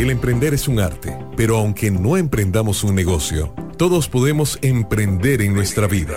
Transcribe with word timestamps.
El 0.00 0.08
emprender 0.08 0.54
es 0.54 0.66
un 0.66 0.80
arte, 0.80 1.14
pero 1.36 1.58
aunque 1.58 1.90
no 1.90 2.16
emprendamos 2.16 2.84
un 2.84 2.94
negocio, 2.94 3.52
todos 3.76 4.08
podemos 4.08 4.58
emprender 4.62 5.42
en 5.42 5.52
nuestra 5.52 5.86
vida. 5.86 6.16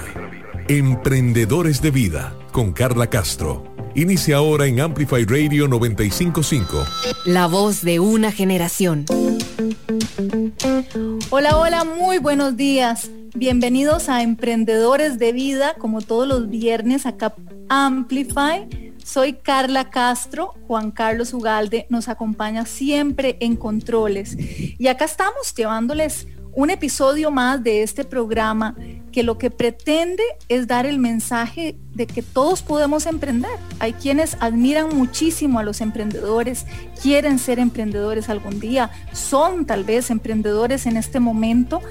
Emprendedores 0.70 1.82
de 1.82 1.92
Vida, 1.92 2.34
con 2.54 2.72
Carla 2.72 3.10
Castro. 3.10 3.66
Inicia 3.94 4.38
ahora 4.38 4.68
en 4.68 4.80
Amplify 4.80 5.26
Radio 5.26 5.68
955. 5.68 6.86
La 7.26 7.48
voz 7.48 7.82
de 7.82 8.00
una 8.00 8.32
generación. 8.32 9.04
Hola, 11.30 11.58
hola, 11.58 11.84
muy 11.84 12.20
buenos 12.20 12.56
días. 12.56 13.12
Bienvenidos 13.36 14.08
a 14.08 14.24
Emprendedores 14.24 15.20
de 15.20 15.34
Vida, 15.34 15.76
como 15.78 16.00
todos 16.00 16.26
los 16.26 16.50
viernes 16.50 17.06
acá 17.06 17.36
Amplify. 17.68 18.66
Soy 19.04 19.34
Carla 19.34 19.90
Castro, 19.90 20.56
Juan 20.66 20.92
Carlos 20.92 21.34
Ugalde 21.34 21.86
nos 21.90 22.08
acompaña 22.08 22.66
siempre 22.66 23.38
en 23.42 23.58
controles 23.58 24.38
y 24.38 24.88
acá 24.88 25.06
estamos 25.06 25.54
llevándoles 25.56 26.28
un 26.54 26.70
episodio 26.70 27.30
más 27.30 27.62
de 27.64 27.84
este 27.84 28.06
programa 28.06 28.76
que 29.12 29.24
lo 29.24 29.38
que 29.38 29.52
pretende 29.52 30.24
es 30.48 30.68
dar 30.68 30.86
el 30.86 31.00
mensaje 31.00 31.76
de 31.94 32.08
que 32.08 32.22
todos 32.22 32.62
podemos 32.62 33.06
emprender. 33.06 33.52
Hay 33.80 33.94
quienes 33.94 34.38
admiran 34.40 34.96
muchísimo 34.96 35.60
a 35.60 35.64
los 35.64 35.82
emprendedores, 35.82 36.66
quieren 37.02 37.40
ser 37.40 37.60
emprendedores 37.60 38.30
algún 38.30 38.60
día, 38.60 38.90
son 39.12 39.66
tal 39.66 39.84
vez 39.84 40.12
emprendedores 40.12 40.86
en 40.86 40.96
este 40.96 41.20
momento, 41.20 41.82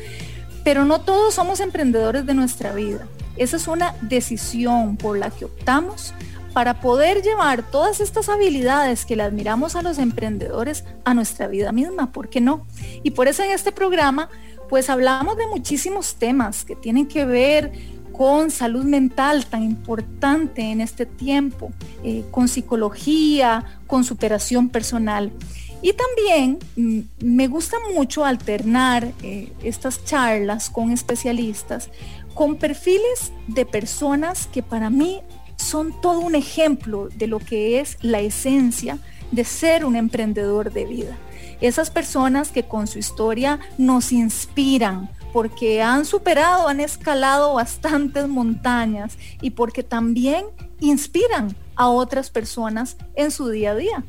pero 0.64 0.84
no 0.84 1.02
todos 1.02 1.34
somos 1.34 1.60
emprendedores 1.60 2.24
de 2.24 2.34
nuestra 2.34 2.72
vida. 2.72 3.06
Esa 3.36 3.56
es 3.56 3.66
una 3.66 3.94
decisión 4.02 4.97
por 4.97 5.19
la 5.19 5.30
que 5.30 5.44
optamos 5.44 6.14
para 6.52 6.80
poder 6.80 7.23
llevar 7.23 7.62
todas 7.70 8.01
estas 8.01 8.29
habilidades 8.29 9.06
que 9.06 9.16
le 9.16 9.23
admiramos 9.23 9.74
a 9.77 9.83
los 9.83 9.98
emprendedores 9.98 10.84
a 11.05 11.15
nuestra 11.15 11.47
vida 11.48 11.73
misma, 11.73 12.12
¿por 12.12 12.28
qué 12.28 12.41
no? 12.41 12.66
Y 13.02 13.12
por 13.12 13.28
eso 13.28 13.42
en 13.42 13.51
este 13.51 13.73
programa, 13.73 14.28
pues 14.69 14.91
hablamos 14.91 15.36
de 15.36 15.47
muchísimos 15.47 16.17
temas 16.17 16.64
que 16.64 16.77
tienen 16.77 17.06
que 17.06 17.25
ver 17.25 17.72
con 18.12 18.50
salud 18.50 18.84
mental 18.84 19.47
tan 19.47 19.62
importante 19.62 20.62
en 20.70 20.81
este 20.81 21.06
tiempo, 21.06 21.72
eh, 22.05 22.25
con 22.31 22.48
psicología, 22.48 23.81
con 23.87 24.05
superación 24.05 24.69
personal. 24.69 25.33
Y 25.81 25.94
también 25.94 26.59
mm, 26.77 27.25
me 27.25 27.48
gusta 27.48 27.78
mucho 27.94 28.25
alternar 28.25 29.11
eh, 29.22 29.53
estas 29.62 30.05
charlas 30.05 30.70
con 30.70 30.92
especialistas, 30.92 31.91
con 32.34 32.56
perfiles 32.56 33.33
de 33.48 33.66
personas 33.66 34.47
que 34.47 34.62
para 34.62 34.91
mí 34.91 35.20
son 35.62 36.00
todo 36.00 36.20
un 36.20 36.34
ejemplo 36.34 37.08
de 37.14 37.27
lo 37.27 37.38
que 37.38 37.80
es 37.80 37.96
la 38.02 38.20
esencia 38.20 38.98
de 39.30 39.44
ser 39.44 39.84
un 39.84 39.96
emprendedor 39.96 40.72
de 40.72 40.84
vida. 40.84 41.16
Esas 41.60 41.91
personas 41.91 42.50
que 42.50 42.64
con 42.64 42.86
su 42.86 42.98
historia 42.98 43.60
nos 43.78 44.12
inspiran 44.12 45.08
porque 45.32 45.80
han 45.80 46.04
superado, 46.04 46.69
han 46.69 46.80
escalado 46.80 47.54
bastantes 47.54 48.28
montañas 48.28 49.16
y 49.41 49.50
porque 49.50 49.82
también 49.82 50.44
inspiran 50.80 51.56
a 51.74 51.88
otras 51.88 52.30
personas 52.30 52.97
en 53.14 53.30
su 53.30 53.48
día 53.48 53.70
a 53.70 53.74
día. 53.76 54.04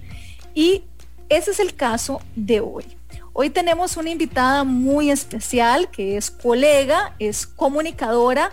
Y 0.54 0.84
ese 1.30 1.52
es 1.52 1.60
el 1.60 1.76
caso 1.76 2.22
de 2.36 2.60
hoy. 2.60 2.86
Hoy 3.32 3.50
tenemos 3.50 3.98
una 3.98 4.10
invitada 4.10 4.64
muy 4.64 5.10
especial 5.10 5.90
que 5.90 6.18
es 6.18 6.30
colega, 6.30 7.16
es 7.20 7.48
comunicadora, 7.48 8.52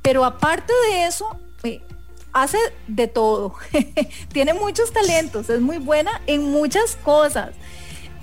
pero 0.00 0.24
aparte 0.24 0.72
de 0.88 1.06
eso, 1.06 1.26
eh, 1.64 1.82
hace 2.32 2.58
de 2.86 3.08
todo. 3.08 3.54
Tiene 4.32 4.54
muchos 4.54 4.92
talentos, 4.92 5.50
es 5.50 5.60
muy 5.60 5.78
buena 5.78 6.20
en 6.26 6.50
muchas 6.50 6.96
cosas. 6.96 7.50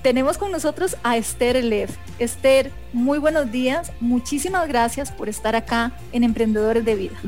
Tenemos 0.02 0.38
con 0.38 0.52
nosotros 0.52 0.96
a 1.04 1.18
Esther 1.18 1.62
Lev. 1.64 1.90
Esther, 2.20 2.72
muy 2.94 3.20
buenos 3.20 3.52
días. 3.52 3.92
Muchísimas 4.00 4.68
gracias 4.68 5.12
por 5.12 5.28
estar 5.28 5.56
acá 5.56 5.92
en 6.14 6.24
Emprendedores 6.24 6.86
de 6.86 6.96
Vida. 6.96 7.20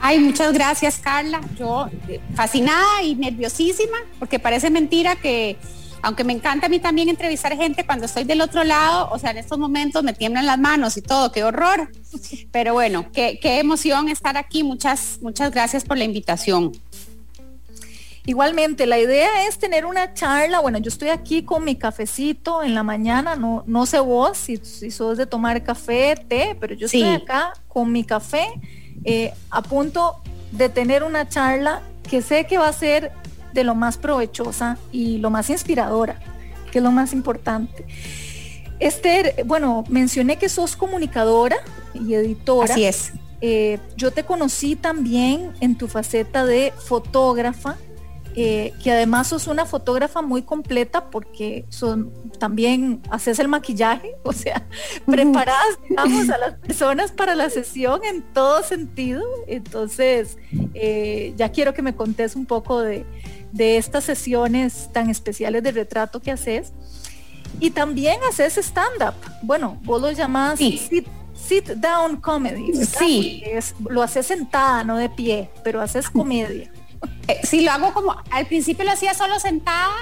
Ay, 0.00 0.20
muchas 0.20 0.52
gracias, 0.52 0.98
Carla. 0.98 1.40
Yo 1.58 1.88
eh, 2.08 2.20
fascinada 2.34 3.02
y 3.02 3.14
nerviosísima, 3.14 3.96
porque 4.18 4.38
parece 4.38 4.70
mentira 4.70 5.16
que 5.16 5.56
aunque 6.04 6.22
me 6.22 6.34
encanta 6.34 6.66
a 6.66 6.68
mí 6.68 6.80
también 6.80 7.08
entrevistar 7.08 7.56
gente 7.56 7.86
cuando 7.86 8.04
estoy 8.04 8.24
del 8.24 8.42
otro 8.42 8.62
lado, 8.62 9.08
o 9.10 9.18
sea, 9.18 9.30
en 9.30 9.38
estos 9.38 9.58
momentos 9.58 10.04
me 10.04 10.12
tiemblan 10.12 10.44
las 10.44 10.58
manos 10.58 10.98
y 10.98 11.02
todo, 11.02 11.32
qué 11.32 11.42
horror. 11.42 11.90
Pero 12.52 12.74
bueno, 12.74 13.06
qué, 13.10 13.38
emoción 13.42 14.10
estar 14.10 14.36
aquí. 14.36 14.62
Muchas, 14.62 15.18
muchas 15.22 15.50
gracias 15.50 15.82
por 15.82 15.96
la 15.96 16.04
invitación. 16.04 16.72
Igualmente, 18.26 18.84
la 18.84 18.98
idea 18.98 19.46
es 19.48 19.58
tener 19.58 19.86
una 19.86 20.12
charla. 20.12 20.60
Bueno, 20.60 20.76
yo 20.76 20.90
estoy 20.90 21.08
aquí 21.08 21.42
con 21.42 21.64
mi 21.64 21.74
cafecito 21.74 22.62
en 22.62 22.74
la 22.74 22.82
mañana. 22.82 23.34
No, 23.34 23.64
no 23.66 23.86
sé 23.86 23.98
vos 23.98 24.36
si, 24.36 24.58
si 24.58 24.90
sos 24.90 25.16
de 25.16 25.24
tomar 25.24 25.62
café, 25.64 26.16
té, 26.28 26.54
pero 26.60 26.74
yo 26.74 26.84
estoy 26.84 27.04
acá 27.04 27.54
con 27.66 27.90
mi 27.90 28.04
café 28.04 28.46
eh, 29.04 29.32
a 29.48 29.62
punto 29.62 30.16
de 30.52 30.68
tener 30.68 31.02
una 31.02 31.26
charla 31.26 31.80
que 32.08 32.20
sé 32.20 32.46
que 32.46 32.58
va 32.58 32.68
a 32.68 32.72
ser 32.74 33.10
de 33.54 33.64
lo 33.64 33.74
más 33.74 33.96
provechosa 33.96 34.76
y 34.92 35.18
lo 35.18 35.30
más 35.30 35.48
inspiradora, 35.48 36.18
que 36.70 36.78
es 36.78 36.84
lo 36.84 36.90
más 36.90 37.12
importante. 37.12 37.86
Esther, 38.80 39.44
bueno, 39.46 39.84
mencioné 39.88 40.36
que 40.36 40.48
sos 40.48 40.76
comunicadora 40.76 41.56
y 41.94 42.14
editora. 42.14 42.72
Así 42.72 42.84
es. 42.84 43.12
Eh, 43.40 43.78
yo 43.96 44.10
te 44.10 44.24
conocí 44.24 44.74
también 44.74 45.52
en 45.60 45.76
tu 45.76 45.86
faceta 45.86 46.44
de 46.44 46.72
fotógrafa, 46.76 47.76
eh, 48.36 48.72
que 48.82 48.90
además 48.90 49.28
sos 49.28 49.46
una 49.46 49.64
fotógrafa 49.64 50.22
muy 50.22 50.42
completa 50.42 51.08
porque 51.10 51.66
son, 51.68 52.12
también 52.38 53.00
haces 53.10 53.38
el 53.38 53.46
maquillaje, 53.46 54.16
o 54.24 54.32
sea, 54.32 54.66
preparas, 55.06 55.78
digamos, 55.88 56.28
a 56.30 56.38
las 56.38 56.54
personas 56.54 57.12
para 57.12 57.34
la 57.34 57.48
sesión 57.48 58.00
en 58.04 58.22
todo 58.22 58.62
sentido. 58.62 59.22
Entonces, 59.46 60.36
eh, 60.74 61.32
ya 61.36 61.50
quiero 61.50 61.74
que 61.74 61.82
me 61.82 61.94
contes 61.94 62.34
un 62.34 62.46
poco 62.46 62.80
de, 62.80 63.06
de 63.54 63.76
estas 63.76 64.04
sesiones 64.04 64.90
tan 64.92 65.08
especiales 65.08 65.62
de 65.62 65.70
retrato 65.70 66.20
que 66.20 66.32
haces. 66.32 66.72
Y 67.60 67.70
también 67.70 68.18
haces 68.28 68.58
stand-up. 68.58 69.14
Bueno, 69.42 69.78
vos 69.84 70.02
lo 70.02 70.10
llamás 70.10 70.58
sit, 70.58 71.68
down 71.76 72.16
comedy. 72.16 72.72
Sí. 72.84 73.44
lo 73.88 74.02
haces 74.02 74.26
sentada, 74.26 74.82
no 74.82 74.96
de 74.96 75.08
pie, 75.08 75.50
pero 75.62 75.80
haces 75.80 76.10
comedia. 76.10 76.70
Eh, 77.28 77.40
sí, 77.44 77.60
lo 77.60 77.70
hago 77.70 77.92
como, 77.92 78.16
al 78.30 78.46
principio 78.46 78.84
lo 78.84 78.90
hacía 78.90 79.14
solo 79.14 79.38
sentada 79.38 79.94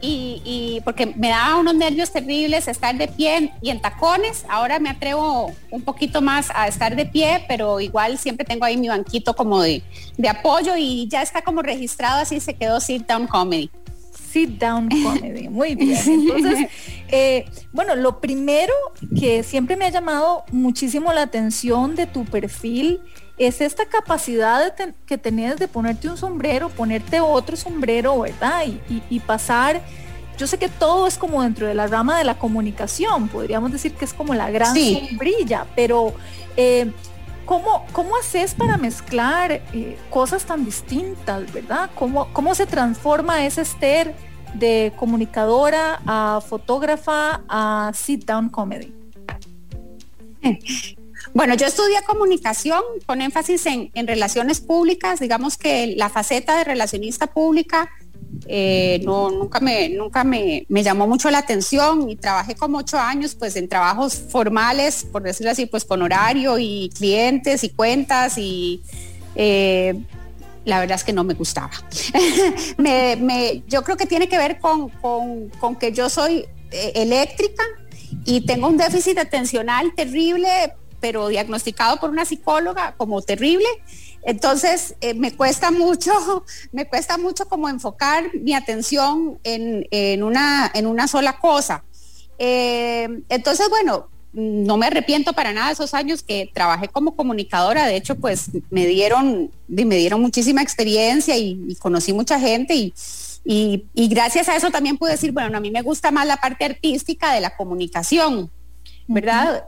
y, 0.00 0.80
porque 0.84 1.06
me 1.06 1.28
daba 1.28 1.56
unos 1.56 1.74
nervios 1.74 2.12
terribles 2.12 2.68
estar 2.68 2.96
de 2.96 3.08
pie 3.08 3.52
y 3.60 3.70
en 3.70 3.80
tacones. 3.80 4.44
Ahora 4.48 4.78
me 4.78 4.90
atrevo 4.90 5.52
un 5.70 5.82
poquito 5.82 6.20
más 6.22 6.48
a 6.54 6.68
estar 6.68 6.96
de 6.96 7.06
pie, 7.06 7.44
pero 7.48 7.80
igual 7.80 8.18
siempre 8.18 8.44
tengo 8.44 8.64
ahí 8.64 8.76
mi 8.76 8.88
banquito 8.88 9.34
como 9.34 9.62
de, 9.62 9.82
de 10.16 10.28
apoyo 10.28 10.76
y 10.76 11.08
ya 11.08 11.22
está 11.22 11.42
como 11.42 11.62
registrado 11.62 12.20
así, 12.20 12.40
se 12.40 12.54
quedó 12.54 12.80
Sit 12.80 13.06
Down 13.06 13.26
Comedy. 13.26 13.70
Sit 14.30 14.58
Down 14.58 14.88
Comedy, 14.88 15.48
muy 15.48 15.74
bien. 15.74 15.98
Entonces, 16.06 16.68
eh, 17.08 17.46
bueno, 17.72 17.96
lo 17.96 18.20
primero 18.20 18.74
que 19.18 19.42
siempre 19.42 19.76
me 19.76 19.86
ha 19.86 19.90
llamado 19.90 20.44
muchísimo 20.52 21.12
la 21.12 21.22
atención 21.22 21.94
de 21.94 22.06
tu 22.06 22.24
perfil 22.24 23.00
es 23.38 23.60
esta 23.60 23.86
capacidad 23.86 24.74
que 25.06 25.18
tenés 25.18 25.56
de 25.56 25.68
ponerte 25.68 26.08
un 26.08 26.16
sombrero, 26.16 26.70
ponerte 26.70 27.20
otro 27.20 27.56
sombrero, 27.56 28.20
¿verdad? 28.20 28.64
Y, 28.88 29.20
pasar, 29.20 29.82
yo 30.38 30.46
sé 30.46 30.58
que 30.58 30.68
todo 30.68 31.06
es 31.06 31.18
como 31.18 31.42
dentro 31.42 31.66
de 31.66 31.74
la 31.74 31.86
rama 31.86 32.16
de 32.18 32.24
la 32.24 32.38
comunicación, 32.38 33.28
podríamos 33.28 33.72
decir 33.72 33.92
que 33.94 34.04
es 34.04 34.14
como 34.14 34.34
la 34.34 34.50
gran 34.50 34.74
sombrilla, 34.74 35.66
pero 35.74 36.14
eh, 36.56 36.90
¿cómo, 37.44 37.84
¿cómo, 37.92 38.16
haces 38.16 38.54
para 38.54 38.78
mezclar 38.78 39.52
eh, 39.52 39.98
cosas 40.08 40.44
tan 40.44 40.64
distintas, 40.64 41.52
¿verdad? 41.52 41.90
¿Cómo, 41.94 42.28
¿Cómo 42.32 42.54
se 42.54 42.66
transforma 42.66 43.44
ese 43.44 43.62
Esther 43.62 44.14
de 44.54 44.92
comunicadora 44.96 46.00
a 46.06 46.40
fotógrafa 46.40 47.42
a 47.48 47.92
sit 47.94 48.24
down 48.24 48.48
comedy? 48.48 48.94
Bueno, 51.36 51.52
yo 51.52 51.66
estudié 51.66 51.98
comunicación 52.06 52.80
con 53.04 53.20
énfasis 53.20 53.66
en, 53.66 53.90
relaciones 54.06 54.62
públicas, 54.62 55.20
digamos 55.20 55.58
que 55.58 55.88
la 55.94 56.08
faceta 56.08 56.56
de 56.56 56.64
relacionista 56.64 57.26
pública 57.26 57.90
eh, 58.46 59.02
no, 59.04 59.30
nunca, 59.30 59.60
me, 59.60 59.90
nunca 59.90 60.24
me, 60.24 60.64
llamó 60.70 61.06
mucho 61.06 61.30
la 61.30 61.36
atención 61.36 62.08
y 62.08 62.16
trabajé 62.16 62.54
como 62.54 62.78
ocho 62.78 62.98
años 62.98 63.34
pues 63.34 63.54
en 63.56 63.68
trabajos 63.68 64.14
formales, 64.16 65.06
por 65.12 65.24
decirlo 65.24 65.50
así, 65.50 65.66
pues 65.66 65.84
con 65.84 66.00
horario 66.00 66.58
y 66.58 66.90
clientes 66.96 67.64
y 67.64 67.68
cuentas 67.68 68.38
y 68.38 68.80
eh, 69.34 69.94
la 70.64 70.80
verdad 70.80 70.96
es 70.96 71.04
que 71.04 71.12
no 71.12 71.22
me 71.22 71.34
gustaba. 71.34 71.72
yo 73.68 73.82
creo 73.82 73.98
que 73.98 74.06
tiene 74.06 74.26
que 74.30 74.38
ver 74.38 74.58
con, 74.58 74.88
con 74.88 75.76
que 75.78 75.92
yo 75.92 76.08
soy 76.08 76.46
eh, 76.70 76.92
eléctrica 76.94 77.62
y 78.24 78.46
tengo 78.46 78.68
un 78.68 78.78
déficit 78.78 79.18
atencional 79.18 79.92
terrible 79.94 80.72
pero 81.00 81.28
diagnosticado 81.28 81.98
por 81.98 82.10
una 82.10 82.24
psicóloga 82.24 82.94
como 82.96 83.22
terrible. 83.22 83.66
Entonces, 84.22 84.96
eh, 85.00 85.14
me 85.14 85.34
cuesta 85.34 85.70
mucho, 85.70 86.44
me 86.72 86.86
cuesta 86.86 87.16
mucho 87.16 87.48
como 87.48 87.68
enfocar 87.68 88.24
mi 88.34 88.54
atención 88.54 89.38
en, 89.44 90.22
una, 90.22 90.70
en 90.74 90.86
una 90.86 91.06
sola 91.08 91.38
cosa. 91.38 91.84
Eh, 92.38 93.08
entonces, 93.28 93.68
bueno, 93.70 94.08
no 94.32 94.76
me 94.76 94.86
arrepiento 94.86 95.32
para 95.32 95.52
nada 95.52 95.68
de 95.68 95.72
esos 95.72 95.94
años 95.94 96.22
que 96.22 96.50
trabajé 96.52 96.88
como 96.88 97.16
comunicadora. 97.16 97.86
De 97.86 97.96
hecho, 97.96 98.16
pues 98.16 98.50
me 98.70 98.86
dieron, 98.86 99.50
me 99.68 99.96
dieron 99.96 100.20
muchísima 100.20 100.60
experiencia 100.60 101.38
y, 101.38 101.74
conocí 101.78 102.12
mucha 102.12 102.38
gente 102.38 102.74
y, 102.74 102.92
y, 103.44 104.08
gracias 104.08 104.48
a 104.48 104.56
eso 104.56 104.70
también 104.70 104.98
puedo 104.98 105.10
decir, 105.10 105.32
bueno, 105.32 105.56
a 105.56 105.60
mí 105.60 105.70
me 105.70 105.80
gusta 105.80 106.10
más 106.10 106.26
la 106.26 106.36
parte 106.36 106.66
artística 106.66 107.32
de 107.32 107.40
la 107.40 107.56
comunicación, 107.56 108.50
¿verdad? 109.06 109.64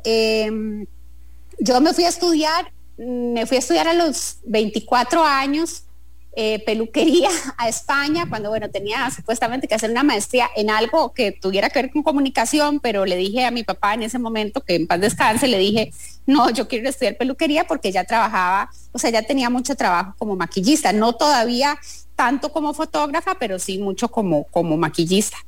Yo 1.58 1.80
me 1.80 1.92
fui 1.92 2.04
a 2.04 2.08
estudiar, 2.08 2.72
me 2.96 3.46
fui 3.46 3.56
a 3.56 3.60
estudiar 3.60 3.88
a 3.88 3.94
los 3.94 4.38
24 4.44 5.24
años 5.24 5.84
eh, 6.40 6.62
peluquería 6.64 7.30
a 7.56 7.68
España 7.68 8.26
cuando, 8.28 8.50
bueno, 8.50 8.70
tenía 8.70 9.10
supuestamente 9.10 9.66
que 9.66 9.74
hacer 9.74 9.90
una 9.90 10.04
maestría 10.04 10.48
en 10.54 10.70
algo 10.70 11.12
que 11.12 11.32
tuviera 11.32 11.68
que 11.68 11.82
ver 11.82 11.90
con 11.90 12.04
comunicación, 12.04 12.78
pero 12.78 13.04
le 13.06 13.16
dije 13.16 13.44
a 13.44 13.50
mi 13.50 13.64
papá 13.64 13.94
en 13.94 14.04
ese 14.04 14.20
momento, 14.20 14.60
que 14.60 14.76
en 14.76 14.86
paz 14.86 15.00
descanse, 15.00 15.48
le 15.48 15.58
dije, 15.58 15.92
no, 16.26 16.50
yo 16.50 16.68
quiero 16.68 16.88
estudiar 16.88 17.16
peluquería 17.16 17.66
porque 17.66 17.90
ya 17.90 18.04
trabajaba, 18.04 18.70
o 18.92 19.00
sea, 19.00 19.10
ya 19.10 19.22
tenía 19.22 19.50
mucho 19.50 19.74
trabajo 19.74 20.14
como 20.16 20.36
maquillista, 20.36 20.92
no 20.92 21.14
todavía 21.14 21.76
tanto 22.14 22.52
como 22.52 22.72
fotógrafa, 22.72 23.36
pero 23.38 23.58
sí 23.58 23.78
mucho 23.78 24.08
como, 24.08 24.44
como 24.44 24.76
maquillista. 24.76 25.38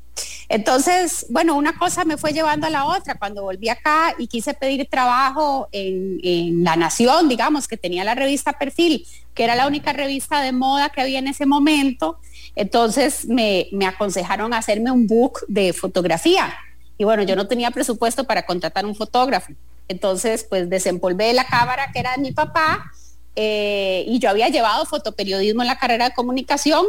Entonces, 0.48 1.26
bueno, 1.30 1.54
una 1.56 1.78
cosa 1.78 2.04
me 2.04 2.16
fue 2.16 2.32
llevando 2.32 2.66
a 2.66 2.70
la 2.70 2.86
otra. 2.86 3.14
Cuando 3.14 3.42
volví 3.42 3.68
acá 3.68 4.14
y 4.18 4.26
quise 4.26 4.52
pedir 4.52 4.88
trabajo 4.90 5.68
en, 5.70 6.64
La 6.64 6.76
Nación, 6.76 7.28
digamos, 7.28 7.68
que 7.68 7.76
tenía 7.76 8.02
la 8.02 8.14
revista 8.14 8.58
Perfil, 8.58 9.06
que 9.34 9.44
era 9.44 9.54
la 9.54 9.66
única 9.66 9.92
revista 9.92 10.42
de 10.42 10.52
moda 10.52 10.88
que 10.88 11.00
había 11.00 11.20
en 11.20 11.28
ese 11.28 11.46
momento, 11.46 12.18
entonces 12.56 13.26
me, 13.26 13.68
me 13.72 13.86
aconsejaron 13.86 14.52
hacerme 14.52 14.90
un 14.90 15.06
book 15.06 15.44
de 15.46 15.72
fotografía. 15.72 16.52
Y 16.98 17.04
bueno, 17.04 17.22
yo 17.22 17.36
no 17.36 17.46
tenía 17.46 17.70
presupuesto 17.70 18.24
para 18.24 18.44
contratar 18.44 18.84
un 18.84 18.96
fotógrafo. 18.96 19.52
Entonces, 19.88 20.44
pues 20.48 20.68
desempolvé 20.68 21.32
la 21.32 21.44
cámara 21.44 21.90
que 21.92 22.00
era 22.00 22.12
de 22.12 22.22
mi 22.22 22.32
papá 22.32 22.90
eh, 23.36 24.04
y 24.06 24.18
yo 24.18 24.30
había 24.30 24.48
llevado 24.48 24.84
fotoperiodismo 24.84 25.62
en 25.62 25.68
la 25.68 25.78
carrera 25.78 26.08
de 26.08 26.14
comunicación 26.14 26.84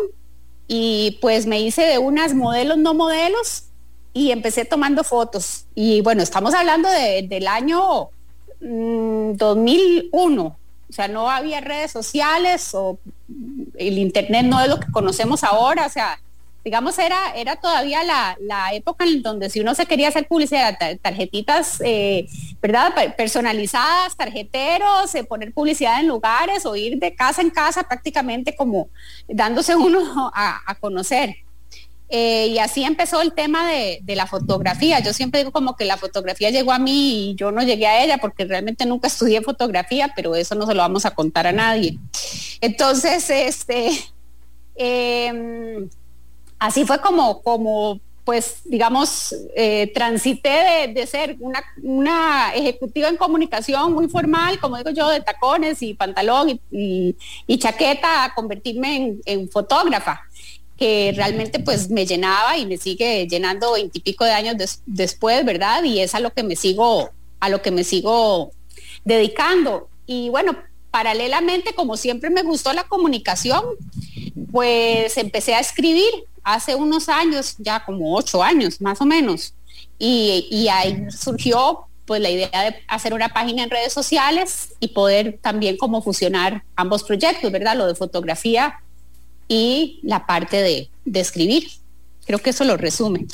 y 0.74 1.18
pues 1.20 1.48
me 1.48 1.60
hice 1.60 1.82
de 1.82 1.98
unas 1.98 2.34
modelos 2.34 2.78
no 2.78 2.94
modelos 2.94 3.66
y 4.14 4.32
empecé 4.32 4.64
tomando 4.64 5.04
fotos. 5.04 5.66
Y 5.76 6.00
bueno, 6.00 6.24
estamos 6.24 6.54
hablando 6.54 6.88
del 6.88 7.46
año 7.48 8.08
2001, 8.62 10.44
mm, 10.44 10.48
o 10.48 10.56
sea, 10.94 11.10
no 11.10 11.30
había 11.30 11.60
redes 11.60 11.92
sociales 11.92 12.70
o 12.74 12.98
el 13.78 13.98
Internet 13.98 14.46
no 14.46 14.62
es 14.62 14.70
lo 14.70 14.80
que 14.80 14.90
conocemos 14.94 15.44
ahora, 15.44 15.88
o 15.88 15.90
sea, 15.90 16.22
digamos, 16.64 16.98
era, 17.00 17.34
era 17.36 17.56
todavía 17.56 18.04
la, 18.04 18.38
época 18.74 19.06
en 19.06 19.22
donde 19.22 19.50
si 19.50 19.60
uno 19.60 19.76
se 19.76 19.86
quería 19.86 20.08
hacer 20.08 20.28
publicidad, 20.28 20.78
tarjetitas, 21.02 21.82
eh, 21.84 22.28
¿verdad? 22.62 22.94
Personalizadas, 23.18 24.16
tarjeteros, 24.16 25.14
eh, 25.16 25.24
poner 25.24 25.54
publicidad 25.54 26.00
en 26.00 26.08
lugares 26.08 26.66
o 26.66 26.76
ir 26.76 27.00
de 27.00 27.16
casa 27.16 27.42
en 27.42 27.50
casa 27.50 27.84
prácticamente 27.84 28.56
como 28.56 28.90
dándose 29.28 29.76
uno 29.76 30.32
a, 30.34 30.76
conocer. 30.80 31.36
Eh, 32.14 32.48
y 32.48 32.60
así 32.60 32.84
empezó 32.84 33.22
el 33.22 33.34
tema 33.34 33.70
de, 33.72 34.00
de, 34.04 34.16
la 34.16 34.28
fotografía. 34.28 35.00
Yo 35.00 35.14
siempre 35.14 35.40
digo 35.40 35.52
como 35.52 35.76
que 35.76 35.86
la 35.86 35.98
fotografía 35.98 36.50
llegó 36.50 36.74
a 36.74 36.80
mí 36.80 37.32
y 37.32 37.36
yo 37.36 37.52
no 37.52 37.62
llegué 37.64 37.88
a 37.88 38.04
ella 38.04 38.18
porque 38.18 38.44
realmente 38.44 38.86
nunca 38.86 39.08
estudié 39.08 39.42
fotografía, 39.42 40.12
pero 40.16 40.36
eso 40.36 40.56
no 40.56 40.66
se 40.66 40.74
lo 40.74 40.82
vamos 40.82 41.06
a 41.06 41.12
contar 41.12 41.48
a 41.48 41.54
nadie. 41.54 41.98
Entonces, 42.60 43.30
este, 43.30 43.92
em, 44.76 45.90
así 46.62 46.86
fue 46.86 47.02
como, 47.02 47.42
como 47.42 48.00
pues, 48.24 48.62
digamos, 48.66 49.36
eh, 49.56 49.92
transité 49.96 50.94
de, 50.94 51.08
ser 51.08 51.38
una, 51.40 52.54
ejecutiva 52.54 53.10
en 53.10 53.18
comunicación 53.18 53.92
muy 53.94 54.08
formal, 54.08 54.60
como 54.60 54.78
digo 54.78 54.92
yo, 54.92 55.10
de 55.10 55.22
tacones 55.22 55.82
y 55.82 55.96
pantalón 55.96 56.62
y, 56.72 57.16
chaqueta, 57.58 58.26
a 58.26 58.36
convertirme 58.36 59.18
en, 59.26 59.50
fotógrafa 59.50 60.22
que 60.78 61.14
realmente 61.16 61.60
pues 61.60 61.90
me 61.90 62.06
llenaba 62.06 62.58
y 62.58 62.66
me 62.66 62.78
sigue 62.78 63.28
llenando 63.28 63.74
veintipico 63.74 64.24
de 64.24 64.32
años 64.32 64.82
después, 64.86 65.44
¿verdad? 65.44 65.84
Y 65.84 66.00
es 66.00 66.16
a 66.16 66.20
lo 66.20 66.32
que 66.32 66.44
me 66.44 66.56
sigo, 66.56 67.10
a 67.40 67.50
lo 67.50 67.62
que 67.62 67.72
me 67.72 67.84
sigo 67.84 68.52
dedicando. 69.04 69.90
Y 70.08 70.30
bueno, 70.30 70.56
paralelamente, 70.92 71.74
como 71.74 71.98
siempre 71.98 72.30
me 72.30 72.44
gustó 72.44 72.74
la 72.74 72.84
comunicación, 72.84 73.64
pues 74.52 75.18
empecé 75.18 75.56
a 75.56 75.60
escribir 75.60 76.12
hace 76.44 76.76
unos 76.76 77.10
años, 77.10 77.56
ya 77.58 77.84
como 77.84 78.16
ocho 78.16 78.44
años 78.44 78.82
más 78.82 79.02
o 79.02 79.06
menos, 79.06 79.54
y, 80.00 80.68
ahí 80.72 81.06
surgió 81.12 81.86
pues 82.06 82.20
la 82.22 82.30
idea 82.30 82.50
de 82.50 82.76
hacer 82.88 83.14
una 83.14 83.30
página 83.30 83.64
en 83.64 83.70
redes 83.70 83.94
sociales 83.94 84.74
y 84.80 84.90
poder 84.90 85.38
también 85.42 85.78
como 85.78 86.02
fusionar 86.02 86.64
ambos 86.76 87.04
proyectos, 87.04 87.52
¿verdad? 87.52 87.78
Lo 87.78 87.86
de 87.86 87.94
fotografía 87.94 88.82
y 89.48 90.00
la 90.02 90.26
parte 90.26 90.62
de, 90.62 90.90
escribir. 91.20 91.70
Creo 92.26 92.40
que 92.40 92.50
eso 92.50 92.64
lo 92.64 92.78
resume. 92.78 93.28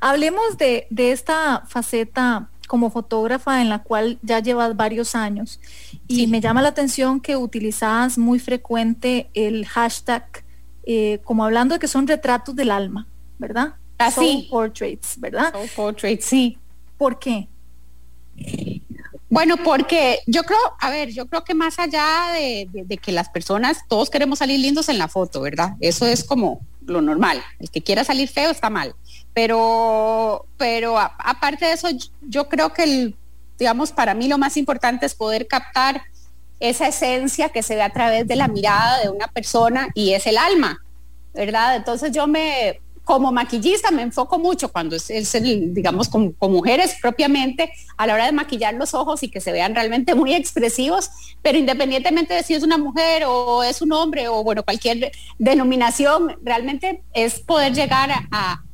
Hablemos 0.00 0.58
de, 0.58 0.86
de, 0.90 1.12
esta 1.12 1.64
faceta 1.68 2.48
como 2.66 2.90
fotógrafa 2.90 3.60
en 3.62 3.68
la 3.68 3.82
cual 3.82 4.18
ya 4.22 4.40
llevas 4.40 4.76
varios 4.76 5.14
años 5.14 5.60
y 6.08 6.26
me 6.26 6.40
llama 6.40 6.62
la 6.62 6.68
atención 6.68 7.20
que 7.20 7.36
utilizas 7.36 8.18
muy 8.18 8.38
frecuente 8.38 9.28
el 9.34 9.66
hashtag 9.66 10.44
eh, 10.84 11.20
como 11.24 11.44
hablando 11.44 11.74
de 11.74 11.78
que 11.80 11.88
son 11.88 12.06
retratos 12.06 12.54
del 12.54 12.70
alma, 12.70 13.08
¿verdad? 13.38 13.74
Así. 13.98 14.14
Soul 14.14 14.46
portraits, 14.48 15.18
¿verdad? 15.18 15.52
Soul 15.52 15.68
portraits, 15.74 16.24
sí. 16.24 16.58
¿Por 16.96 17.18
qué? 17.18 17.48
Bueno, 19.28 19.56
porque 19.64 20.20
yo 20.26 20.44
creo, 20.44 20.58
a 20.78 20.90
ver, 20.90 21.10
yo 21.10 21.26
creo 21.26 21.42
que 21.42 21.54
más 21.54 21.78
allá 21.78 22.32
de, 22.34 22.98
que 22.98 23.12
las 23.12 23.28
personas, 23.28 23.78
todos 23.88 24.08
queremos 24.10 24.38
salir 24.38 24.60
lindos 24.60 24.88
en 24.88 24.98
la 24.98 25.08
foto, 25.08 25.40
¿verdad? 25.40 25.74
Eso 25.80 26.06
es 26.06 26.22
como 26.22 26.60
lo 26.86 27.00
normal. 27.00 27.42
El 27.58 27.70
que 27.70 27.82
quiera 27.82 28.04
salir 28.04 28.28
feo 28.28 28.50
está 28.50 28.70
mal. 28.70 28.94
Pero, 29.36 30.46
pero 30.56 30.98
aparte 30.98 31.66
de 31.66 31.72
eso, 31.72 31.88
yo 32.22 32.48
creo 32.48 32.72
que, 32.72 32.84
el, 32.84 33.14
digamos, 33.58 33.92
para 33.92 34.14
mí 34.14 34.28
lo 34.28 34.38
más 34.38 34.56
importante 34.56 35.04
es 35.04 35.14
poder 35.14 35.46
captar 35.46 36.00
esa 36.58 36.88
esencia 36.88 37.50
que 37.50 37.62
se 37.62 37.74
ve 37.74 37.82
a 37.82 37.92
través 37.92 38.26
de 38.26 38.34
la 38.34 38.48
mirada 38.48 39.02
de 39.02 39.10
una 39.10 39.26
persona 39.26 39.88
y 39.92 40.14
es 40.14 40.26
el 40.26 40.38
alma, 40.38 40.82
¿verdad? 41.34 41.76
Entonces 41.76 42.12
yo 42.12 42.26
me, 42.26 42.80
como 43.04 43.30
maquillista 43.30 43.90
me 43.90 44.00
enfoco 44.00 44.38
mucho 44.38 44.72
cuando 44.72 44.96
es, 44.96 45.34
el, 45.34 45.74
digamos, 45.74 46.08
con, 46.08 46.34
mujeres 46.40 46.96
propiamente, 47.02 47.70
a 47.98 48.06
la 48.06 48.14
hora 48.14 48.24
de 48.24 48.32
maquillar 48.32 48.72
los 48.72 48.94
ojos 48.94 49.22
y 49.22 49.28
que 49.28 49.42
se 49.42 49.52
vean 49.52 49.74
realmente 49.74 50.14
muy 50.14 50.32
expresivos, 50.32 51.10
pero 51.42 51.58
independientemente 51.58 52.32
de 52.32 52.42
si 52.42 52.54
es 52.54 52.62
una 52.62 52.78
mujer 52.78 53.24
o 53.26 53.62
es 53.62 53.82
un 53.82 53.92
hombre 53.92 54.28
o 54.28 54.42
bueno, 54.42 54.62
cualquier 54.62 55.12
denominación, 55.38 56.38
realmente 56.42 57.02
es 57.12 57.40
poder 57.40 57.74
llegar 57.74 58.10
a, 58.10 58.26
a 58.32 58.65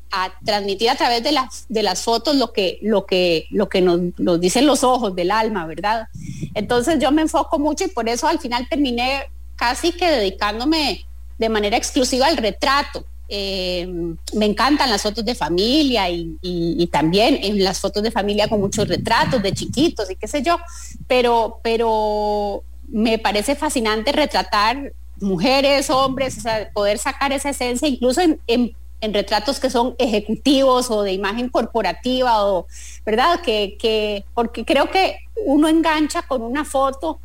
transmitir 0.45 0.90
a 0.90 0.97
través 0.97 1.23
de 1.23 1.33
las, 1.33 1.66
de 1.69 1.83
las 1.83 2.02
fotos 2.02 2.37
lo 2.37 2.52
que, 2.52 2.78
lo 2.83 3.07
que, 3.07 3.47
lo 3.50 3.69
que 3.69 3.81
nos, 3.81 4.00
nos, 4.19 4.40
dicen 4.40 4.66
los 4.66 4.85
ojos 4.85 5.14
del 5.14 5.31
alma, 5.31 5.66
¿verdad? 5.66 6.09
Entonces 6.54 6.99
yo 6.99 7.11
me 7.12 7.23
enfoco 7.23 7.59
mucho 7.59 7.85
y 7.85 7.88
por 7.88 8.09
eso 8.09 8.26
al 8.26 8.38
final 8.38 8.69
terminé 8.69 9.31
casi 9.57 9.92
que 9.92 10.11
dedicándome 10.11 11.07
de 11.38 11.49
manera 11.49 11.76
exclusiva 11.76 12.26
al 12.26 12.37
retrato. 12.37 13.04
Eh, 13.28 13.88
me 14.35 14.45
encantan 14.45 14.90
las 14.90 15.02
fotos 15.02 15.25
de 15.25 15.35
familia 15.35 16.11
y, 16.11 16.87
también 16.92 17.38
en 17.42 17.64
las 17.64 17.81
fotos 17.81 18.02
de 18.02 18.11
familia 18.11 18.49
con 18.49 18.61
muchos 18.61 18.87
retratos 18.87 19.42
de 19.42 19.52
chiquitos 19.52 20.11
y 20.11 20.16
qué 20.16 20.28
sé 20.28 20.42
yo, 20.42 20.59
pero, 21.07 21.59
pero 21.62 22.62
me 22.88 23.19
parece 23.19 23.54
fascinante 23.54 24.12
retratar 24.12 24.92
mujeres, 25.19 25.88
hombres, 25.88 26.37
o 26.37 26.40
sea, 26.42 26.71
poder 26.75 26.99
sacar 26.99 27.33
esa 27.33 27.49
esencia 27.49 27.88
incluso 27.88 28.21
en 28.21 28.76
en 29.02 29.12
retratos 29.12 29.61
que 29.61 29.68
son 29.68 29.94
ejecutivos 29.99 30.90
o 30.90 31.02
de 31.02 31.12
imagen 31.12 31.50
corporativa 31.50 32.47
o, 32.47 32.66
¿verdad? 33.04 33.40
Que, 33.42 33.76
que, 33.78 34.25
porque 34.32 34.64
creo 34.64 34.90
que 34.90 35.18
uno 35.44 35.68
engancha 35.68 36.23
con 36.23 36.40
una 36.40 36.64
foto 36.64 37.18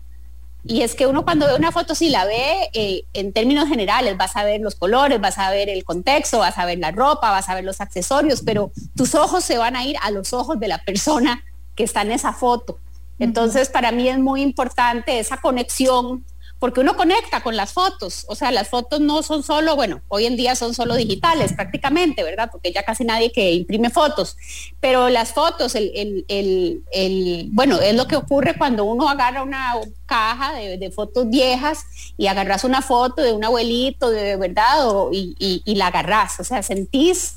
y 0.66 0.82
es 0.82 0.96
que 0.96 1.08
uno 1.08 1.24
cuando 1.24 1.48
ve 1.48 1.56
una 1.56 1.72
foto, 1.72 1.96
si 1.96 2.10
la 2.10 2.26
ve 2.26 2.70
eh, 2.74 3.04
en 3.14 3.32
términos 3.32 3.70
generales, 3.70 4.18
vas 4.18 4.36
a 4.36 4.44
ver 4.44 4.60
los 4.60 4.76
colores, 4.76 5.22
vas 5.22 5.38
a 5.38 5.50
ver 5.50 5.70
el 5.70 5.86
contexto, 5.86 6.40
vas 6.40 6.58
a 6.58 6.66
ver 6.66 6.80
la 6.80 6.92
ropa, 6.92 7.32
vas 7.32 7.48
a 7.48 7.56
ver 7.56 7.64
los 7.64 7.80
accesorios, 7.80 8.42
pero 8.42 8.72
tus 8.96 9.16
ojos 9.16 9.46
se 9.46 9.58
van 9.58 9.78
a 9.78 9.86
ir 9.86 9.96
a 10.02 10.12
los 10.12 10.34
ojos 10.34 10.60
de 10.60 10.68
la 10.68 10.84
persona 10.84 11.46
que 11.76 11.86
está 11.86 12.02
en 12.02 12.12
esa 12.12 12.34
foto. 12.34 12.80
Entonces, 13.18 13.70
para 13.70 13.92
mí 13.94 14.10
es 14.10 14.20
muy 14.20 14.42
importante 14.42 15.20
esa 15.20 15.38
conexión 15.38 16.26
porque 16.60 16.80
uno 16.80 16.96
conecta 16.96 17.42
con 17.42 17.56
las 17.56 17.74
fotos, 17.74 18.26
o 18.28 18.36
sea, 18.36 18.52
las 18.52 18.68
fotos 18.70 19.00
no 19.00 19.22
son 19.22 19.44
solo, 19.44 19.76
bueno, 19.76 20.02
hoy 20.08 20.26
en 20.26 20.36
día 20.36 20.56
son 20.56 20.74
solo 20.74 20.96
digitales 20.96 21.54
prácticamente, 21.54 22.24
¿verdad? 22.24 22.50
Porque 22.52 22.72
ya 22.72 22.84
casi 22.84 23.04
nadie 23.04 23.32
que 23.32 23.52
imprime 23.52 23.92
fotos, 23.92 24.36
pero 24.80 25.10
las 25.10 25.34
fotos, 25.34 25.76
el, 25.76 26.26
el, 26.28 27.50
bueno, 27.52 27.80
es 27.80 27.96
lo 27.96 28.08
que 28.08 28.16
ocurre 28.16 28.58
cuando 28.58 28.86
uno 28.86 29.08
agarra 29.08 29.44
una 29.44 29.74
caja 30.08 30.54
de, 30.54 30.92
fotos 30.92 31.30
viejas 31.30 31.86
y 32.18 32.28
agarras 32.28 32.64
una 32.64 32.82
foto 32.82 33.22
de 33.22 33.34
un 33.34 33.44
abuelito, 33.44 34.10
de 34.10 34.36
verdad, 34.38 34.78
y, 35.12 35.36
y, 35.64 35.76
la 35.76 35.88
agarras, 35.88 36.40
o 36.40 36.44
sea, 36.44 36.64
sentís 36.64 37.36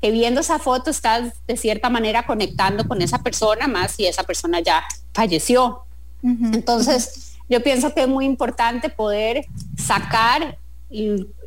que 0.00 0.10
viendo 0.10 0.40
esa 0.40 0.58
foto 0.58 0.90
estás 0.90 1.32
de 1.46 1.56
cierta 1.56 1.90
manera 1.90 2.26
conectando 2.26 2.86
con 2.86 3.02
esa 3.02 3.22
persona 3.22 3.66
más 3.66 3.92
si 3.92 4.06
esa 4.06 4.22
persona 4.22 4.60
ya 4.60 4.84
falleció. 5.12 5.82
Entonces, 6.22 7.25
yo 7.48 7.62
pienso 7.62 7.94
que 7.94 8.02
es 8.02 8.08
muy 8.08 8.24
importante 8.24 8.88
poder 8.88 9.46
sacar 9.76 10.58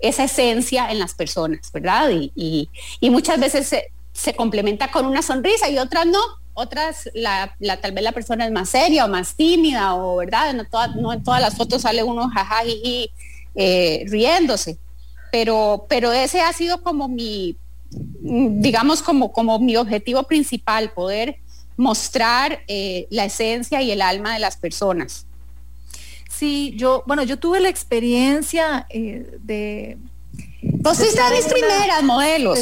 esa 0.01 0.23
esencia 0.25 0.91
en 0.91 0.99
las 0.99 1.13
personas, 1.13 1.71
¿verdad? 1.71 2.09
Y, 2.11 2.69
muchas 3.01 3.39
veces 3.39 3.73
se, 4.13 4.35
complementa 4.35 4.91
con 4.91 5.05
una 5.05 5.21
sonrisa 5.21 5.69
y 5.69 5.77
otras 5.77 6.05
no. 6.05 6.19
Otras, 6.53 7.09
la, 7.13 7.55
tal 7.81 7.93
vez 7.93 8.03
la 8.03 8.11
persona 8.11 8.45
es 8.45 8.51
más 8.51 8.69
seria 8.69 9.05
o 9.05 9.07
más 9.07 9.35
tímida, 9.35 9.95
o 9.95 10.17
verdad, 10.17 10.53
no, 10.53 10.65
no 10.99 11.13
en 11.13 11.23
todas 11.23 11.39
las 11.39 11.55
fotos 11.55 11.83
sale 11.83 12.03
uno 12.03 12.29
jaja 12.29 12.63
eh, 13.55 14.05
riéndose. 14.07 14.77
Pero, 15.31 15.85
pero 15.87 16.11
ese 16.11 16.41
ha 16.41 16.51
sido 16.51 16.83
como 16.83 17.07
mi, 17.07 17.55
digamos, 17.91 19.01
como, 19.01 19.31
como 19.31 19.57
mi 19.59 19.77
objetivo 19.77 20.23
principal, 20.23 20.91
poder 20.91 21.37
mostrar 21.77 22.59
eh, 22.67 23.07
la 23.09 23.23
esencia 23.23 23.81
y 23.81 23.91
el 23.91 24.01
alma 24.01 24.33
de 24.33 24.39
las 24.39 24.57
personas. 24.57 25.25
Sí, 26.39 26.73
yo, 26.77 27.03
bueno, 27.05 27.23
yo 27.23 27.37
tuve 27.37 27.59
la 27.59 27.67
experiencia 27.67 28.87
eh, 28.89 29.29
de... 29.41 29.97
Vos 30.61 30.97
fuiste 30.97 31.21
mis 31.35 31.45
primeras 31.47 32.01
modelos. 32.01 32.57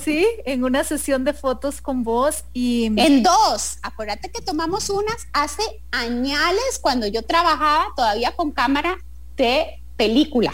sí, 0.00 0.26
en 0.44 0.64
una 0.64 0.82
sesión 0.82 1.22
de 1.22 1.32
fotos 1.32 1.80
con 1.80 2.02
vos 2.02 2.44
y... 2.52 2.86
En 2.96 3.22
dos. 3.22 3.78
Acuérdate 3.82 4.28
que 4.28 4.42
tomamos 4.42 4.90
unas 4.90 5.28
hace 5.32 5.62
añales 5.92 6.80
cuando 6.80 7.06
yo 7.06 7.22
trabajaba 7.22 7.86
todavía 7.94 8.32
con 8.34 8.50
cámara 8.50 8.98
de 9.36 9.80
película. 9.96 10.52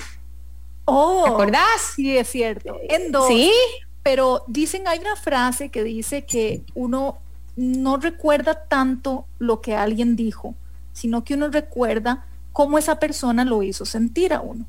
Oh, 0.84 1.22
¿Te 1.24 1.30
acordás? 1.30 1.92
Sí, 1.96 2.18
es 2.18 2.28
cierto. 2.28 2.76
En 2.86 3.12
dos. 3.12 3.28
Sí. 3.28 3.50
Pero 4.02 4.44
dicen, 4.46 4.86
hay 4.88 4.98
una 4.98 5.16
frase 5.16 5.70
que 5.70 5.82
dice 5.84 6.26
que 6.26 6.64
uno 6.74 7.16
no 7.56 7.96
recuerda 7.96 8.66
tanto 8.68 9.24
lo 9.38 9.62
que 9.62 9.74
alguien 9.74 10.16
dijo, 10.16 10.54
sino 10.92 11.24
que 11.24 11.32
uno 11.32 11.48
recuerda 11.48 12.26
cómo 12.58 12.76
esa 12.76 12.98
persona 12.98 13.44
lo 13.44 13.62
hizo 13.62 13.86
sentir 13.86 14.34
a 14.34 14.40
uno. 14.40 14.66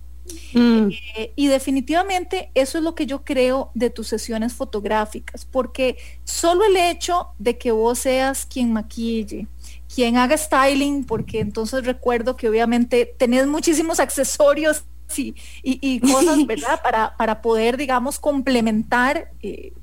Mm. 0.53 0.91
Eh, 1.17 1.34
y 1.36 1.48
definitivamente 1.48 2.51
eso 2.53 2.77
es 2.77 2.84
lo 2.84 2.93
que 2.93 3.08
yo 3.08 3.24
creo 3.24 3.72
de 3.74 3.89
tus 3.89 4.05
sesiones 4.05 4.53
fotográficas, 4.53 5.46
porque 5.46 5.98
solo 6.24 6.65
el 6.65 6.77
hecho 6.77 7.29
de 7.39 7.58
que 7.58 7.72
vos 7.72 7.98
seas 7.98 8.46
quien 8.46 8.74
maquille, 8.74 9.48
quien 9.91 10.17
haga 10.17 10.38
styling, 10.38 11.03
porque 11.03 11.39
entonces 11.39 11.84
recuerdo 11.84 12.36
que 12.36 12.48
obviamente 12.48 13.12
tenés 13.17 13.48
muchísimos 13.48 14.00
accesorios 14.08 14.84
y, 15.15 16.00
cosas, 16.01 16.38
¿verdad? 16.46 16.84
Para, 16.84 17.17
para 17.17 17.41
poder, 17.41 17.75
digamos, 17.75 18.19
complementar 18.19 19.31
eh, 19.41 19.74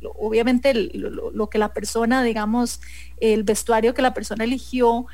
obviamente 0.00 0.74
lo, 0.74 1.48
que 1.48 1.58
la 1.58 1.72
persona, 1.72 2.22
digamos, 2.22 2.80
el 3.20 3.42
vestuario 3.42 3.94
que 3.94 4.02
la 4.02 4.14
persona 4.14 4.44
eligió. 4.44 5.06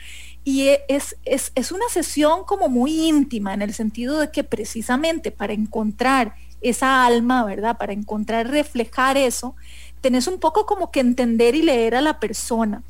Y 0.44 0.68
e, 0.68 0.84
es, 0.88 1.16
es, 1.24 1.72
una 1.72 1.88
sesión 1.90 2.44
como 2.44 2.68
muy 2.68 3.08
íntima 3.08 3.54
en 3.54 3.62
el 3.62 3.72
sentido 3.72 4.18
de 4.18 4.30
que 4.30 4.44
precisamente 4.44 5.30
para 5.30 5.54
encontrar 5.54 6.34
esa 6.60 7.06
alma, 7.06 7.44
¿verdad? 7.44 7.78
Para 7.78 7.92
encontrar, 7.92 8.48
reflejar 8.48 9.16
eso, 9.16 9.56
tenés 10.00 10.26
un 10.26 10.38
poco 10.38 10.66
como 10.66 10.90
que 10.90 11.00
entender 11.00 11.54
y 11.54 11.62
leer 11.62 11.94
a 11.94 12.00
la 12.00 12.20
persona. 12.20 12.82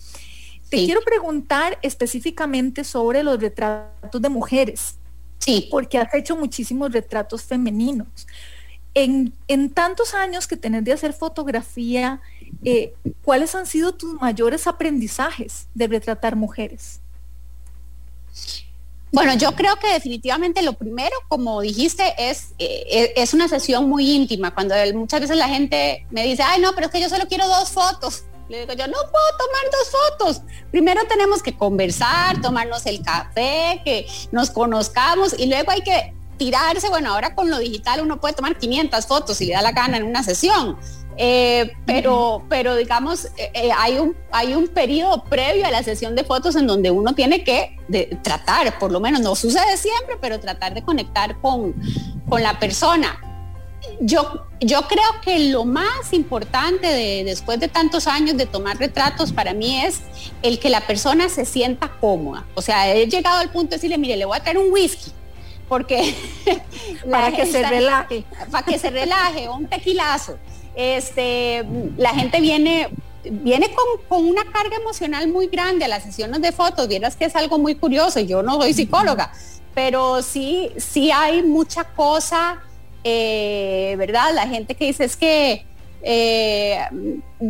Te 0.68 0.84
quiero 0.84 1.02
preguntar 1.02 1.78
específicamente 1.82 2.82
sobre 2.82 3.22
los 3.22 3.38
retratos 3.38 4.20
de 4.20 4.28
mujeres. 4.28 4.96
Sí. 5.38 5.68
Porque 5.70 5.98
has 5.98 6.12
hecho 6.14 6.36
muchísimos 6.36 6.92
retratos 6.92 7.42
femeninos. 7.42 8.26
En, 8.94 9.32
tantos 9.70 10.14
años 10.14 10.46
que 10.46 10.56
tenés 10.56 10.84
de 10.84 10.92
hacer 10.92 11.12
fotografía, 11.12 12.20
eh, 12.64 12.94
¿cuáles 13.22 13.54
han 13.54 13.66
sido 13.66 13.94
tus 13.94 14.14
mayores 14.20 14.66
aprendizajes 14.66 15.68
de 15.74 15.86
retratar 15.88 16.34
mujeres? 16.34 17.00
Bueno, 19.12 19.34
yo 19.34 19.52
creo 19.54 19.76
que 19.76 19.92
definitivamente 19.92 20.60
lo 20.62 20.72
primero, 20.72 21.14
como 21.28 21.60
dijiste, 21.60 22.14
es, 22.18 22.48
eh, 22.58 23.12
es 23.14 23.32
una 23.32 23.46
sesión 23.46 23.88
muy 23.88 24.10
íntima. 24.10 24.52
Cuando 24.52 24.74
muchas 24.94 25.20
veces 25.20 25.36
la 25.36 25.48
gente 25.48 26.04
me 26.10 26.24
dice, 26.24 26.42
ay, 26.42 26.60
no, 26.60 26.74
pero 26.74 26.86
es 26.86 26.92
que 26.92 27.00
yo 27.00 27.08
solo 27.08 27.28
quiero 27.28 27.46
dos 27.46 27.70
fotos. 27.70 28.24
Le 28.48 28.60
digo 28.60 28.72
yo, 28.72 28.86
no 28.88 28.92
puedo 28.92 29.24
tomar 29.38 29.70
dos 29.70 29.90
fotos. 29.90 30.42
Primero 30.72 31.02
tenemos 31.08 31.42
que 31.44 31.56
conversar, 31.56 32.40
tomarnos 32.42 32.86
el 32.86 33.02
café, 33.02 33.80
que 33.84 34.06
nos 34.32 34.50
conozcamos 34.50 35.34
y 35.38 35.46
luego 35.46 35.70
hay 35.70 35.82
que 35.82 36.12
tirarse, 36.36 36.88
bueno, 36.88 37.12
ahora 37.14 37.34
con 37.34 37.50
lo 37.50 37.58
digital 37.58 38.00
uno 38.00 38.20
puede 38.20 38.34
tomar 38.34 38.58
500 38.58 39.06
fotos 39.06 39.36
si 39.36 39.46
le 39.46 39.54
da 39.54 39.62
la 39.62 39.72
gana 39.72 39.96
en 39.96 40.02
una 40.02 40.22
sesión, 40.22 40.76
eh, 41.16 41.72
pero, 41.86 42.44
pero 42.48 42.74
digamos, 42.76 43.26
eh, 43.36 43.50
eh, 43.54 43.70
hay, 43.76 43.98
un, 43.98 44.16
hay 44.32 44.54
un 44.54 44.68
periodo 44.68 45.24
previo 45.24 45.66
a 45.66 45.70
la 45.70 45.82
sesión 45.82 46.14
de 46.14 46.24
fotos 46.24 46.56
en 46.56 46.66
donde 46.66 46.90
uno 46.90 47.14
tiene 47.14 47.44
que 47.44 47.76
tratar, 48.22 48.78
por 48.78 48.90
lo 48.90 49.00
menos 49.00 49.20
no 49.20 49.34
sucede 49.36 49.76
siempre, 49.76 50.16
pero 50.20 50.40
tratar 50.40 50.74
de 50.74 50.82
conectar 50.82 51.40
con, 51.40 51.74
con 52.28 52.42
la 52.42 52.58
persona. 52.58 53.20
Yo, 54.00 54.46
yo 54.60 54.82
creo 54.82 55.20
que 55.22 55.50
lo 55.50 55.64
más 55.64 56.12
importante 56.12 56.86
de, 56.86 57.22
después 57.24 57.60
de 57.60 57.68
tantos 57.68 58.06
años 58.06 58.36
de 58.36 58.46
tomar 58.46 58.78
retratos 58.78 59.30
para 59.32 59.52
mí 59.52 59.80
es 59.84 60.00
el 60.42 60.58
que 60.58 60.70
la 60.70 60.86
persona 60.86 61.28
se 61.28 61.44
sienta 61.44 61.92
cómoda. 62.00 62.46
O 62.54 62.62
sea, 62.62 62.92
he 62.92 63.06
llegado 63.06 63.40
al 63.40 63.50
punto 63.50 63.70
de 63.70 63.76
decirle, 63.76 63.98
mire, 63.98 64.16
le 64.16 64.24
voy 64.24 64.38
a 64.38 64.42
traer 64.42 64.58
un 64.58 64.72
whisky 64.72 65.12
porque 65.68 66.14
para 67.10 67.32
que 67.32 67.46
se 67.52 67.62
relaje, 67.68 68.24
para 68.50 68.64
que 68.64 68.78
se 68.78 68.90
relaje, 68.90 69.48
un 69.48 69.66
tequilazo. 69.66 70.38
Este, 70.76 71.64
la 71.96 72.10
gente 72.10 72.40
viene 72.40 72.88
viene 73.30 73.70
con, 74.08 74.26
una 74.26 74.44
carga 74.44 74.76
emocional 74.76 75.28
muy 75.28 75.46
grande 75.46 75.84
a 75.84 75.88
las 75.88 76.02
sesiones 76.02 76.40
de 76.42 76.52
fotos, 76.52 76.88
vieras 76.88 77.16
que 77.16 77.24
es 77.24 77.36
algo 77.36 77.58
muy 77.58 77.74
curioso, 77.74 78.20
yo 78.20 78.42
no 78.42 78.60
soy 78.60 78.74
psicóloga, 78.74 79.32
pero 79.74 80.22
sí, 80.22 80.70
sí 80.76 81.10
hay 81.10 81.42
mucha 81.42 81.84
cosa, 81.84 82.62
eh, 83.02 83.94
¿verdad? 83.98 84.34
La 84.34 84.46
gente 84.46 84.74
que 84.74 84.86
dice 84.86 85.04
es 85.04 85.16
que 85.16 85.64
eh, 86.02 86.78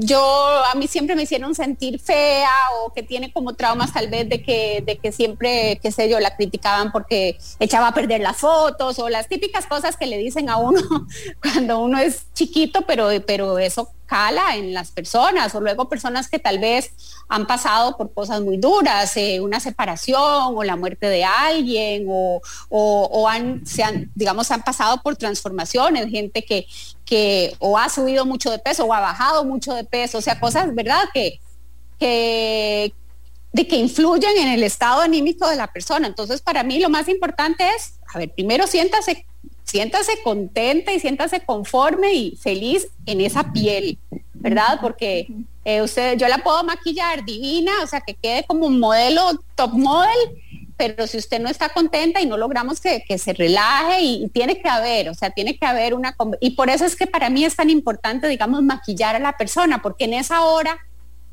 yo 0.01 0.65
a 0.65 0.75
mí 0.75 0.87
siempre 0.87 1.15
me 1.15 1.23
hicieron 1.23 1.55
sentir 1.55 2.01
fea 2.01 2.51
o 2.81 2.93
que 2.93 3.03
tiene 3.03 3.33
como 3.33 3.55
traumas 3.55 3.93
tal 3.93 4.09
vez 4.09 4.29
de 4.29 4.43
que, 4.43 4.83
de 4.87 4.99
que 4.99 5.13
siempre, 5.13 5.79
qué 5.83 5.93
sé 5.93 6.09
yo, 6.09 6.21
la 6.21 6.37
criticaban 6.37 6.93
porque 6.93 7.39
echaba 7.61 7.89
a 7.89 7.95
perder 7.95 8.21
las 8.21 8.39
fotos 8.39 8.99
o 8.99 9.09
las 9.09 9.29
típicas 9.29 9.67
cosas 9.67 9.97
que 9.97 10.07
le 10.07 10.19
dicen 10.19 10.49
a 10.49 10.57
uno 10.57 10.81
cuando 11.43 11.81
uno 11.81 11.99
es 11.99 12.27
chiquito, 12.35 12.83
pero, 12.87 13.09
pero 13.27 13.59
eso 13.59 13.91
cala 14.07 14.57
en 14.57 14.75
las 14.75 14.91
personas 14.91 15.55
o 15.55 15.61
luego 15.61 15.89
personas 15.89 16.29
que 16.29 16.39
tal 16.39 16.59
vez 16.59 16.93
han 17.29 17.47
pasado 17.47 17.97
por 17.97 18.13
cosas 18.13 18.43
muy 18.43 18.59
duras, 18.59 19.17
eh, 19.17 19.41
una 19.41 19.61
separación 19.61 20.57
o 20.57 20.63
la 20.63 20.77
muerte 20.77 21.09
de 21.09 21.25
alguien 21.25 22.05
o, 22.09 22.41
o, 22.69 23.29
han, 23.29 23.67
se 23.67 23.83
han, 23.83 24.11
digamos, 24.15 24.51
han 24.51 24.63
pasado 24.63 25.01
por 25.03 25.17
transformaciones, 25.17 26.11
gente 26.11 26.45
que, 26.45 26.67
que 27.05 27.55
o 27.59 27.79
ha 27.79 27.89
subido 27.89 28.27
mucho 28.27 28.51
de 28.51 28.59
peso 28.59 28.85
o 28.85 28.93
ha 28.93 29.01
bajado 29.01 29.45
mucho 29.45 29.73
de 29.75 29.84
peso, 29.85 30.19
o 30.19 30.21
sea, 30.21 30.41
cosas, 30.41 30.75
¿verdad? 30.75 31.03
Que, 31.13 31.41
que, 31.99 32.93
de 33.53 33.69
que 33.69 33.77
influyen 33.77 34.37
en 34.37 34.49
el 34.49 34.63
estado 34.63 35.03
anímico 35.03 35.49
de 35.49 35.57
la 35.57 35.73
persona. 35.73 36.07
Entonces, 36.07 36.43
para 36.43 36.63
mí 36.63 36.79
lo 36.79 36.91
más 36.91 37.09
importante 37.09 37.69
es, 37.77 37.95
a 38.13 38.19
ver, 38.19 38.31
primero 38.33 38.67
siéntase, 38.67 39.27
siéntase 39.65 40.13
contenta 40.23 40.93
y 40.93 41.01
siéntase 41.01 41.41
conforme 41.41 42.13
y 42.13 42.37
feliz 42.37 42.89
en 43.07 43.21
esa 43.21 43.53
piel, 43.53 43.99
¿verdad? 44.35 44.79
Porque 44.81 45.29
eh, 45.65 45.83
usted, 45.83 46.19
yo 46.19 46.29
la 46.29 46.39
puedo 46.39 46.63
maquillar 46.65 47.25
divina, 47.25 47.73
o 47.83 47.87
sea, 47.87 48.01
que 48.01 48.15
quede 48.15 48.45
como 48.45 48.67
un 48.67 48.79
modelo 48.79 49.41
top 49.55 49.73
model, 49.73 50.19
pero 50.77 51.07
si 51.07 51.19
usted 51.19 51.41
no 51.41 51.49
está 51.49 51.69
contenta 51.69 52.21
y 52.21 52.27
no 52.27 52.37
logramos 52.37 52.81
que, 52.81 53.05
se 53.19 53.33
relaje 53.33 54.01
y, 54.03 54.29
tiene 54.29 54.61
que 54.61 54.69
haber, 54.69 55.09
o 55.09 55.15
sea, 55.15 55.31
tiene 55.31 55.57
que 55.57 55.67
haber 55.67 55.95
una... 55.95 56.17
Y 56.41 56.51
por 56.51 56.69
eso 56.69 56.85
es 56.85 56.97
que 56.97 57.07
para 57.07 57.31
mí 57.31 57.45
es 57.45 57.57
tan 57.57 57.71
importante, 57.71 58.27
digamos, 58.29 58.63
maquillar 58.63 59.15
a 59.15 59.21
la 59.21 59.37
persona, 59.37 59.81
porque 59.83 60.05
en 60.05 60.15
esa 60.15 60.43
hora, 60.43 60.79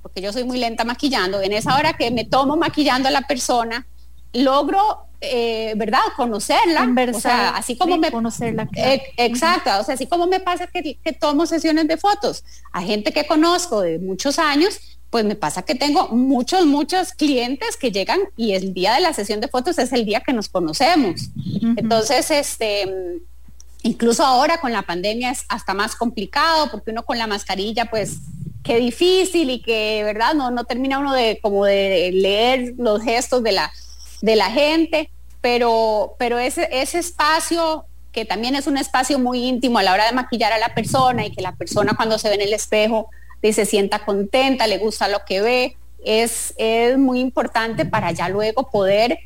porque 0.01 0.21
yo 0.21 0.31
soy 0.31 0.43
muy 0.43 0.59
lenta 0.59 0.83
maquillando, 0.83 1.41
en 1.41 1.53
esa 1.53 1.75
hora 1.75 1.93
que 1.93 2.11
me 2.11 2.25
tomo 2.25 2.55
maquillando 2.55 3.07
a 3.07 3.11
la 3.11 3.21
persona, 3.21 3.87
logro, 4.33 5.07
eh, 5.21 5.73
¿verdad? 5.75 6.01
Conocerla. 6.15 6.87
o 7.13 7.19
sea, 7.19 7.49
así 7.49 7.77
como 7.77 7.97
me... 7.97 8.11
Conocerla. 8.11 8.69
exacto, 9.17 9.71
o 9.79 9.83
sea, 9.83 9.95
así 9.95 10.05
como 10.05 10.27
me 10.27 10.39
pasa 10.39 10.67
que, 10.67 10.97
que 11.03 11.13
tomo 11.13 11.47
sesiones 11.47 11.87
de 11.87 11.97
fotos 11.97 12.43
a 12.71 12.81
gente 12.81 13.11
que 13.11 13.25
conozco 13.25 13.81
de 13.81 13.97
muchos 13.97 14.37
años, 14.37 14.79
pues 15.11 15.25
me 15.25 15.35
pasa 15.35 15.63
que 15.63 15.75
tengo 15.75 16.07
muchos, 16.07 16.65
muchos 16.65 17.11
clientes 17.11 17.75
que 17.75 17.91
llegan 17.91 18.21
y 18.37 18.53
el 18.53 18.73
día 18.73 18.93
de 18.93 19.01
la 19.01 19.13
sesión 19.13 19.41
de 19.41 19.49
fotos 19.49 19.77
es 19.77 19.91
el 19.91 20.05
día 20.05 20.21
que 20.21 20.31
nos 20.31 20.47
conocemos. 20.47 21.29
Entonces, 21.75 22.31
este, 22.31 23.19
incluso 23.83 24.25
ahora 24.25 24.61
con 24.61 24.71
la 24.71 24.83
pandemia 24.83 25.31
es 25.31 25.43
hasta 25.49 25.73
más 25.73 25.97
complicado 25.97 26.71
porque 26.71 26.91
uno 26.91 27.03
con 27.03 27.17
la 27.17 27.27
mascarilla, 27.27 27.85
pues 27.85 28.19
qué 28.63 28.77
difícil 28.77 29.49
y 29.49 29.61
que, 29.61 30.01
¿verdad? 30.05 30.33
No, 30.33 30.49
no 30.49 30.63
termina 30.63 30.99
uno 30.99 31.13
de 31.13 31.39
como 31.41 31.65
de 31.65 32.11
leer 32.13 32.75
los 32.77 33.03
gestos 33.03 33.43
de 33.43 33.51
la, 33.51 33.69
de 34.21 34.37
la 34.37 34.49
gente, 34.49 35.09
pero, 35.41 36.15
pero 36.19 36.39
ese, 36.39 36.69
ese 36.71 36.99
espacio 36.99 37.85
que 38.13 38.23
también 38.23 38.55
es 38.55 38.65
un 38.65 38.77
espacio 38.77 39.19
muy 39.19 39.43
íntimo 39.43 39.79
a 39.79 39.83
la 39.83 39.91
hora 39.91 40.05
de 40.05 40.13
maquillar 40.13 40.53
a 40.53 40.57
la 40.57 40.73
persona 40.73 41.25
y 41.25 41.31
que 41.31 41.41
la 41.41 41.55
persona 41.55 41.95
cuando 41.97 42.17
se 42.17 42.29
ve 42.29 42.35
en 42.35 42.41
el 42.41 42.53
espejo 42.53 43.09
se 43.41 43.65
sienta 43.65 44.05
contenta, 44.05 44.67
le 44.67 44.77
gusta 44.77 45.07
lo 45.07 45.25
que 45.25 45.41
ve, 45.41 45.77
es, 46.03 46.53
es 46.57 46.97
muy 46.97 47.19
importante 47.19 47.85
para 47.85 48.11
ya 48.11 48.29
luego 48.29 48.69
poder 48.69 49.17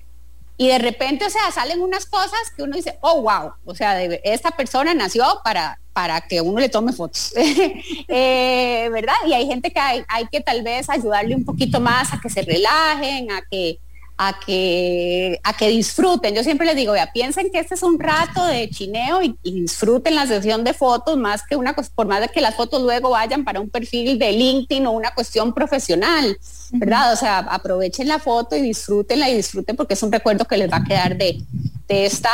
y 0.57 0.69
de 0.69 0.77
repente, 0.77 1.25
o 1.25 1.29
sea, 1.29 1.51
salen 1.51 1.81
unas 1.81 2.05
cosas 2.05 2.39
que 2.55 2.63
uno 2.63 2.75
dice, 2.75 2.97
oh, 3.01 3.21
wow, 3.21 3.51
o 3.65 3.75
sea, 3.75 4.01
esta 4.01 4.51
persona 4.51 4.93
nació 4.93 5.25
para, 5.43 5.79
para 5.91 6.21
que 6.21 6.39
uno 6.39 6.59
le 6.61 6.69
tome 6.69 6.93
fotos, 6.93 7.33
eh, 8.07 8.89
¿verdad? 8.91 9.15
Y 9.27 9.33
hay 9.33 9.47
gente 9.47 9.71
que 9.71 9.79
hay, 9.79 10.03
hay, 10.07 10.27
que 10.27 10.39
tal 10.39 10.63
vez 10.63 10.89
ayudarle 10.89 11.35
un 11.35 11.43
poquito 11.43 11.81
más 11.81 12.13
a 12.13 12.21
que 12.21 12.29
se 12.29 12.41
relajen, 12.41 13.31
a 13.31 13.41
que, 13.51 13.79
a 14.17 14.39
que, 14.39 15.39
a 15.43 15.53
que 15.53 15.69
disfruten. 15.69 16.33
Yo 16.33 16.43
siempre 16.43 16.65
les 16.65 16.75
digo, 16.75 16.93
vea, 16.93 17.11
piensen 17.11 17.51
que 17.51 17.59
este 17.59 17.75
es 17.75 17.83
un 17.83 17.99
rato 17.99 18.45
de 18.45 18.69
chineo 18.69 19.21
y, 19.21 19.37
disfruten 19.43 20.15
la 20.15 20.27
sesión 20.27 20.63
de 20.63 20.73
fotos 20.73 21.17
más 21.17 21.41
que 21.43 21.55
una 21.55 21.75
por 21.75 22.07
más 22.07 22.21
de 22.21 22.29
que 22.29 22.41
las 22.41 22.55
fotos 22.55 22.81
luego 22.81 23.09
vayan 23.09 23.43
para 23.43 23.59
un 23.59 23.69
perfil 23.69 24.17
de 24.19 24.31
LinkedIn 24.31 24.85
o 24.85 24.91
una 24.91 25.13
cuestión 25.13 25.53
profesional, 25.53 26.37
¿verdad? 26.71 27.13
O 27.13 27.15
sea, 27.15 27.39
aprovechen 27.39 28.07
la 28.07 28.19
foto 28.19 28.55
y 28.55 28.61
disfrútenla 28.61 29.29
y 29.29 29.35
disfruten 29.35 29.75
porque 29.75 29.95
es 29.95 30.03
un 30.03 30.11
recuerdo 30.11 30.45
que 30.45 30.57
les 30.57 30.71
va 30.71 30.77
a 30.77 30.83
quedar 30.83 31.17
de, 31.17 31.41
de 31.87 32.05
esta 32.05 32.31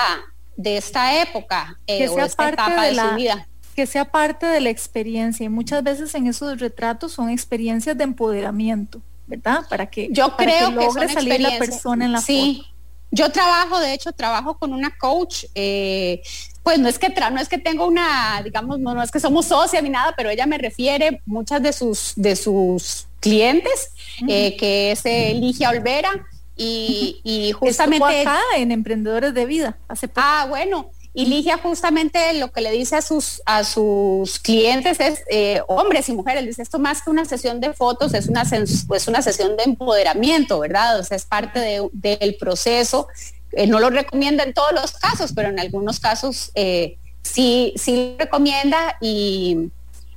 de 0.56 0.78
esta 0.78 1.22
época 1.22 1.80
eh, 1.88 2.00
que 2.00 2.08
sea 2.08 2.28
parte 2.28 2.82
de, 2.82 2.92
la, 2.94 3.16
vida. 3.16 3.48
Que 3.76 3.88
sea 3.88 4.06
parte 4.06 4.46
de 4.46 4.60
la 4.60 4.70
experiencia 4.70 5.46
y 5.46 5.50
muchas 5.50 5.84
veces 5.84 6.14
en 6.16 6.28
esos 6.28 6.60
retratos 6.60 7.14
son 7.14 7.30
experiencias 7.30 7.98
de 7.98 8.04
empoderamiento. 8.04 9.02
¿Verdad? 9.32 9.62
Para 9.70 9.90
que 9.90 10.10
yo 10.12 10.36
creo 10.36 10.70
que, 10.70 10.76
logre 10.76 11.08
salir 11.08 11.40
la 11.40 11.58
persona 11.58 12.06
en 12.06 12.12
la 12.12 12.22
sí. 12.22 12.66
Yo 13.14 13.30
trabajo, 13.30 13.80
de 13.80 13.94
hecho, 13.94 14.12
trabajo 14.14 14.58
con 14.58 14.74
una 14.74 14.98
coach. 14.98 15.46
Eh, 15.56 16.22
pues 16.64 16.80
no 16.80 16.88
es 16.88 17.00
que 17.00 17.10
no 17.10 17.40
es 17.40 17.50
que 17.50 17.58
tengo 17.58 17.88
una, 17.88 18.42
digamos, 18.44 18.80
no, 18.80 19.02
es 19.02 19.10
que 19.10 19.20
somos 19.20 19.48
socias 19.48 19.82
ni 19.82 19.90
nada, 19.90 20.14
pero 20.16 20.30
ella 20.30 20.46
me 20.46 20.58
refiere 20.58 21.22
muchas 21.26 21.62
de 21.64 21.74
sus 21.74 22.14
de 22.16 22.36
sus 22.36 23.08
clientes, 23.20 23.92
eh, 24.28 24.56
que 24.58 24.92
es 24.92 25.04
Ligia 25.04 25.70
Olvera 25.70 26.12
y, 26.56 27.20
y 27.24 27.52
justamente 27.54 28.22
acá 28.22 28.40
en 28.58 28.72
Emprendedores 28.72 29.34
de 29.34 29.46
Vida. 29.46 29.78
Hace 29.88 30.10
Ah, 30.16 30.46
bueno. 30.48 30.92
Y 31.14 31.26
Ligia 31.26 31.58
justamente 31.58 32.34
lo 32.36 32.52
que 32.52 32.62
le 32.62 32.72
dice 32.72 32.96
a 32.96 33.02
sus, 33.02 33.42
a 33.46 33.66
sus 33.66 34.40
clientes 34.40 35.00
es, 35.02 35.24
eh, 35.30 35.62
hombres 35.68 36.08
y 36.08 36.14
mujeres, 36.14 36.46
dice, 36.46 36.62
esto 36.62 36.80
más 36.80 37.02
que 37.02 37.10
una 37.10 37.26
sesión 37.26 37.60
de 37.60 37.74
fotos, 37.74 38.14
es 38.14 38.28
una, 38.28 38.44
pues 38.88 39.08
una 39.10 39.22
sesión 39.22 39.58
de 39.58 39.64
empoderamiento, 39.64 40.60
¿verdad? 40.60 41.00
O 41.00 41.04
sea, 41.04 41.18
es 41.18 41.26
parte 41.26 41.82
del 41.92 42.36
proceso. 42.36 43.08
Eh, 43.52 43.68
no 43.68 43.82
lo 43.82 43.90
recomienda 43.90 44.44
en 44.46 44.54
todos 44.54 44.72
los 44.72 44.94
casos, 44.94 45.34
pero 45.36 45.50
en 45.50 45.60
algunos 45.60 46.00
casos 46.00 46.52
eh, 46.56 46.98
sí, 47.22 47.74
sí 47.76 48.16
recomienda 48.18 48.98
y, 49.02 49.70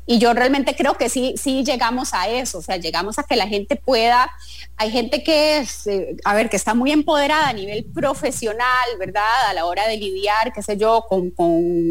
y 0.07 0.19
yo 0.19 0.35
realmente 0.35 0.77
creo 0.77 0.95
que 0.95 1.09
sí, 1.09 1.35
sí 1.37 1.65
llegamos 1.65 2.13
a 2.13 2.29
eso, 2.29 2.59
o 2.59 2.63
sea, 2.63 2.77
llegamos 2.77 3.19
a 3.19 3.23
que 3.23 3.37
la 3.37 3.49
gente 3.49 3.77
pueda, 3.77 4.31
hay 4.77 4.91
gente 4.91 5.23
que 5.23 5.59
es, 5.59 5.87
eh, 5.87 6.17
a 6.25 6.35
ver, 6.35 6.51
que 6.51 6.57
está 6.57 6.75
muy 6.75 6.93
empoderada 6.93 7.49
a 7.49 7.53
nivel 7.55 7.85
profesional, 7.85 8.87
¿verdad? 8.99 9.49
A 9.49 9.55
la 9.55 9.65
hora 9.65 9.89
de 9.89 9.97
lidiar, 9.97 10.53
qué 10.53 10.63
sé 10.63 10.77
yo, 10.77 11.07
con, 11.09 11.33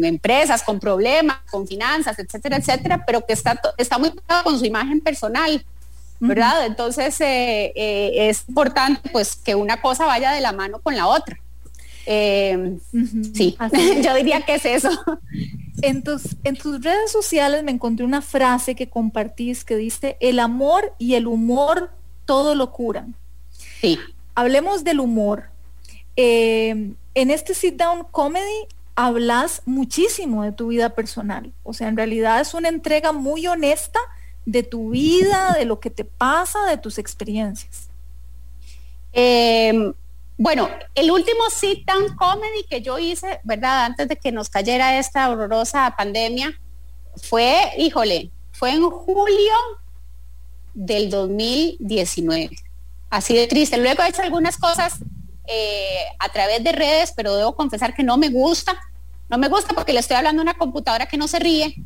empresas, 0.04 0.62
con 0.62 0.78
problemas, 0.78 1.38
con 1.50 1.66
finanzas, 1.66 2.16
etcétera, 2.18 2.58
etcétera, 2.58 3.04
pero 3.04 3.26
que 3.26 3.32
está, 3.32 3.60
está 3.76 3.98
muy 3.98 4.12
con 4.44 4.58
su 4.58 4.64
imagen 4.64 5.00
personal. 5.00 5.64
¿verdad? 6.20 6.64
Entonces 6.64 7.20
eh, 7.20 7.72
eh, 7.74 8.28
es 8.30 8.44
importante 8.48 9.10
pues 9.10 9.36
que 9.36 9.54
una 9.54 9.82
cosa 9.82 10.06
vaya 10.06 10.30
de 10.30 10.40
la 10.40 10.52
mano 10.52 10.78
con 10.78 10.96
la 10.96 11.06
otra. 11.06 11.38
Sí, 12.06 13.56
yo 14.02 14.14
diría 14.14 14.40
que 14.42 14.54
es 14.54 14.64
eso. 14.64 14.88
En 15.82 16.02
tus, 16.02 16.36
en 16.44 16.56
tus 16.56 16.82
redes 16.82 17.10
sociales 17.10 17.64
me 17.64 17.72
encontré 17.72 18.04
una 18.04 18.22
frase 18.22 18.74
que 18.74 18.88
compartís 18.88 19.64
que 19.64 19.76
dice, 19.76 20.16
el 20.20 20.38
amor 20.38 20.94
y 20.98 21.14
el 21.14 21.26
humor 21.26 21.90
todo 22.24 22.54
lo 22.54 22.70
curan. 22.70 23.14
Sí. 23.80 23.98
Hablemos 24.34 24.84
del 24.84 25.00
humor. 25.00 25.50
Eh, 26.16 26.94
en 27.14 27.30
este 27.30 27.54
sit 27.54 27.76
down 27.76 28.06
comedy 28.10 28.66
hablas 28.94 29.62
muchísimo 29.66 30.44
de 30.44 30.52
tu 30.52 30.68
vida 30.68 30.90
personal. 30.90 31.52
O 31.62 31.72
sea, 31.72 31.88
en 31.88 31.96
realidad 31.96 32.40
es 32.40 32.54
una 32.54 32.68
entrega 32.68 33.12
muy 33.12 33.46
honesta 33.46 33.98
de 34.46 34.62
tu 34.62 34.90
vida, 34.90 35.54
de 35.58 35.64
lo 35.64 35.80
que 35.80 35.90
te 35.90 36.04
pasa, 36.04 36.66
de 36.66 36.78
tus 36.78 36.98
experiencias. 36.98 37.88
Eh, 39.12 39.92
bueno, 40.36 40.68
el 40.94 41.10
último 41.10 41.44
sit 41.50 41.86
down 41.86 42.16
comedy 42.16 42.64
que 42.68 42.82
yo 42.82 42.98
hice, 42.98 43.40
¿verdad? 43.44 43.84
Antes 43.84 44.08
de 44.08 44.16
que 44.16 44.32
nos 44.32 44.48
cayera 44.48 44.98
esta 44.98 45.30
horrorosa 45.30 45.94
pandemia, 45.96 46.58
fue, 47.16 47.72
híjole, 47.78 48.30
fue 48.52 48.72
en 48.72 48.82
julio 48.90 49.52
del 50.74 51.08
2019. 51.08 52.50
Así 53.10 53.34
de 53.34 53.46
triste. 53.46 53.76
Luego 53.76 54.02
he 54.02 54.08
hecho 54.08 54.22
algunas 54.22 54.56
cosas 54.56 54.98
eh, 55.46 56.04
a 56.18 56.28
través 56.30 56.64
de 56.64 56.72
redes, 56.72 57.12
pero 57.14 57.36
debo 57.36 57.54
confesar 57.54 57.94
que 57.94 58.02
no 58.02 58.16
me 58.16 58.28
gusta. 58.28 58.76
No 59.28 59.38
me 59.38 59.48
gusta 59.48 59.72
porque 59.72 59.92
le 59.92 60.00
estoy 60.00 60.16
hablando 60.16 60.42
a 60.42 60.44
una 60.44 60.54
computadora 60.54 61.06
que 61.06 61.16
no 61.16 61.28
se 61.28 61.38
ríe. 61.38 61.74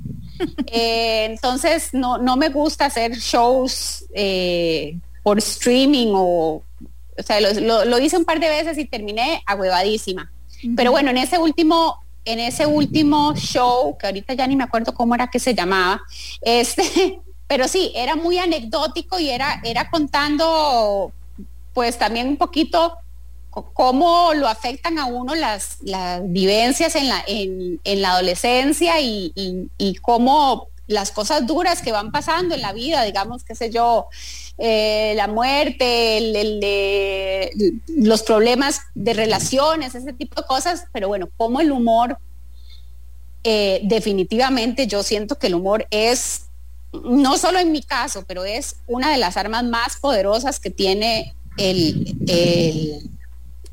Eh, 0.71 1.25
entonces, 1.25 1.93
no, 1.93 2.17
no 2.19 2.37
me 2.37 2.49
gusta 2.51 2.85
hacer 2.85 3.11
shows 3.17 4.05
eh, 4.15 4.97
por 5.25 5.39
streaming 5.39 6.13
o 6.15 6.63
o 7.19 7.23
sea, 7.23 7.41
lo, 7.41 7.99
hice 7.99 8.17
un 8.17 8.25
par 8.25 8.41
de 8.41 8.49
veces 8.49 8.79
y 8.79 8.85
terminé 8.85 9.43
ahuevadísima. 9.47 10.31
Pero 10.77 10.91
bueno, 10.91 11.11
en 11.11 11.19
ese 11.19 11.39
último, 11.39 11.97
en 12.25 12.39
ese 12.41 12.67
último 12.67 13.35
show, 13.35 13.97
que 13.99 14.07
ahorita 14.07 14.35
ya 14.35 14.47
ni 14.47 14.57
me 14.57 14.65
acuerdo 14.65 14.95
cómo 14.95 15.15
era 15.15 15.29
que 15.29 15.39
se 15.39 15.55
llamaba, 15.55 16.01
este, 16.41 17.21
pero 17.47 17.69
sí, 17.69 17.93
era 17.95 18.17
muy 18.17 18.39
anecdótico 18.39 19.19
y 19.19 19.31
era, 19.31 19.61
era 19.65 19.91
contando 19.91 21.13
pues 21.73 21.99
también 21.99 22.29
un 22.29 22.37
poquito 22.37 22.99
cómo 23.51 24.35
lo 24.35 24.47
afectan 24.47 24.99
a 24.99 25.07
uno 25.07 25.35
las, 25.35 25.79
las 25.83 26.21
vivencias 26.25 26.95
en 26.95 27.09
la, 27.09 27.25
en, 27.27 27.81
la 28.03 28.13
adolescencia 28.13 29.01
y, 29.01 29.33
y 29.35 29.95
cómo 29.97 30.69
las 30.89 31.13
cosas 31.13 31.47
duras 31.47 31.83
que 31.83 31.93
van 31.93 32.11
pasando 32.11 32.55
en 32.55 32.63
la 32.63 32.73
vida, 32.73 33.03
digamos, 33.05 33.45
qué 33.45 33.55
sé 33.55 33.71
yo, 33.71 34.09
eh, 34.61 35.13
la 35.15 35.29
muerte, 35.29 36.19
los 37.87 38.25
problemas 38.25 38.81
de 38.95 39.15
relaciones, 39.15 39.95
ese 39.95 40.13
tipo 40.13 40.41
de 40.41 40.47
cosas, 40.49 40.87
pero 40.93 41.07
bueno, 41.07 41.29
como 41.37 41.61
el 41.61 41.71
humor, 41.71 42.19
eh, 43.45 43.81
definitivamente 43.85 44.89
yo 44.89 45.05
siento 45.05 45.39
que 45.39 45.47
el 45.47 45.55
humor 45.55 45.87
es, 45.93 46.47
no 46.93 47.39
solo 47.39 47.61
en 47.61 47.71
mi 47.71 47.83
caso, 47.83 48.25
pero 48.27 48.45
es 48.45 48.79
una 48.89 49.13
de 49.13 49.19
las 49.19 49.37
armas 49.37 49.63
más 49.63 49.99
poderosas 50.01 50.59
que 50.59 50.71
tiene 50.71 51.37
el, 51.57 52.17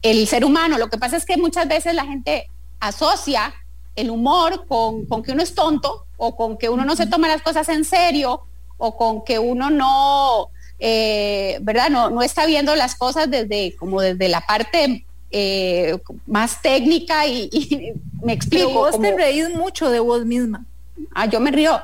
el, 0.04 0.28
ser 0.28 0.46
humano. 0.46 0.78
Lo 0.78 0.90
que 0.90 1.00
pasa 1.00 1.18
es 1.18 1.26
que 1.26 1.38
muchas 1.38 1.68
veces 1.68 1.96
la 1.96 2.06
gente 2.06 2.48
asocia 2.80 3.56
el 3.96 4.12
humor 4.12 4.68
con, 4.68 5.08
con 5.08 5.24
que 5.24 5.32
uno 5.32 5.42
es 5.42 5.56
tonto 5.56 6.06
o 6.18 6.36
con 6.36 6.58
que 6.58 6.70
uno 6.70 6.86
no 6.86 6.96
se 6.96 7.08
toma 7.08 7.28
las 7.28 7.42
cosas 7.42 7.70
en 7.70 7.86
serio, 7.86 8.44
o 8.78 8.98
con 8.98 9.24
que 9.24 9.40
uno 9.40 9.70
no, 9.70 10.50
eh, 10.80 11.58
¿verdad? 11.62 11.90
No, 11.90 12.10
no 12.10 12.22
está 12.22 12.46
viendo 12.46 12.76
las 12.76 12.96
cosas 12.96 13.30
desde, 13.30 13.76
como 13.76 14.02
desde 14.02 14.28
la 14.30 14.42
parte 14.42 15.06
eh, 15.32 15.98
más 16.26 16.62
técnica 16.62 17.28
y, 17.28 17.94
me 18.24 18.34
explico. 18.34 18.68
Pero 18.68 18.80
vos 18.80 19.00
te 19.00 19.16
reís 19.16 19.50
mucho 19.50 19.90
de 19.90 20.00
vos 20.00 20.26
misma. 20.26 20.66
Ah, 21.14 21.26
yo 21.26 21.40
me 21.40 21.52
río, 21.52 21.78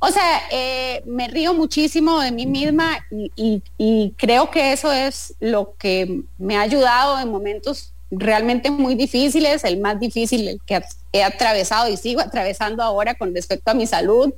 o 0.00 0.08
sea, 0.08 0.42
eh, 0.50 1.02
me 1.06 1.28
río 1.28 1.54
muchísimo 1.54 2.20
de 2.20 2.32
mí 2.32 2.44
misma 2.44 2.98
y, 3.10 3.62
y, 3.76 4.14
creo 4.16 4.50
que 4.50 4.72
eso 4.72 4.90
es 4.92 5.34
lo 5.38 5.74
que 5.78 6.22
me 6.38 6.56
ha 6.56 6.62
ayudado 6.62 7.20
en 7.20 7.30
momentos 7.30 7.92
realmente 8.10 8.70
muy 8.70 8.94
difíciles, 8.94 9.64
el 9.64 9.80
más 9.80 10.00
difícil 10.00 10.48
el 10.48 10.60
que 10.64 10.82
he 11.12 11.22
atravesado 11.22 11.88
y 11.88 11.96
sigo 11.96 12.20
atravesando 12.20 12.82
ahora 12.82 13.14
con 13.14 13.34
respecto 13.34 13.70
a 13.70 13.74
mi 13.74 13.86
salud. 13.86 14.32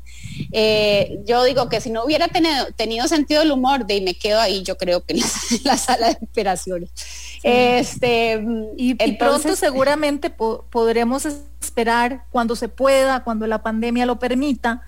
Eh, 0.53 1.21
yo 1.25 1.45
digo 1.45 1.69
que 1.69 1.81
si 1.81 1.91
no 1.91 2.05
hubiera 2.05 2.29
tenido, 2.29 2.67
tenido 2.77 3.07
sentido 3.07 3.43
el 3.43 3.53
humor, 3.53 3.87
de 3.87 3.97
y 3.97 4.01
me 4.01 4.15
quedo 4.15 4.41
ahí, 4.41 4.63
yo 4.63 4.77
creo 4.77 5.05
que 5.05 5.15
en 5.15 5.21
la, 5.65 5.77
sala 5.77 6.09
de 6.09 6.19
operaciones. 6.21 6.91
Este, 7.43 8.45
y, 8.77 8.95
pronto 9.15 9.57
seguramente 9.57 10.31
podremos 10.31 11.25
esperar 11.25 12.25
cuando 12.31 12.57
se 12.57 12.69
pueda, 12.69 13.23
cuando 13.25 13.47
la 13.47 13.63
pandemia 13.63 14.05
lo 14.05 14.19
permita, 14.19 14.83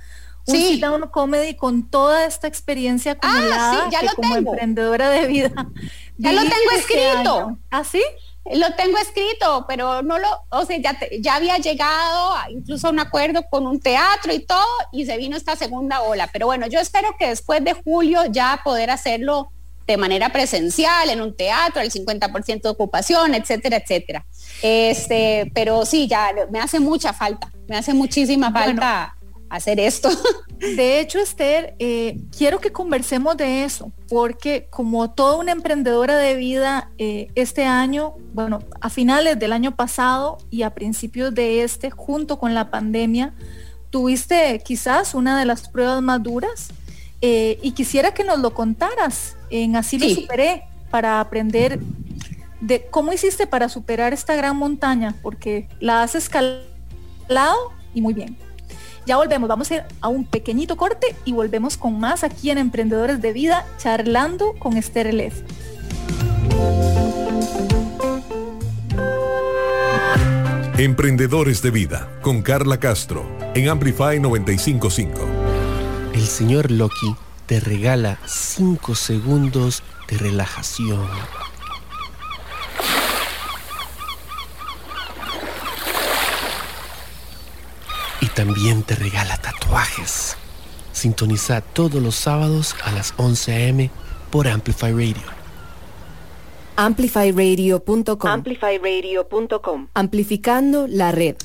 un 0.45 0.57
sí. 0.57 0.75
sit 0.75 0.85
comedy 1.13 1.55
con 1.55 1.89
toda 1.89 2.27
esta 2.27 2.49
experiencia 2.49 3.17
ah, 3.23 3.29
acumulada 3.29 3.91
ya 3.91 4.03
lo 4.03 4.15
como 4.17 4.37
emprendedora 4.37 5.09
de 5.11 5.27
vida. 5.27 5.53
Ya 6.19 6.33
lo 6.33 6.41
tengo 6.43 6.55
este 6.77 7.09
escrito. 7.11 7.59
¿Ah, 7.71 7.85
sí? 7.85 8.03
Lo 8.45 8.75
tengo 8.75 8.99
escrito, 8.99 9.67
pero 9.69 10.03
no 10.03 10.19
lo, 10.19 10.29
o 10.51 10.65
sea, 10.65 10.77
ya, 10.79 10.99
ya 11.21 11.37
había 11.37 11.59
llegado 11.59 12.35
incluso 12.51 12.89
a 12.89 12.91
un 12.91 12.99
acuerdo 12.99 13.45
con 13.49 13.67
un 13.67 13.79
teatro 13.79 14.33
y 14.33 14.41
todo, 14.41 14.67
y 14.91 15.07
se 15.07 15.17
vino 15.17 15.37
esta 15.37 15.55
segunda 15.55 16.03
ola. 16.03 16.29
Pero 16.33 16.47
bueno, 16.47 16.67
yo 16.67 16.81
espero 16.81 17.15
que 17.19 17.29
después 17.29 17.63
de 17.63 17.75
julio 17.75 18.23
ya 18.31 18.61
poder 18.65 18.91
hacerlo 18.91 19.53
de 19.87 19.97
manera 19.97 20.31
presencial 20.31 21.11
en 21.11 21.21
un 21.21 21.37
teatro, 21.37 21.83
el 21.83 21.91
50% 21.91 22.63
de 22.63 22.69
ocupación, 22.69 23.35
etcétera, 23.35 23.77
etcétera. 23.77 24.25
Este, 24.63 25.51
pero 25.55 25.85
sí, 25.87 26.09
ya 26.09 26.33
me 26.51 26.61
hace 26.61 26.81
mucha 26.81 27.13
falta, 27.13 27.53
me 27.69 27.77
hace 27.77 27.95
muchísima 27.95 28.51
falta 28.53 29.17
hacer 29.53 29.79
esto. 29.79 30.09
De 30.59 31.01
hecho, 31.01 31.19
Esther, 31.19 31.75
eh, 31.79 32.21
quiero 32.37 32.61
que 32.61 32.73
conversemos 32.73 33.37
de 33.37 33.65
eso, 33.65 33.93
porque 34.09 34.67
como 34.71 35.11
toda 35.11 35.37
una 35.37 35.53
emprendedora 35.53 36.17
de 36.17 36.37
vida, 36.37 36.91
eh, 36.99 37.29
este 37.35 37.65
año, 37.65 38.15
bueno, 38.33 38.61
a 38.81 38.89
finales 38.89 39.39
del 39.39 39.53
año 39.53 39.75
pasado 39.75 40.39
y 40.51 40.63
a 40.63 40.71
principios 40.71 41.35
de 41.35 41.65
este, 41.65 41.91
junto 41.91 42.39
con 42.39 42.55
la 42.55 42.71
pandemia, 42.71 43.35
tuviste 43.91 44.63
quizás 44.65 45.15
una 45.15 45.39
de 45.39 45.45
las 45.45 45.69
pruebas 45.69 46.01
más 46.01 46.23
duras 46.23 46.69
eh, 47.21 47.59
y 47.61 47.73
quisiera 47.73 48.15
que 48.15 48.25
nos 48.25 48.39
lo 48.39 48.55
contaras 48.55 49.37
en 49.51 49.77
Así 49.77 49.99
lo 49.99 50.09
superé 50.09 50.63
para 50.91 51.21
aprender 51.21 51.81
de 52.61 52.87
cómo 52.87 53.13
hiciste 53.13 53.47
para 53.47 53.69
superar 53.69 54.13
esta 54.13 54.37
gran 54.37 54.57
montaña, 54.57 55.17
porque 55.23 55.69
la 55.81 56.03
has 56.05 56.15
escalado 56.15 56.63
y 57.93 58.01
muy 58.01 58.15
bien. 58.15 58.37
Ya 59.05 59.17
volvemos, 59.17 59.49
vamos 59.49 59.71
a 59.71 59.75
ir 59.75 59.83
a 60.01 60.09
un 60.09 60.25
pequeñito 60.25 60.77
corte 60.77 61.17
y 61.25 61.33
volvemos 61.33 61.77
con 61.77 61.99
más 61.99 62.23
aquí 62.23 62.51
en 62.51 62.59
Emprendedores 62.59 63.21
de 63.21 63.33
Vida, 63.33 63.67
charlando 63.79 64.55
con 64.59 64.77
Esther 64.77 65.13
Leff. 65.13 65.43
Emprendedores 70.79 71.63
de 71.63 71.71
Vida 71.71 72.09
con 72.23 72.43
Carla 72.43 72.79
Castro 72.79 73.25
en 73.55 73.69
Amplify 73.69 74.21
955. 74.21 75.21
El 76.15 76.27
señor 76.27 76.71
Loki 76.71 77.17
te 77.47 77.61
regala 77.61 78.19
5 78.25 78.95
segundos 78.95 79.83
de 80.09 80.19
relajación 80.19 81.09
también 88.35 88.83
te 88.83 88.95
regala 88.95 89.37
tatuajes. 89.37 90.37
Sintoniza 90.93 91.61
todos 91.61 92.03
los 92.03 92.15
sábados 92.15 92.77
a 92.85 92.93
las 92.93 93.15
11 93.17 93.53
a.m. 93.53 93.91
por 94.31 94.49
Amplify 94.49 94.93
Radio. 94.93 95.43
Amplifyradio.com 96.77 98.31
Amplifyradio.com 98.31 99.89
Amplificando 99.95 100.87
la 100.89 101.13
red. 101.13 101.37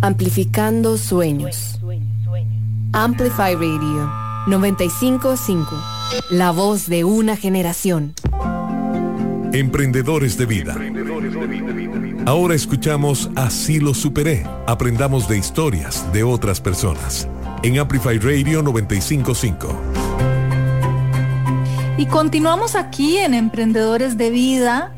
Amplificando 0.00 0.98
sueños. 0.98 1.80
Amplify 2.92 3.54
Radio 3.54 4.10
955. 4.46 5.66
La 6.30 6.50
voz 6.50 6.86
de 6.86 7.04
una 7.04 7.36
generación. 7.36 8.14
Emprendedores 9.52 10.36
de 10.36 10.46
vida. 10.46 10.74
Ahora 12.26 12.54
escuchamos 12.54 13.28
Así 13.36 13.80
lo 13.80 13.92
superé. 13.92 14.46
Aprendamos 14.66 15.28
de 15.28 15.36
historias 15.36 16.10
de 16.14 16.22
otras 16.22 16.58
personas. 16.58 17.28
En 17.62 17.78
Amplify 17.78 18.18
Radio 18.18 18.62
955. 18.62 19.68
Y 21.98 22.06
continuamos 22.06 22.76
aquí 22.76 23.18
en 23.18 23.34
Emprendedores 23.34 24.16
de 24.16 24.30
Vida 24.30 24.94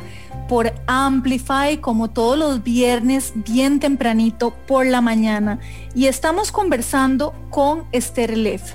por 0.48 0.72
Amplify 0.86 1.78
como 1.78 2.10
todos 2.10 2.38
los 2.38 2.62
viernes 2.62 3.32
bien 3.34 3.80
tempranito 3.80 4.54
por 4.68 4.86
la 4.86 5.00
mañana. 5.00 5.58
Y 5.96 6.06
estamos 6.06 6.52
conversando 6.52 7.34
con 7.50 7.86
Esther 7.90 8.38
Leff. 8.38 8.74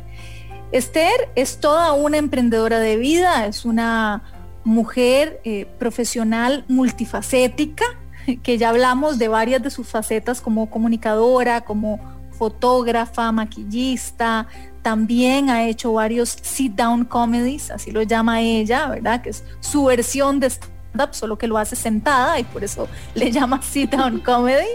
Esther 0.74 1.30
es 1.36 1.62
toda 1.62 1.94
una 1.94 2.18
emprendedora 2.18 2.80
de 2.80 2.98
vida, 2.98 3.46
es 3.46 3.64
una 3.64 4.24
mujer 4.66 5.40
eh, 5.46 5.68
profesional 5.80 6.66
multifacética 6.68 7.86
que 8.44 8.58
ya 8.58 8.70
hablamos 8.70 9.18
de 9.18 9.28
varias 9.28 9.62
de 9.62 9.70
sus 9.70 9.88
facetas 9.88 10.42
como 10.42 10.70
comunicadora, 10.70 11.62
como 11.62 12.00
fotógrafa, 12.32 13.32
maquillista, 13.32 14.48
también 14.82 15.50
ha 15.50 15.68
hecho 15.68 15.94
varios 15.94 16.30
sit-down 16.42 17.06
comedies, 17.06 17.70
así 17.70 17.92
lo 17.92 18.02
llama 18.02 18.42
ella, 18.42 18.88
¿verdad? 18.88 19.22
Que 19.22 19.30
es 19.30 19.44
su 19.60 19.86
versión 19.86 20.40
de 20.40 20.48
stand-up, 20.48 21.14
solo 21.14 21.38
que 21.38 21.48
lo 21.48 21.58
hace 21.58 21.76
sentada 21.76 22.40
y 22.40 22.44
por 22.44 22.64
eso 22.64 22.88
le 23.16 23.32
llama 23.32 23.62
sit-down 23.62 24.20
comedy. 24.26 24.66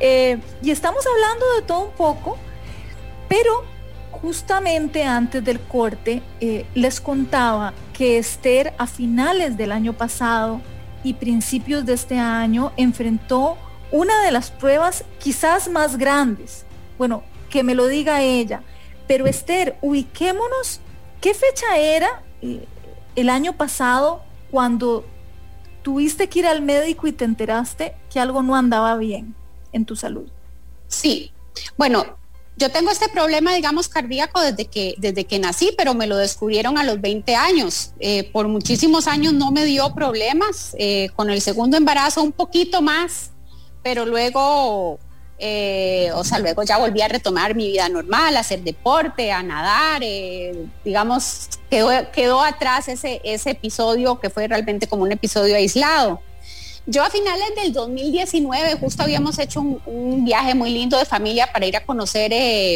Eh, 0.00 0.38
y 0.62 0.70
estamos 0.70 1.04
hablando 1.06 1.44
de 1.56 1.62
todo 1.62 1.84
un 1.86 1.92
poco, 1.92 2.38
pero 3.28 3.64
justamente 4.10 5.04
antes 5.04 5.44
del 5.44 5.60
corte 5.60 6.22
eh, 6.40 6.64
les 6.74 7.00
contaba 7.00 7.74
que 7.92 8.18
Esther 8.18 8.72
a 8.78 8.86
finales 8.86 9.56
del 9.56 9.72
año 9.72 9.92
pasado 9.92 10.60
y 11.04 11.14
principios 11.14 11.84
de 11.84 11.94
este 11.94 12.18
año 12.18 12.72
enfrentó 12.76 13.56
una 13.90 14.22
de 14.22 14.30
las 14.30 14.50
pruebas 14.50 15.04
quizás 15.18 15.68
más 15.68 15.98
grandes. 15.98 16.64
Bueno, 16.98 17.22
que 17.50 17.62
me 17.62 17.74
lo 17.74 17.86
diga 17.86 18.22
ella. 18.22 18.62
Pero 19.06 19.26
Esther, 19.26 19.76
ubiquémonos, 19.82 20.80
¿qué 21.20 21.34
fecha 21.34 21.76
era 21.76 22.22
eh, 22.40 22.66
el 23.14 23.28
año 23.28 23.52
pasado 23.52 24.22
cuando 24.50 25.04
tuviste 25.82 26.28
que 26.28 26.40
ir 26.40 26.46
al 26.46 26.62
médico 26.62 27.06
y 27.06 27.12
te 27.12 27.24
enteraste 27.24 27.94
que 28.10 28.20
algo 28.20 28.42
no 28.42 28.56
andaba 28.56 28.96
bien 28.96 29.34
en 29.72 29.84
tu 29.84 29.96
salud? 29.96 30.28
Sí, 30.88 31.32
bueno, 31.76 32.16
yo 32.56 32.70
tengo 32.70 32.90
este 32.90 33.08
problema, 33.08 33.54
digamos, 33.54 33.88
cardíaco 33.88 34.40
desde 34.40 34.66
que, 34.66 34.94
desde 34.98 35.24
que 35.24 35.38
nací, 35.38 35.72
pero 35.76 35.94
me 35.94 36.06
lo 36.06 36.16
descubrieron 36.16 36.76
a 36.78 36.84
los 36.84 37.00
20 37.00 37.34
años. 37.34 37.92
Eh, 37.98 38.30
por 38.32 38.48
muchísimos 38.48 39.06
años 39.06 39.32
no 39.32 39.50
me 39.50 39.64
dio 39.64 39.94
problemas. 39.94 40.76
Eh, 40.78 41.08
con 41.16 41.30
el 41.30 41.40
segundo 41.40 41.76
embarazo 41.76 42.22
un 42.22 42.32
poquito 42.32 42.82
más, 42.82 43.30
pero 43.82 44.04
luego, 44.04 44.98
eh, 45.38 46.10
o 46.14 46.24
sea, 46.24 46.38
luego 46.38 46.62
ya 46.62 46.76
volví 46.76 47.00
a 47.00 47.08
retomar 47.08 47.54
mi 47.54 47.68
vida 47.68 47.88
normal, 47.88 48.36
a 48.36 48.40
hacer 48.40 48.60
deporte, 48.62 49.32
a 49.32 49.42
nadar. 49.42 50.02
digamos, 50.84 51.48
quedó, 51.70 51.90
quedó 52.12 52.42
atrás 52.42 52.86
ese, 52.88 53.22
ese 53.24 53.50
episodio 53.50 54.20
que 54.20 54.28
fue 54.28 54.46
realmente 54.46 54.86
como 54.86 55.04
un 55.04 55.12
episodio 55.12 55.56
aislado. 55.56 56.20
Yo 56.86 57.04
a 57.04 57.10
finales 57.10 57.54
del 57.54 57.72
2019 57.72 58.74
justo 58.74 59.02
habíamos 59.02 59.38
hecho 59.38 59.60
un, 59.60 60.24
viaje 60.24 60.54
muy 60.54 60.70
lindo 60.70 60.98
de 60.98 61.04
familia 61.04 61.50
para 61.52 61.66
ir 61.66 61.76
a 61.76 61.84
conocer 61.84 62.32
eh, 62.32 62.74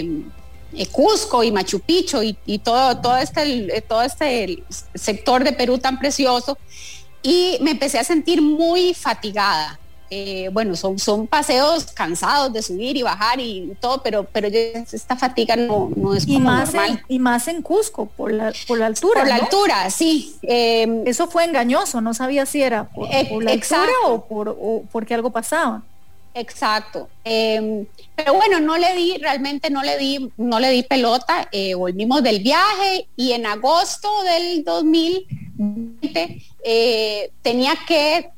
eh, 0.75 0.87
Cusco 0.93 1.43
y 1.43 1.51
Machu 1.51 1.81
Picchu 1.81 2.23
y, 2.23 2.59
todo, 2.59 2.99
todo, 2.99 3.17
este, 3.17 3.85
todo 3.89 4.03
este 4.03 4.63
sector 4.95 5.43
de 5.43 5.53
Perú 5.53 5.79
tan 5.79 5.99
precioso. 5.99 6.57
Y 7.23 7.59
me 7.61 7.73
empecé 7.73 7.99
a 7.99 8.05
sentir 8.05 8.41
muy 8.41 8.95
fatigada. 8.95 9.81
Eh, 10.09 10.51
bueno, 10.53 10.77
son, 10.77 11.01
son 11.01 11.27
paseos 11.27 11.87
cansados 11.87 12.53
de 12.53 12.63
subir 12.63 12.97
y 12.97 13.03
bajar 13.03 13.41
y 13.41 13.77
todo, 13.81 14.03
pero, 14.03 14.23
pero 14.25 14.47
esta 14.47 15.17
fatiga 15.17 15.57
no, 15.57 15.91
no 15.97 16.15
es 16.15 16.29
y 16.29 16.39
más 16.39 16.73
normal. 16.73 16.91
En, 16.91 17.05
y 17.09 17.19
más 17.19 17.49
en 17.49 17.61
Cusco, 17.61 18.07
por 18.07 18.33
la, 18.33 18.53
por 18.69 18.79
la 18.79 18.87
altura. 18.87 19.21
Por 19.21 19.29
la 19.29 19.37
altura, 19.37 19.91
sí. 19.91 20.37
Em, 20.43 21.03
Eso 21.07 21.27
fue 21.27 21.45
engañoso, 21.45 22.01
no 22.01 22.15
sabía 22.15 22.47
si 22.47 22.63
era 22.63 22.85
por, 22.85 23.09
la 23.43 23.51
altura 23.51 23.93
o, 24.07 24.25
por, 24.27 24.49
o 24.51 24.85
porque 24.93 25.15
algo 25.15 25.31
pasaba. 25.31 25.83
Exacto. 26.35 27.09
Em, 27.25 27.85
pero 28.15 28.35
bueno, 28.35 28.61
no 28.61 28.79
le 28.79 28.95
di, 28.95 29.17
realmente 29.17 29.71
no 29.71 29.83
le 29.83 29.99
di, 29.99 30.31
no 30.37 30.61
le 30.61 30.71
di 30.71 30.85
pelota. 30.85 31.49
Eh, 31.51 31.75
volvimos 31.75 32.23
del 32.23 32.41
viaje 32.41 33.09
y 33.17 33.33
en 33.33 33.45
agosto 33.47 34.09
del 34.23 34.63
2020 34.63 36.43
eh, 36.63 37.31
tenía 37.43 37.75
que, 37.89 38.31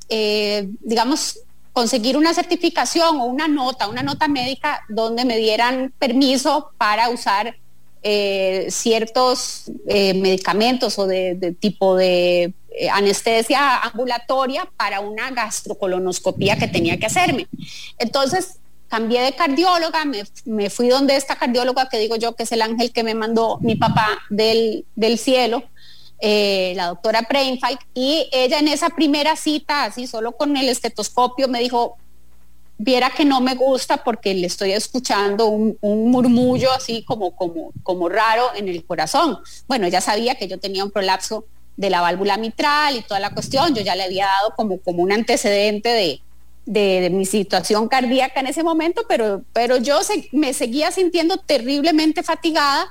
digamos, 0.80 1.40
conseguir 1.78 2.16
una 2.16 2.34
certificación 2.34 3.20
o 3.20 3.26
una 3.26 3.46
nota, 3.46 3.86
una 3.86 4.02
nota 4.02 4.26
médica 4.26 4.84
donde 4.88 5.24
me 5.24 5.36
dieran 5.36 5.92
permiso 5.96 6.72
para 6.76 7.08
usar 7.08 7.54
eh, 8.02 8.66
ciertos 8.68 9.70
eh, 9.86 10.12
medicamentos 10.14 10.98
o 10.98 11.06
de, 11.06 11.54
tipo 11.60 11.94
de 11.94 12.52
eh, 12.70 12.90
anestesia 12.90 13.78
ambulatoria 13.78 14.68
para 14.76 14.98
una 14.98 15.30
gastrocolonoscopía 15.30 16.58
que 16.58 16.66
tenía 16.66 16.98
que 16.98 17.06
hacerme. 17.06 17.46
Entonces, 17.96 18.58
cambié 18.88 19.20
de 19.22 19.36
cardióloga, 19.36 20.04
me, 20.46 20.70
fui 20.70 20.88
donde 20.88 21.14
esta 21.14 21.36
cardióloga 21.36 21.88
que 21.88 22.00
digo 22.00 22.16
yo 22.16 22.34
que 22.34 22.42
es 22.42 22.50
el 22.50 22.62
ángel 22.62 22.90
que 22.90 23.04
me 23.04 23.14
mandó 23.14 23.58
mi 23.60 23.76
papá 23.76 24.18
del, 24.30 24.84
del 24.96 25.16
cielo 25.16 25.62
eh, 26.20 26.72
la 26.76 26.86
doctora 26.86 27.26
Brainfight, 27.28 27.80
y 27.94 28.28
ella 28.32 28.58
en 28.58 28.68
esa 28.68 28.90
primera 28.90 29.36
cita, 29.36 29.84
así 29.84 30.06
solo 30.06 30.32
con 30.32 30.56
el 30.56 30.68
estetoscopio, 30.68 31.48
me 31.48 31.60
dijo, 31.60 31.96
viera 32.78 33.10
que 33.10 33.24
no 33.24 33.40
me 33.40 33.54
gusta 33.54 33.98
porque 33.98 34.34
le 34.34 34.46
estoy 34.46 34.72
escuchando 34.72 35.46
un, 35.46 35.76
murmullo 35.80 36.72
así 36.72 37.02
como, 37.04 37.34
como, 37.34 37.72
como 37.82 38.08
raro 38.08 38.50
en 38.54 38.68
el 38.68 38.84
corazón. 38.84 39.38
Bueno, 39.66 39.86
ella 39.86 40.00
sabía 40.00 40.36
que 40.36 40.48
yo 40.48 40.58
tenía 40.58 40.84
un 40.84 40.90
prolapso 40.90 41.44
de 41.76 41.90
la 41.90 42.00
válvula 42.00 42.36
mitral 42.36 42.96
y 42.96 43.02
toda 43.02 43.20
la 43.20 43.34
cuestión, 43.34 43.74
yo 43.74 43.82
ya 43.82 43.94
le 43.94 44.04
había 44.04 44.26
dado 44.26 44.54
como, 44.56 44.80
como 44.80 45.02
un 45.02 45.12
antecedente 45.12 45.88
de, 45.88 46.20
de, 46.66 47.10
mi 47.10 47.24
situación 47.24 47.88
cardíaca 47.88 48.40
en 48.40 48.48
ese 48.48 48.62
momento, 48.62 49.04
pero, 49.08 49.42
pero 49.52 49.76
yo 49.76 50.00
me 50.32 50.52
seguía 50.52 50.90
sintiendo 50.90 51.36
terriblemente 51.36 52.22
fatigada 52.22 52.88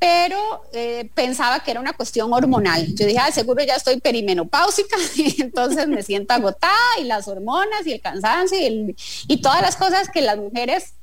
pero 0.00 0.62
eh, 0.72 1.10
pensaba 1.14 1.60
que 1.60 1.70
era 1.70 1.78
una 1.78 1.92
cuestión 1.92 2.32
hormonal. 2.32 2.86
Yo 2.94 3.06
dije, 3.06 3.18
ah, 3.18 3.30
seguro 3.30 3.62
ya 3.62 3.76
estoy 3.76 4.00
perimenopáusica 4.00 4.96
y 5.14 5.42
entonces 5.42 5.86
me 5.86 6.02
siento 6.02 6.32
agotada 6.32 6.74
y 6.98 7.04
las 7.04 7.28
hormonas 7.28 7.86
y 7.86 7.92
el 7.92 8.00
cansancio 8.00 8.58
y, 8.58 8.96
y 9.28 9.36
todas 9.42 9.60
las 9.60 9.76
cosas 9.76 10.08
que 10.08 10.22
las 10.22 10.38
mujeres 10.38 10.94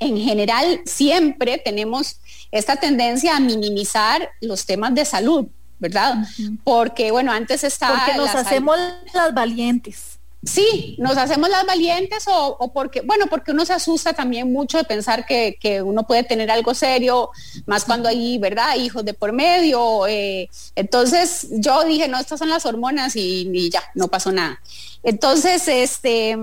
en 0.00 0.16
general 0.18 0.80
siempre 0.86 1.58
tenemos 1.58 2.16
esta 2.50 2.76
tendencia 2.76 3.36
a 3.36 3.40
minimizar 3.40 4.30
los 4.40 4.64
temas 4.64 4.94
de 4.94 5.04
salud, 5.04 5.46
¿verdad? 5.78 6.16
Porque, 6.64 7.10
bueno, 7.10 7.30
antes 7.30 7.62
estaba... 7.62 7.98
Porque 7.98 8.16
nos 8.16 8.34
hacemos 8.34 8.78
las 9.12 9.34
valientes. 9.34 10.13
Sí, 10.46 10.96
nos 10.98 11.16
hacemos 11.16 11.48
las 11.48 11.64
valientes 11.64 12.24
o, 12.26 12.70
porque, 12.72 13.00
bueno, 13.00 13.26
porque 13.28 13.52
uno 13.52 13.64
se 13.64 13.72
asusta 13.72 14.12
también 14.12 14.52
mucho 14.52 14.78
de 14.78 14.84
pensar 14.84 15.24
que, 15.26 15.82
uno 15.84 16.06
puede 16.06 16.24
tener 16.24 16.50
algo 16.50 16.74
serio, 16.74 17.30
más 17.66 17.84
cuando 17.84 18.08
hay, 18.08 18.38
¿verdad? 18.38 18.76
Hijos 18.76 19.04
de 19.04 19.14
por 19.14 19.32
medio. 19.32 20.06
Eh, 20.06 20.48
entonces 20.74 21.48
yo 21.50 21.84
dije, 21.84 22.08
no, 22.08 22.18
estas 22.18 22.38
son 22.38 22.50
las 22.50 22.66
hormonas 22.66 23.16
y, 23.16 23.48
y, 23.52 23.70
ya, 23.70 23.82
no 23.94 24.08
pasó 24.08 24.32
nada. 24.32 24.60
Entonces, 25.02 25.66
este, 25.68 26.36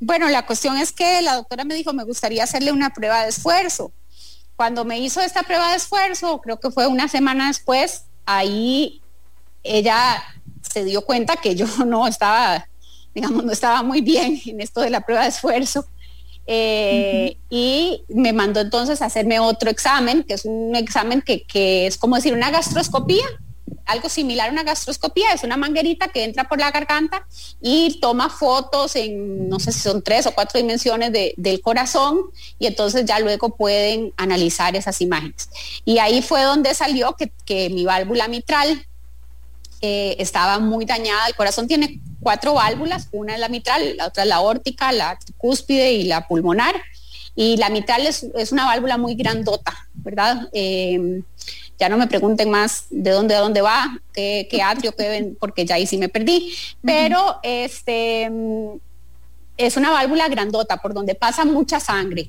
bueno, 0.00 0.28
la 0.28 0.44
cuestión 0.46 0.76
es 0.78 0.92
que 0.92 1.22
la 1.22 1.36
doctora 1.36 1.64
me 1.64 1.74
dijo, 1.74 1.92
me 1.92 2.04
gustaría 2.04 2.44
hacerle 2.44 2.72
una 2.72 2.90
prueba 2.90 3.22
de 3.22 3.30
esfuerzo. 3.30 3.92
Cuando 4.56 4.84
me 4.84 4.98
hizo 4.98 5.20
esta 5.20 5.42
prueba 5.42 5.70
de 5.70 5.76
esfuerzo, 5.76 6.40
creo 6.40 6.60
que 6.60 6.70
fue 6.70 6.86
una 6.86 7.08
semana 7.08 7.48
después, 7.48 8.04
ahí 8.26 9.00
ella 9.62 10.22
se 10.60 10.84
dio 10.84 11.04
cuenta 11.04 11.36
que 11.36 11.54
yo 11.54 11.66
no 11.86 12.06
estaba 12.06 12.66
digamos, 13.14 13.44
no 13.44 13.52
estaba 13.52 13.82
muy 13.82 14.00
bien 14.00 14.40
en 14.46 14.60
esto 14.60 14.80
de 14.80 14.90
la 14.90 15.00
prueba 15.00 15.22
de 15.22 15.28
esfuerzo. 15.28 15.86
Eh, 16.46 17.36
y 17.50 18.02
me 18.08 18.32
mandó 18.32 18.60
entonces 18.60 19.00
a 19.00 19.06
hacerme 19.06 19.38
otro 19.38 19.70
examen, 19.70 20.24
que 20.24 20.34
es 20.34 20.44
un 20.44 20.74
examen 20.74 21.22
que, 21.22 21.86
es 21.86 21.96
como 21.96 22.16
decir 22.16 22.34
una 22.34 22.50
gastroscopía, 22.50 23.24
algo 23.86 24.08
similar 24.08 24.48
a 24.48 24.52
una 24.52 24.62
gastroscopía, 24.62 25.32
es 25.32 25.44
una 25.44 25.56
manguerita 25.56 26.08
que 26.08 26.24
entra 26.24 26.48
por 26.48 26.58
la 26.58 26.70
garganta 26.70 27.26
y 27.60 27.98
toma 28.00 28.28
fotos 28.28 28.96
en, 28.96 29.48
no 29.48 29.60
sé 29.60 29.72
si 29.72 29.80
son 29.80 30.02
tres 30.02 30.26
o 30.26 30.32
cuatro 30.32 30.58
dimensiones 30.58 31.12
del 31.36 31.60
corazón 31.60 32.18
y 32.58 32.66
entonces 32.66 33.04
ya 33.04 33.18
luego 33.18 33.56
pueden 33.56 34.12
analizar 34.16 34.74
esas 34.76 35.00
imágenes. 35.00 35.48
Y 35.84 35.98
ahí 35.98 36.22
fue 36.22 36.42
donde 36.42 36.74
salió 36.74 37.14
que, 37.16 37.32
que 37.44 37.70
mi 37.70 37.84
válvula 37.84 38.28
mitral 38.28 38.86
eh, 39.80 40.16
estaba 40.18 40.60
muy 40.60 40.84
dañada. 40.84 41.26
El 41.26 41.34
corazón 41.34 41.66
tiene 41.66 42.00
cuatro 42.22 42.54
válvulas, 42.54 43.08
una 43.12 43.34
es 43.34 43.40
la 43.40 43.48
mitral, 43.48 43.96
la 43.96 44.06
otra 44.06 44.22
es 44.22 44.28
la 44.28 44.40
órtica, 44.40 44.92
la 44.92 45.18
cúspide 45.38 45.92
y 45.92 46.04
la 46.04 46.26
pulmonar. 46.26 46.74
Y 47.34 47.56
la 47.56 47.70
mitral 47.70 48.06
es, 48.06 48.52
una 48.52 48.66
válvula 48.66 48.98
muy 48.98 49.14
grandota, 49.14 49.72
¿verdad? 49.94 50.48
Eh, 50.52 51.22
ya 51.78 51.88
no 51.88 51.96
me 51.96 52.06
pregunten 52.06 52.50
más 52.50 52.86
de 52.90 53.10
dónde 53.10 53.34
a 53.34 53.40
dónde 53.40 53.62
va, 53.62 53.98
qué, 54.12 54.46
qué 54.50 54.62
atrio, 54.62 54.94
qué, 54.94 55.32
porque 55.40 55.64
ya 55.64 55.76
ahí 55.76 55.86
sí 55.86 55.96
me 55.96 56.08
perdí. 56.08 56.54
Pero 56.82 57.38
este 57.42 58.30
es 59.56 59.76
una 59.76 59.90
válvula 59.90 60.28
grandota 60.28 60.76
por 60.78 60.94
donde 60.94 61.14
pasa 61.14 61.44
mucha 61.44 61.80
sangre 61.80 62.26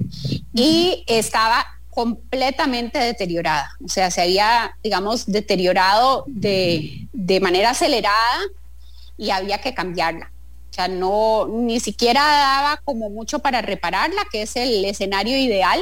y 0.54 1.04
estaba 1.08 1.66
completamente 1.90 2.98
deteriorada. 2.98 3.70
O 3.84 3.90
sea, 3.90 4.10
se 4.10 4.22
había, 4.22 4.76
digamos, 4.84 5.26
deteriorado 5.28 6.26
de, 6.28 7.08
de 7.14 7.40
manera 7.40 7.72
acelerada 7.72 8.40
y 9.18 9.30
había 9.30 9.60
que 9.60 9.74
cambiarla. 9.74 10.32
O 10.70 10.74
sea, 10.74 10.88
no, 10.88 11.48
ni 11.48 11.80
siquiera 11.80 12.22
daba 12.22 12.82
como 12.84 13.10
mucho 13.10 13.40
para 13.40 13.62
repararla, 13.62 14.24
que 14.32 14.42
es 14.42 14.56
el 14.56 14.84
escenario 14.86 15.38
ideal, 15.38 15.80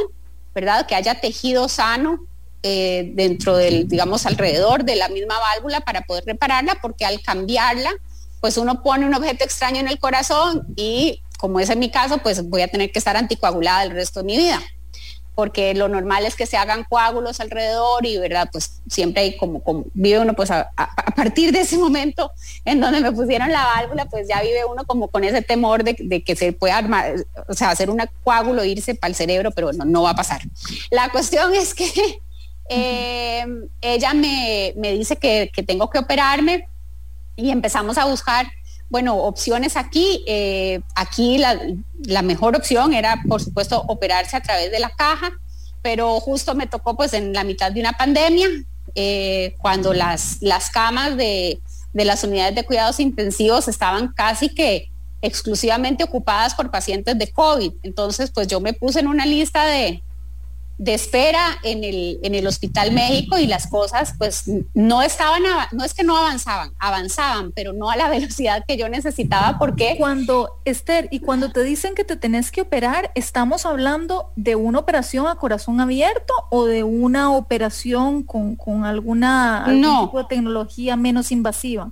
¿verdad? 0.54 0.86
Que 0.86 0.96
haya 0.96 1.22
tejido 1.22 1.70
sano 1.70 2.26
eh, 2.64 3.12
dentro 3.16 3.56
del, 3.56 3.88
digamos, 3.88 4.26
alrededor 4.26 4.84
de 4.84 4.98
la 4.98 5.08
misma 5.08 5.40
válvula 5.40 5.80
para 5.82 6.02
poder 6.02 6.26
repararla, 6.26 6.80
porque 6.82 7.06
al 7.06 7.22
cambiarla, 7.22 7.92
pues 8.42 8.58
uno 8.58 8.84
pone 8.84 9.06
un 9.06 9.14
objeto 9.14 9.46
extraño 9.46 9.80
en 9.80 9.88
el 9.88 10.00
corazón 10.00 10.68
y 10.76 11.22
como 11.40 11.60
es 11.60 11.70
en 11.70 11.80
mi 11.80 11.90
caso, 11.90 12.18
pues 12.20 12.48
voy 12.50 12.62
a 12.62 12.68
tener 12.68 12.92
que 12.92 13.00
estar 13.00 13.16
anticoagulada 13.16 13.84
el 13.84 13.92
resto 13.92 14.20
de 14.20 14.26
mi 14.26 14.38
vida 14.38 14.62
porque 15.36 15.74
lo 15.74 15.88
normal 15.88 16.26
es 16.26 16.36
que 16.36 16.46
se 16.46 16.58
hagan 16.58 16.84
coágulos 16.84 17.40
alrededor 17.40 18.06
y, 18.06 18.18
¿verdad? 18.18 18.50
Pues 18.52 18.82
siempre 18.90 19.24
hay 19.24 19.38
como, 19.38 19.62
vive 19.94 20.20
uno, 20.20 20.34
pues 20.34 20.52
a, 20.52 20.72
partir 21.16 21.52
de 21.52 21.62
ese 21.62 21.78
momento 21.78 22.32
en 22.66 22.82
donde 22.82 23.00
me 23.00 23.12
pusieron 23.12 23.52
la 23.52 23.66
válvula, 23.66 24.06
pues 24.06 24.28
ya 24.28 24.42
vive 24.42 24.66
uno 24.66 24.86
como 24.86 25.08
con 25.08 25.24
ese 25.24 25.42
temor 25.42 25.84
de, 25.84 26.24
que 26.24 26.36
se 26.36 26.52
pueda 26.54 26.78
armar, 26.78 27.16
o 27.48 27.54
sea, 27.54 27.70
hacer 27.70 27.90
un 27.90 28.02
coágulo, 28.24 28.64
irse 28.66 28.96
para 28.96 29.10
el 29.10 29.16
cerebro, 29.16 29.52
pero 29.52 29.68
bueno, 29.68 29.86
no 29.86 30.04
va 30.04 30.12
a 30.12 30.16
pasar. 30.16 30.42
La 30.90 31.10
cuestión 31.10 31.54
es 31.56 31.74
que 31.74 32.22
eh, 32.70 33.46
ella 33.82 34.14
me, 34.14 34.74
dice 34.76 35.16
que, 35.16 35.50
que 35.54 35.64
tengo 35.64 35.90
que 35.90 36.00
operarme 36.00 36.68
y 37.36 37.52
empezamos 37.52 37.98
a 37.98 38.06
buscar 38.06 38.48
bueno, 38.92 39.16
opciones 39.16 39.78
aquí. 39.78 40.24
Eh, 40.28 40.82
aquí 40.96 41.38
la, 41.38 42.22
mejor 42.22 42.56
opción 42.58 42.94
era, 42.94 43.24
por 43.28 43.42
supuesto, 43.42 43.82
operarse 43.88 44.36
a 44.36 44.42
través 44.42 44.70
de 44.70 44.80
la 44.80 44.90
caja, 44.90 45.32
pero 45.82 46.20
justo 46.20 46.54
me 46.54 46.68
tocó 46.68 46.96
pues 46.96 47.14
en 47.14 47.34
la 47.34 47.46
mitad 47.46 47.72
de 47.72 47.80
una 47.80 47.94
pandemia, 47.94 48.48
eh, 48.94 49.56
cuando 49.60 49.94
las, 49.94 50.42
las 50.42 50.70
camas 50.70 51.16
de, 51.16 51.62
de 51.94 52.06
las 52.06 52.24
unidades 52.26 52.54
de 52.54 52.66
cuidados 52.66 53.00
intensivos 53.00 53.70
estaban 53.70 54.10
casi 54.10 54.50
que 54.50 54.92
exclusivamente 55.22 56.04
ocupadas 56.04 56.54
por 56.54 56.70
pacientes 56.70 57.18
de 57.18 57.32
COVID. 57.32 57.72
Entonces, 57.84 58.30
pues 58.30 58.48
yo 58.50 58.60
me 58.60 58.74
puse 58.74 59.00
en 59.00 59.08
una 59.08 59.26
lista 59.26 59.66
de, 59.66 60.04
de 60.82 60.96
espera 60.96 61.60
en 61.62 61.84
el, 61.84 62.20
en 62.24 62.34
el 62.34 62.48
Hospital 62.48 62.92
México 62.92 63.38
y 63.38 63.46
las 63.46 63.68
cosas 63.68 64.16
pues 64.18 64.46
no 64.74 65.04
estaban, 65.04 65.44
no 65.72 65.84
es 65.84 65.94
que 65.94 66.04
no 66.04 66.18
avanzaban, 66.18 66.74
avanzaban, 66.80 67.52
pero 67.52 67.72
no 67.72 67.92
a 67.92 67.96
la 67.96 68.10
velocidad 68.10 68.66
que 68.68 68.78
yo 68.78 68.90
necesitaba 68.90 69.60
porque... 69.60 69.94
Cuando, 70.00 70.60
Esther, 70.66 71.08
y 71.12 71.20
cuando 71.20 71.52
te 71.52 71.64
dicen 71.64 71.94
que 71.94 72.04
te 72.04 72.16
tenés 72.16 72.52
que 72.52 72.62
operar, 72.62 73.12
¿estamos 73.14 73.68
hablando 73.68 74.32
de 74.36 74.56
una 74.56 74.80
operación 74.80 75.28
a 75.28 75.36
corazón 75.36 75.80
abierto 75.80 76.34
o 76.50 76.66
de 76.66 76.84
una 76.84 77.32
operación 77.32 78.24
con, 78.24 78.84
alguna 78.84 79.68
no. 79.68 80.06
tipo 80.06 80.18
de 80.18 80.26
tecnología 80.26 80.96
menos 80.96 81.32
invasiva? 81.32 81.92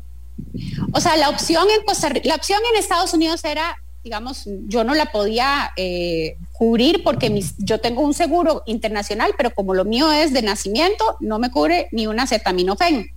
O 0.93 0.99
sea, 0.99 1.15
la 1.15 1.29
opción 1.29 1.67
en 1.69 1.85
Costa 1.85 2.09
la 2.23 2.33
opción 2.33 2.59
en 2.73 2.79
Estados 2.79 3.13
Unidos 3.13 3.43
era 3.43 3.77
digamos, 4.03 4.45
yo 4.67 4.83
no 4.83 4.93
la 4.95 5.11
podía 5.11 5.71
eh, 5.75 6.37
cubrir 6.53 7.03
porque 7.03 7.43
yo 7.57 7.79
tengo 7.79 8.01
un 8.01 8.13
seguro 8.13 8.63
internacional, 8.65 9.33
pero 9.37 9.53
como 9.53 9.73
lo 9.73 9.85
mío 9.85 10.11
es 10.11 10.33
de 10.33 10.41
nacimiento, 10.41 11.17
no 11.19 11.39
me 11.39 11.51
cubre 11.51 11.89
ni 11.91 12.07
una 12.07 12.23
acetaminofén. 12.23 13.11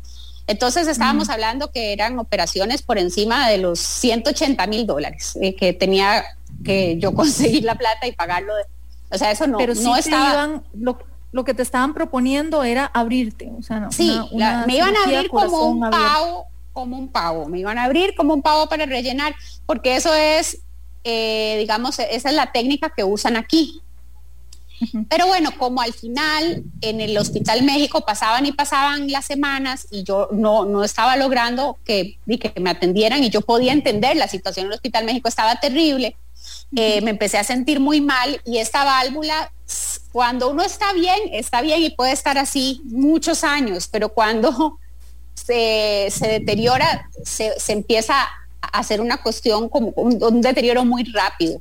Entonces 0.47 0.89
estábamos 0.89 1.29
mm. 1.29 1.31
hablando 1.31 1.71
que 1.71 1.93
eran 1.93 2.19
operaciones 2.19 2.83
por 2.83 2.99
encima 2.99 3.49
de 3.49 3.59
los 3.59 3.79
180 3.79 4.67
mil 4.67 4.87
dólares, 4.87 5.39
eh, 5.41 5.55
que 5.55 5.73
tenía 5.73 6.25
que 6.65 6.99
yo 6.99 7.15
conseguir 7.15 7.65
la 7.65 7.77
plata 7.77 8.07
y 8.07 8.13
pagarlo. 8.13 8.53
o 9.11 9.19
sea, 9.19 9.31
eso 9.31 9.47
no, 9.47 9.59
pero 9.59 9.75
no 9.75 9.97
estaba... 9.97 10.63
lo, 10.75 11.45
que 11.45 11.55
te 11.55 11.63
estaban 11.63 11.95
proponiendo 11.95 12.65
era 12.65 12.87
abrirte, 12.87 13.51
o 13.57 13.63
sea, 13.63 13.81
no, 13.81 13.93
sí, 13.93 14.21
me 14.67 14.77
iban 14.77 14.97
a 14.97 15.05
abrir 15.05 15.31
como 15.31 15.67
un 15.67 15.81
pavo, 15.81 16.47
como 16.73 16.99
un 16.99 17.09
pavo, 17.09 17.49
me 17.49 17.61
iban 17.61 17.79
a 17.79 17.85
abrir 17.85 18.15
como 18.17 18.35
un 18.35 18.43
pavo 18.43 18.69
para 18.69 18.85
rellenar, 18.85 19.35
porque 19.65 19.97
eso 19.97 20.13
es 20.13 20.59
eh, 21.05 21.57
digamos, 21.59 21.99
esa 21.99 22.29
es 22.29 22.35
la 22.35 22.53
técnica 22.53 22.91
que 22.95 23.05
usan 23.05 23.37
aquí. 23.37 23.83
Pero 25.09 25.27
bueno, 25.27 25.51
como 25.59 25.81
al 25.81 25.93
final 25.93 26.65
en 26.81 27.01
el 27.01 27.17
Hospital 27.17 27.63
México 27.63 28.05
pasaban 28.05 28.47
y 28.47 28.53
pasaban 28.53 29.11
las 29.11 29.25
semanas 29.25 29.87
y 29.91 30.03
yo 30.03 30.29
no, 30.33 30.65
no 30.65 30.83
estaba 30.83 31.17
logrando 31.17 31.79
que, 31.85 32.19
que 32.27 32.61
me 32.61 32.71
atendieran 32.71 33.23
y 33.23 33.31
yo 33.31 33.43
podía 33.43 33.73
entender 33.73 34.17
la 34.17 34.29
situación 34.29 34.67
en 34.67 34.73
el 34.73 34.77
Hospital 34.77 35.05
México 35.05 35.29
estaba 35.29 35.61
terrible, 35.61 36.17
eh, 36.75 37.01
me 37.03 37.11
empecé 37.11 37.39
a 37.39 37.45
sentir 37.45 37.81
muy 37.81 38.01
mal 38.01 38.41
y 38.45 38.59
esta 38.59 38.85
válvula, 38.85 39.53
cuando 40.11 40.51
uno 40.51 40.63
está 40.63 40.93
bien, 40.93 41.19
está 41.33 41.61
bien 41.63 41.83
y 41.83 41.91
puede 41.91 42.13
estar 42.13 42.39
así 42.39 42.81
muchos 42.85 43.45
años, 43.45 43.89
pero 43.89 44.09
cuando 44.09 44.79
se, 45.35 46.11
deteriora, 46.21 47.09
se, 47.25 47.59
se 47.59 47.73
empieza 47.73 48.29
hacer 48.73 49.01
una 49.01 49.19
cuestión 49.23 49.69
como 49.69 49.89
un, 49.97 50.41
deterioro 50.41 50.85
muy 50.85 51.05
rápido. 51.05 51.61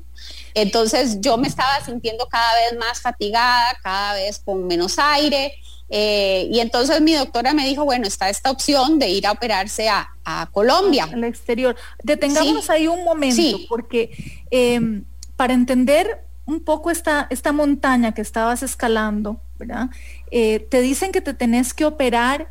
Entonces 0.54 1.20
yo 1.20 1.38
me 1.38 1.48
estaba 1.48 1.84
sintiendo 1.84 2.28
cada 2.28 2.54
vez 2.56 2.78
más 2.78 3.02
fatigada, 3.02 3.78
cada 3.82 4.14
vez 4.14 4.40
con 4.40 4.68
menos 4.68 5.00
aire. 5.00 5.56
Eh, 5.90 6.48
y 6.50 6.60
entonces 6.60 7.02
mi 7.02 7.14
doctora 7.14 7.54
me 7.54 7.66
dijo, 7.66 7.84
bueno, 7.84 8.08
está 8.08 8.30
esta 8.30 8.52
opción 8.52 9.00
de 9.00 9.10
ir 9.10 9.28
a 9.28 9.32
operarse 9.32 9.90
a, 9.90 10.08
Colombia. 10.54 11.10
Al 11.12 11.26
exterior. 11.26 11.76
Detengámonos 12.04 12.70
ahí 12.70 12.88
un 12.88 13.04
momento, 13.04 13.58
porque 13.68 14.12
em, 14.50 15.04
para 15.36 15.54
entender 15.54 16.24
un 16.46 16.64
poco 16.64 16.90
esta, 16.90 17.28
esta 17.30 17.52
montaña 17.52 18.14
que 18.14 18.22
estabas 18.22 18.64
escalando, 18.64 19.42
¿verdad? 19.60 19.90
Eh, 20.30 20.66
te 20.70 20.80
dicen 20.80 21.12
que 21.12 21.20
te 21.20 21.34
tenés 21.34 21.74
que 21.74 21.84
operar, 21.84 22.48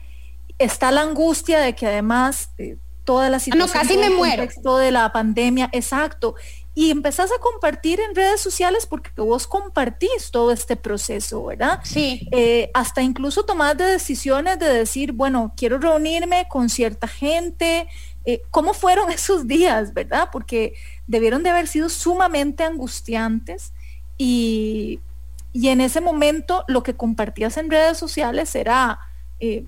está 0.59 0.91
la 0.91 1.03
angustia 1.03 1.61
de 1.61 1.75
que 1.75 1.87
además... 1.87 2.51
Toda 3.11 3.29
la 3.29 3.41
situación. 3.41 3.69
Ah, 3.69 3.73
no, 3.75 3.81
casi 3.81 3.99
me 3.99 4.09
muero. 4.09 4.37
contexto 4.37 4.77
de 4.77 4.93
la 4.93 5.11
pandemia, 5.11 5.69
exacto. 5.73 6.37
y 6.77 6.93
empezás 6.93 7.33
a 7.33 7.41
compartir 7.41 7.99
en 7.99 8.15
redes 8.15 8.41
sociales 8.41 8.87
porque 8.87 9.11
vos 9.17 9.49
compartís 9.49 10.31
todo 10.31 10.53
este 10.53 10.77
proceso, 10.77 11.45
¿verdad? 11.45 11.81
Sí. 11.83 12.29
Eh, 12.31 12.71
hasta 12.73 13.03
incluso 13.03 13.43
tomar 13.43 13.77
de 13.77 13.83
decisiones 13.83 14.61
de 14.61 14.73
decir, 14.73 15.11
bueno, 15.11 15.53
quiero 15.57 15.79
reunirme 15.79 16.47
con 16.49 16.69
cierta 16.69 17.09
gente. 17.09 17.89
Eh, 18.25 18.43
¿Cómo 18.53 18.75
fueron 18.75 19.11
esos 19.19 19.49
días, 19.49 19.93
verdad? 19.93 20.29
Porque 20.31 20.75
debieron 21.09 21.43
de 21.43 21.51
haber 21.51 21.67
sido 21.67 21.89
sumamente 21.89 22.63
angustiantes 22.63 23.73
y, 24.19 25.01
y 25.53 25.71
en 25.71 25.81
ese 25.81 26.01
momento 26.01 26.65
lo 26.69 26.85
que 26.85 26.95
compartías 26.95 27.57
en 27.57 27.73
redes 27.73 27.99
sociales 27.99 28.55
era 28.55 29.01
eh, 29.41 29.65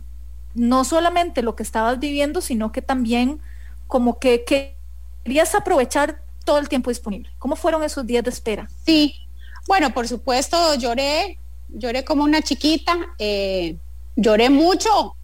no 0.55 0.85
solamente 0.85 1.43
lo 1.43 1.57
que 1.57 1.63
estabas 1.63 1.99
viviendo, 1.99 2.41
sino 2.41 2.73
que 2.73 2.83
también 2.83 3.41
como 3.87 4.19
que, 4.19 4.45
que 4.45 4.77
querías 5.25 5.55
aprovechar 5.55 6.23
todo 6.45 6.59
el 6.59 6.69
tiempo 6.69 6.91
disponible. 6.91 7.31
¿Cómo 7.39 7.57
fueron 7.57 7.83
esos 7.83 8.07
días 8.07 8.25
de 8.25 8.31
espera? 8.31 8.69
Sí, 8.85 9.27
bueno, 9.67 9.93
por 9.95 10.09
supuesto 10.09 10.75
lloré, 10.75 11.39
lloré 11.69 12.05
como 12.05 12.25
una 12.25 12.43
chiquita, 12.43 12.97
eh, 13.19 13.77
lloré 14.17 14.51
mucho, 14.51 15.17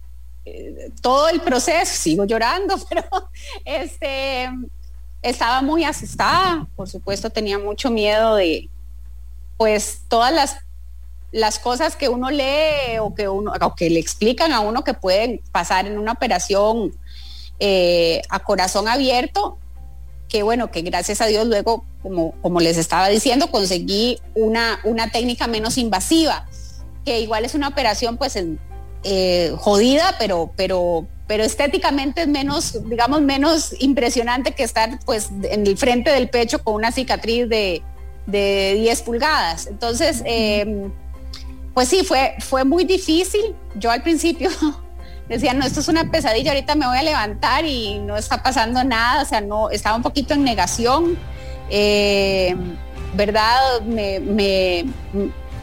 eh, 0.45 0.91
todo 1.01 1.29
el 1.29 1.41
proceso, 1.41 1.93
sigo 1.93 2.25
llorando, 2.25 2.75
pero 2.89 3.03
este, 3.65 4.49
estaba 5.21 5.61
muy 5.61 5.83
asustada, 5.83 6.67
por 6.75 6.89
supuesto 6.89 7.29
tenía 7.29 7.59
mucho 7.59 7.91
miedo 7.91 8.35
de, 8.35 8.69
pues, 9.57 10.03
todas 10.07 10.33
las, 10.33 10.57
las 11.31 11.59
cosas 11.59 11.95
que 11.95 12.09
uno 12.09 12.31
lee 12.31 12.97
o 12.99 13.13
que, 13.13 13.27
uno, 13.27 13.53
o 13.61 13.75
que 13.75 13.89
le 13.89 13.99
explican 13.99 14.51
a 14.51 14.61
uno 14.61 14.83
que 14.83 14.93
pueden 14.93 15.41
pasar 15.51 15.85
en 15.85 15.99
una 15.99 16.13
operación 16.13 16.91
eh, 17.59 18.21
a 18.29 18.39
corazón 18.39 18.87
abierto, 18.87 19.57
que 20.27 20.43
bueno, 20.43 20.71
que 20.71 20.81
gracias 20.81 21.21
a 21.21 21.25
Dios 21.25 21.47
luego, 21.47 21.83
como, 22.01 22.33
como 22.41 22.59
les 22.59 22.77
estaba 22.77 23.09
diciendo, 23.09 23.51
conseguí 23.51 24.19
una, 24.35 24.79
una 24.83 25.11
técnica 25.11 25.47
menos 25.47 25.77
invasiva, 25.77 26.47
que 27.05 27.19
igual 27.19 27.45
es 27.45 27.55
una 27.55 27.67
operación 27.67 28.17
pues 28.17 28.37
eh, 29.03 29.53
jodida, 29.57 30.15
pero, 30.17 30.51
pero, 30.55 31.07
pero 31.27 31.43
estéticamente 31.43 32.21
es 32.21 32.27
menos, 32.27 32.89
digamos, 32.89 33.21
menos 33.21 33.75
impresionante 33.79 34.53
que 34.53 34.63
estar 34.63 34.99
pues 35.05 35.29
en 35.43 35.67
el 35.67 35.77
frente 35.77 36.11
del 36.11 36.29
pecho 36.29 36.63
con 36.63 36.75
una 36.75 36.91
cicatriz 36.91 37.49
de, 37.49 37.83
de 38.25 38.75
10 38.79 39.01
pulgadas. 39.01 39.67
Entonces, 39.67 40.21
eh, 40.25 40.89
pues 41.73 41.87
sí, 41.87 42.03
fue, 42.03 42.35
fue 42.39 42.63
muy 42.63 42.83
difícil. 42.83 43.55
Yo 43.75 43.91
al 43.91 44.01
principio 44.01 44.49
decía, 45.29 45.53
no, 45.53 45.65
esto 45.65 45.79
es 45.79 45.87
una 45.87 46.09
pesadilla, 46.11 46.51
ahorita 46.51 46.75
me 46.75 46.87
voy 46.87 46.97
a 46.97 47.03
levantar 47.03 47.65
y 47.65 47.99
no 47.99 48.17
está 48.17 48.41
pasando 48.41 48.83
nada, 48.83 49.21
o 49.21 49.25
sea, 49.25 49.41
no, 49.41 49.69
estaba 49.69 49.95
un 49.95 50.03
poquito 50.03 50.33
en 50.33 50.43
negación, 50.43 51.17
eh, 51.69 52.55
¿verdad? 53.13 53.81
Me, 53.85 54.19
me, 54.19 54.85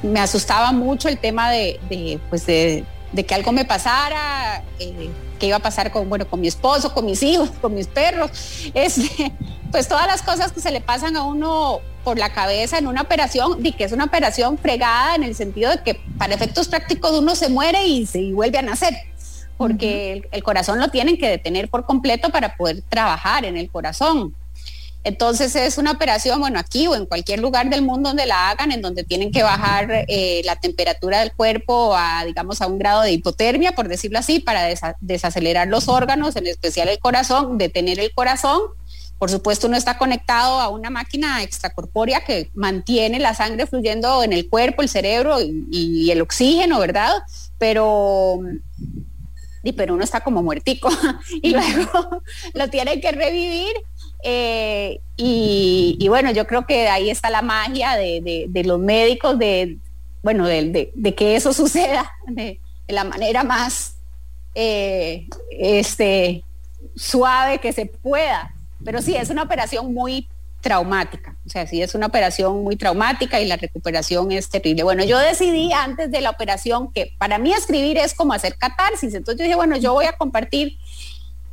me, 0.02 0.20
asustaba 0.20 0.72
mucho 0.72 1.08
el 1.08 1.18
tema 1.18 1.50
de, 1.50 2.20
pues 2.28 2.46
de, 2.46 2.84
que 3.26 3.34
algo 3.34 3.52
me 3.52 3.64
pasara, 3.64 4.62
eh, 4.78 5.10
qué 5.38 5.46
iba 5.46 5.56
a 5.56 5.60
pasar 5.60 5.90
con, 5.90 6.08
bueno, 6.08 6.26
con 6.26 6.40
mi 6.40 6.48
esposo, 6.48 6.92
con 6.92 7.06
mis 7.06 7.22
hijos, 7.22 7.50
con 7.60 7.74
mis 7.74 7.86
perros, 7.86 8.30
este, 8.74 9.32
pues 9.70 9.88
todas 9.88 10.06
las 10.06 10.22
cosas 10.22 10.52
que 10.52 10.60
se 10.60 10.70
le 10.70 10.80
pasan 10.80 11.16
a 11.16 11.22
uno 11.22 11.80
por 12.04 12.18
la 12.18 12.32
cabeza 12.32 12.78
en 12.78 12.86
una 12.86 13.02
operación, 13.02 13.64
y 13.64 13.72
que 13.72 13.84
es 13.84 13.92
una 13.92 14.04
operación 14.04 14.58
fregada 14.58 15.14
en 15.16 15.22
el 15.22 15.34
sentido 15.34 15.70
de 15.70 15.82
que 15.82 16.00
para 16.18 16.34
efectos 16.34 16.68
prácticos 16.68 17.12
uno 17.12 17.34
se 17.34 17.48
muere 17.48 17.86
y 17.86 18.06
se 18.06 18.20
y 18.20 18.32
vuelve 18.32 18.58
a 18.58 18.62
nacer 18.62 18.94
porque 19.56 20.12
el, 20.12 20.28
el, 20.32 20.42
corazón 20.42 20.78
lo 20.78 20.88
tienen 20.88 21.16
que 21.16 21.30
detener 21.30 21.68
por 21.68 21.86
completo 21.86 22.28
para 22.28 22.56
poder 22.56 22.82
trabajar 22.82 23.46
en 23.46 23.56
el 23.56 23.70
corazón. 23.70 24.34
Entonces 25.06 25.54
es 25.54 25.78
una 25.78 25.92
operación, 25.92 26.40
bueno, 26.40 26.58
aquí 26.58 26.88
o 26.88 26.96
en 26.96 27.06
cualquier 27.06 27.38
lugar 27.38 27.70
del 27.70 27.80
mundo 27.80 28.08
donde 28.08 28.26
la 28.26 28.50
hagan, 28.50 28.72
en 28.72 28.82
donde 28.82 29.04
tienen 29.04 29.30
que 29.30 29.44
bajar 29.44 30.04
eh, 30.08 30.42
la 30.44 30.56
temperatura 30.56 31.20
del 31.20 31.32
cuerpo 31.32 31.94
a, 31.94 32.24
digamos, 32.24 32.60
a 32.60 32.66
un 32.66 32.76
grado 32.76 33.02
de 33.02 33.12
hipotermia, 33.12 33.70
por 33.70 33.86
decirlo 33.86 34.18
así, 34.18 34.40
para 34.40 34.64
desa 34.64 34.96
desacelerar 34.98 35.68
los 35.68 35.86
órganos, 35.86 36.34
en 36.34 36.48
especial 36.48 36.88
el 36.88 36.98
corazón, 36.98 37.56
detener 37.56 38.00
el 38.00 38.12
corazón. 38.14 38.62
Por 39.16 39.30
supuesto, 39.30 39.68
uno 39.68 39.76
está 39.76 39.96
conectado 39.96 40.58
a 40.58 40.70
una 40.70 40.90
máquina 40.90 41.40
extracorpórea 41.44 42.24
que 42.24 42.50
mantiene 42.54 43.20
la 43.20 43.32
sangre 43.32 43.68
fluyendo 43.68 44.24
en 44.24 44.32
el 44.32 44.48
cuerpo, 44.48 44.82
el 44.82 44.88
cerebro 44.88 45.40
y, 45.40 45.68
y 45.70 46.10
el 46.10 46.20
oxígeno, 46.20 46.80
¿verdad? 46.80 47.12
Pero 47.58 48.40
pero 49.72 49.94
uno 49.94 50.04
está 50.04 50.20
como 50.20 50.42
muertico 50.42 50.90
y 51.42 51.50
luego 51.50 52.22
lo 52.54 52.68
tiene 52.68 53.00
que 53.00 53.12
revivir. 53.12 53.74
Eh, 54.22 55.00
y, 55.16 56.06
bueno, 56.08 56.30
yo 56.32 56.46
creo 56.46 56.66
que 56.66 56.88
ahí 56.88 57.10
está 57.10 57.30
la 57.30 57.42
magia 57.42 57.96
de, 57.96 58.62
los 58.64 58.78
médicos, 58.78 59.38
de, 59.38 59.78
bueno, 60.22 60.46
de, 60.46 61.14
que 61.16 61.36
eso 61.36 61.52
suceda 61.52 62.10
de, 62.26 62.60
la 62.88 63.04
manera 63.04 63.44
más 63.44 63.96
eh, 64.54 65.26
este, 65.50 66.44
suave 66.94 67.58
que 67.58 67.72
se 67.72 67.86
pueda. 67.86 68.54
Pero 68.84 69.02
sí, 69.02 69.16
es 69.16 69.30
una 69.30 69.42
operación 69.42 69.92
muy 69.92 70.28
traumática. 70.60 71.36
O 71.46 71.48
sea, 71.48 71.66
sí 71.66 71.80
es 71.80 71.94
una 71.94 72.06
operación 72.06 72.64
muy 72.64 72.74
traumática 72.74 73.40
y 73.40 73.46
la 73.46 73.56
recuperación 73.56 74.32
es 74.32 74.48
terrible. 74.48 74.82
Bueno, 74.82 75.04
yo 75.04 75.18
decidí 75.18 75.72
antes 75.72 76.10
de 76.10 76.20
la 76.20 76.30
operación 76.30 76.92
que 76.92 77.14
para 77.18 77.38
mí 77.38 77.52
escribir 77.52 77.98
es 77.98 78.14
como 78.14 78.32
hacer 78.32 78.56
catarsis. 78.58 79.14
Entonces 79.14 79.38
yo 79.38 79.44
dije, 79.44 79.54
bueno, 79.54 79.76
yo 79.76 79.92
voy 79.92 80.06
a 80.06 80.16
compartir 80.16 80.76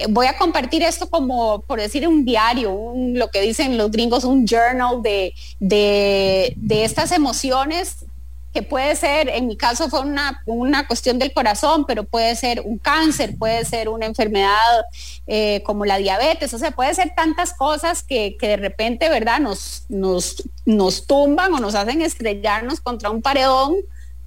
voy 0.09 0.27
a 0.27 0.37
compartir 0.37 0.83
esto 0.83 1.09
como, 1.09 1.61
por 1.61 1.79
decir, 1.79 2.07
un 2.07 2.25
diario, 2.25 2.71
un, 2.71 3.17
lo 3.17 3.29
que 3.29 3.41
dicen 3.41 3.77
los 3.77 3.91
gringos, 3.91 4.23
un 4.23 4.45
journal 4.45 5.01
de, 5.01 5.33
de, 5.59 6.53
de 6.57 6.83
estas 6.83 7.11
emociones 7.11 8.05
que 8.53 8.61
puede 8.61 8.95
ser, 8.95 9.29
en 9.29 9.47
mi 9.47 9.57
caso 9.57 9.89
fue 9.89 10.01
una, 10.01 10.43
una 10.45 10.85
cuestión 10.85 11.17
del 11.17 11.33
corazón, 11.33 11.85
pero 11.87 12.03
puede 12.03 12.35
ser 12.35 12.61
un 12.61 12.77
cáncer, 12.77 13.35
puede 13.37 13.65
ser 13.65 13.89
una 13.89 14.05
enfermedad 14.05 14.85
eh, 15.25 15.63
como 15.65 15.85
la 15.85 15.97
diabetes, 15.97 16.53
o 16.53 16.59
sea, 16.59 16.69
puede 16.69 16.93
ser 16.93 17.13
tantas 17.15 17.53
cosas 17.55 18.03
que, 18.03 18.37
que, 18.39 18.49
de 18.49 18.57
repente, 18.57 19.09
¿verdad? 19.09 19.39
Nos, 19.39 19.85
nos, 19.89 20.43
nos 20.65 21.07
tumban 21.07 21.51
o 21.53 21.59
nos 21.59 21.73
hacen 21.73 22.03
estrellarnos 22.03 22.79
contra 22.79 23.09
un 23.09 23.23
paredón 23.23 23.77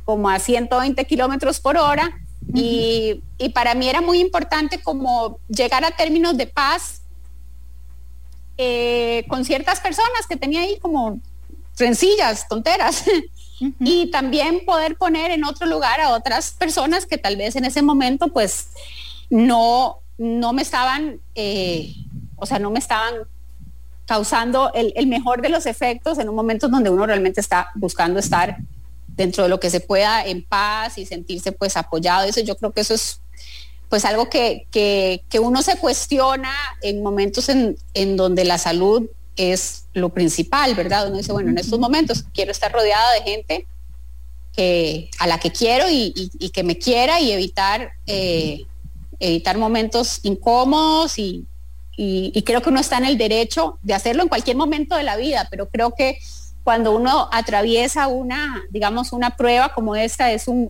como 0.04 0.28
a 0.28 0.40
120 0.40 1.04
kilómetros 1.04 1.60
por 1.60 1.76
hora. 1.76 2.25
Y, 2.54 3.22
y 3.38 3.48
para 3.50 3.74
mí 3.74 3.88
era 3.88 4.00
muy 4.00 4.20
importante 4.20 4.80
como 4.80 5.38
llegar 5.48 5.84
a 5.84 5.90
términos 5.90 6.36
de 6.36 6.46
paz 6.46 7.02
eh, 8.58 9.24
con 9.28 9.44
ciertas 9.44 9.80
personas 9.80 10.26
que 10.28 10.36
tenía 10.36 10.62
ahí 10.62 10.78
como 10.78 11.20
rencillas, 11.78 12.48
tonteras. 12.48 13.04
Uh 13.58 13.68
-huh. 13.68 13.74
Y 13.80 14.10
también 14.10 14.66
poder 14.66 14.98
poner 14.98 15.30
en 15.30 15.42
otro 15.42 15.66
lugar 15.66 15.98
a 15.98 16.10
otras 16.10 16.50
personas 16.50 17.06
que 17.06 17.16
tal 17.16 17.38
vez 17.38 17.56
en 17.56 17.64
ese 17.64 17.80
momento 17.80 18.28
pues 18.28 18.68
no, 19.30 20.00
no 20.18 20.52
me 20.52 20.60
estaban, 20.60 21.20
eh, 21.34 21.94
o 22.36 22.44
sea, 22.44 22.58
no 22.58 22.70
me 22.70 22.78
estaban 22.78 23.14
causando 24.04 24.70
el, 24.74 24.92
el, 24.94 25.06
mejor 25.06 25.40
de 25.40 25.48
los 25.48 25.64
efectos 25.64 26.18
en 26.18 26.28
un 26.28 26.34
momento 26.34 26.68
donde 26.68 26.90
uno 26.90 27.06
realmente 27.06 27.40
está 27.40 27.70
buscando 27.74 28.20
estar 28.20 28.58
dentro 29.16 29.44
de 29.44 29.48
lo 29.48 29.60
que 29.60 29.70
se 29.70 29.80
pueda 29.80 30.24
en 30.24 30.44
paz 30.44 30.98
y 30.98 31.06
sentirse 31.06 31.52
pues 31.52 31.76
apoyado. 31.76 32.28
Eso 32.28 32.40
yo 32.40 32.56
creo 32.56 32.72
que 32.72 32.82
eso 32.82 32.94
es 32.94 33.20
pues 33.88 34.04
algo 34.04 34.28
que, 34.28 34.66
que, 34.70 35.22
que 35.28 35.38
uno 35.38 35.62
se 35.62 35.76
cuestiona 35.76 36.52
en 36.82 37.02
momentos 37.02 37.48
en, 37.48 37.76
en 37.94 38.16
donde 38.16 38.44
la 38.44 38.58
salud 38.58 39.08
es 39.36 39.84
lo 39.92 40.08
principal, 40.08 40.74
¿verdad? 40.74 41.08
Uno 41.08 41.18
dice, 41.18 41.32
bueno, 41.32 41.50
en 41.50 41.58
estos 41.58 41.78
momentos 41.78 42.24
quiero 42.34 42.50
estar 42.50 42.72
rodeada 42.72 43.12
de 43.12 43.22
gente 43.22 43.66
que, 44.54 45.10
a 45.18 45.26
la 45.26 45.38
que 45.38 45.52
quiero 45.52 45.88
y, 45.88 46.12
y, 46.16 46.30
y 46.38 46.50
que 46.50 46.64
me 46.64 46.78
quiera 46.78 47.20
y 47.20 47.30
evitar, 47.30 47.92
eh, 48.06 48.66
evitar 49.20 49.58
momentos 49.58 50.20
incómodos 50.22 51.18
y, 51.18 51.46
y, 51.96 52.42
creo 52.42 52.60
que 52.60 52.68
uno 52.68 52.80
está 52.80 52.98
en 52.98 53.06
el 53.06 53.16
derecho 53.16 53.78
de 53.82 53.94
hacerlo 53.94 54.22
en 54.22 54.28
cualquier 54.28 54.56
momento 54.56 54.96
de 54.96 55.02
la 55.02 55.16
vida, 55.16 55.48
pero 55.50 55.68
creo 55.68 55.92
que 55.92 56.18
cuando 56.66 56.96
uno 56.96 57.28
atraviesa 57.30 58.08
una, 58.08 58.64
digamos, 58.70 59.12
una 59.12 59.36
prueba 59.36 59.68
como 59.72 59.94
esta, 59.94 60.32
es 60.32 60.48
un 60.48 60.68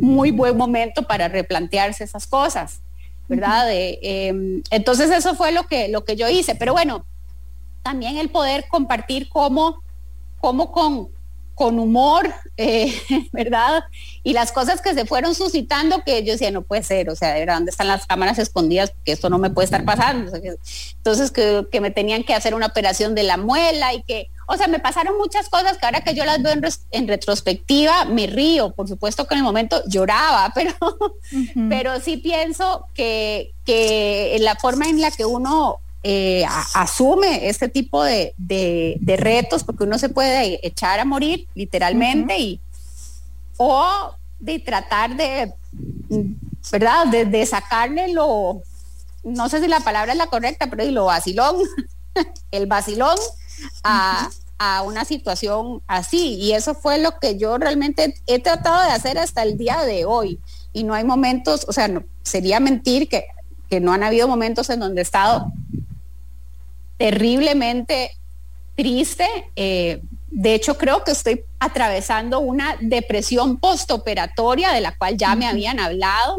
muy 0.00 0.32
buen 0.32 0.56
momento 0.56 1.04
para 1.04 1.28
replantearse 1.28 2.02
esas 2.02 2.26
cosas, 2.26 2.80
¿verdad? 3.28 3.72
Eh, 3.72 4.00
eh, 4.02 4.62
entonces 4.72 5.08
eso 5.12 5.36
fue 5.36 5.52
lo 5.52 5.68
que, 5.68 5.86
lo 5.86 6.04
que 6.04 6.16
yo 6.16 6.28
hice, 6.28 6.56
pero 6.56 6.72
bueno, 6.72 7.06
también 7.84 8.16
el 8.16 8.28
poder 8.28 8.66
compartir 8.66 9.28
cómo, 9.28 9.84
cómo 10.40 10.72
con, 10.72 11.10
con 11.56 11.78
humor, 11.80 12.32
eh, 12.58 12.94
¿verdad? 13.32 13.82
Y 14.22 14.34
las 14.34 14.52
cosas 14.52 14.82
que 14.82 14.92
se 14.92 15.06
fueron 15.06 15.34
suscitando 15.34 16.02
que 16.04 16.22
yo 16.22 16.32
decía, 16.32 16.50
no 16.50 16.60
puede 16.60 16.82
ser, 16.82 17.08
o 17.08 17.16
sea, 17.16 17.32
de 17.32 17.40
verdad, 17.40 17.54
¿dónde 17.54 17.70
están 17.70 17.88
las 17.88 18.06
cámaras 18.06 18.38
escondidas? 18.38 18.90
Porque 18.90 19.12
esto 19.12 19.30
no 19.30 19.38
me 19.38 19.48
puede 19.48 19.64
estar 19.64 19.82
pasando. 19.84 20.32
Entonces, 20.36 21.30
que, 21.30 21.66
que, 21.72 21.80
me 21.80 21.90
tenían 21.90 22.24
que 22.24 22.34
hacer 22.34 22.54
una 22.54 22.66
operación 22.66 23.14
de 23.14 23.22
la 23.22 23.38
muela 23.38 23.94
y 23.94 24.02
que, 24.02 24.28
o 24.46 24.56
sea, 24.58 24.68
me 24.68 24.80
pasaron 24.80 25.16
muchas 25.16 25.48
cosas 25.48 25.78
que 25.78 25.86
ahora 25.86 26.02
que 26.02 26.14
yo 26.14 26.26
las 26.26 26.42
veo 26.42 26.52
en, 26.52 26.62
en 26.90 27.08
retrospectiva, 27.08 28.04
me 28.04 28.26
río. 28.26 28.74
Por 28.74 28.86
supuesto 28.86 29.26
que 29.26 29.34
en 29.34 29.38
el 29.38 29.44
momento 29.44 29.82
lloraba, 29.86 30.52
pero, 30.54 30.74
uh 30.82 31.12
-huh. 31.32 31.68
pero 31.70 31.98
sí 32.00 32.18
pienso 32.18 32.86
que, 32.92 33.54
que 33.64 34.36
la 34.40 34.56
forma 34.56 34.90
en 34.90 35.00
la 35.00 35.10
que 35.10 35.24
uno 35.24 35.80
eh, 36.08 36.46
asume 36.74 37.48
este 37.48 37.68
tipo 37.68 38.04
de, 38.04 38.32
retos 39.18 39.64
porque 39.64 39.82
uno 39.82 39.98
se 39.98 40.08
puede 40.08 40.64
echar 40.64 41.00
a 41.00 41.04
morir 41.04 41.48
literalmente 41.54 42.38
y 42.38 42.60
o 43.56 44.14
de 44.38 44.60
tratar 44.60 45.16
de, 45.16 45.52
¿verdad? 46.70 47.08
De, 47.08 47.44
sacarle 47.44 48.12
lo, 48.12 48.62
no 49.24 49.48
sé 49.48 49.60
si 49.60 49.66
la 49.66 49.80
palabra 49.80 50.12
es 50.12 50.18
la 50.18 50.28
correcta, 50.28 50.68
pero 50.70 50.84
lo 50.92 51.06
vacilón, 51.06 51.56
el 52.52 52.66
vacilón 52.68 53.16
a, 53.82 54.30
a 54.58 54.82
una 54.82 55.04
situación 55.04 55.82
así. 55.88 56.34
Y 56.34 56.52
eso 56.52 56.76
fue 56.76 56.98
lo 56.98 57.18
que 57.18 57.36
yo 57.36 57.58
realmente 57.58 58.14
he 58.28 58.38
tratado 58.38 58.84
de 58.84 58.92
hacer 58.92 59.18
hasta 59.18 59.42
el 59.42 59.58
día 59.58 59.80
de 59.80 60.04
hoy. 60.04 60.38
Y 60.72 60.84
no 60.84 60.94
hay 60.94 61.02
momentos, 61.02 61.66
o 61.66 61.72
sea, 61.72 61.88
no, 61.88 62.04
sería 62.22 62.60
mentir 62.60 63.08
que, 63.08 63.24
que 63.68 63.80
no 63.80 63.92
han 63.92 64.04
habido 64.04 64.28
momentos 64.28 64.70
en 64.70 64.78
donde 64.78 65.00
he 65.00 65.02
estado 65.02 65.50
terriblemente 66.96 68.10
triste. 68.76 69.26
Eh, 69.56 70.00
de 70.30 70.54
hecho, 70.54 70.76
creo 70.76 71.02
que 71.02 71.12
estoy 71.12 71.44
atravesando 71.58 72.40
una 72.40 72.76
depresión 72.80 73.56
postoperatoria 73.56 74.72
de 74.72 74.80
la 74.80 74.96
cual 74.96 75.16
ya 75.16 75.34
me 75.34 75.46
habían 75.46 75.80
hablado, 75.80 76.36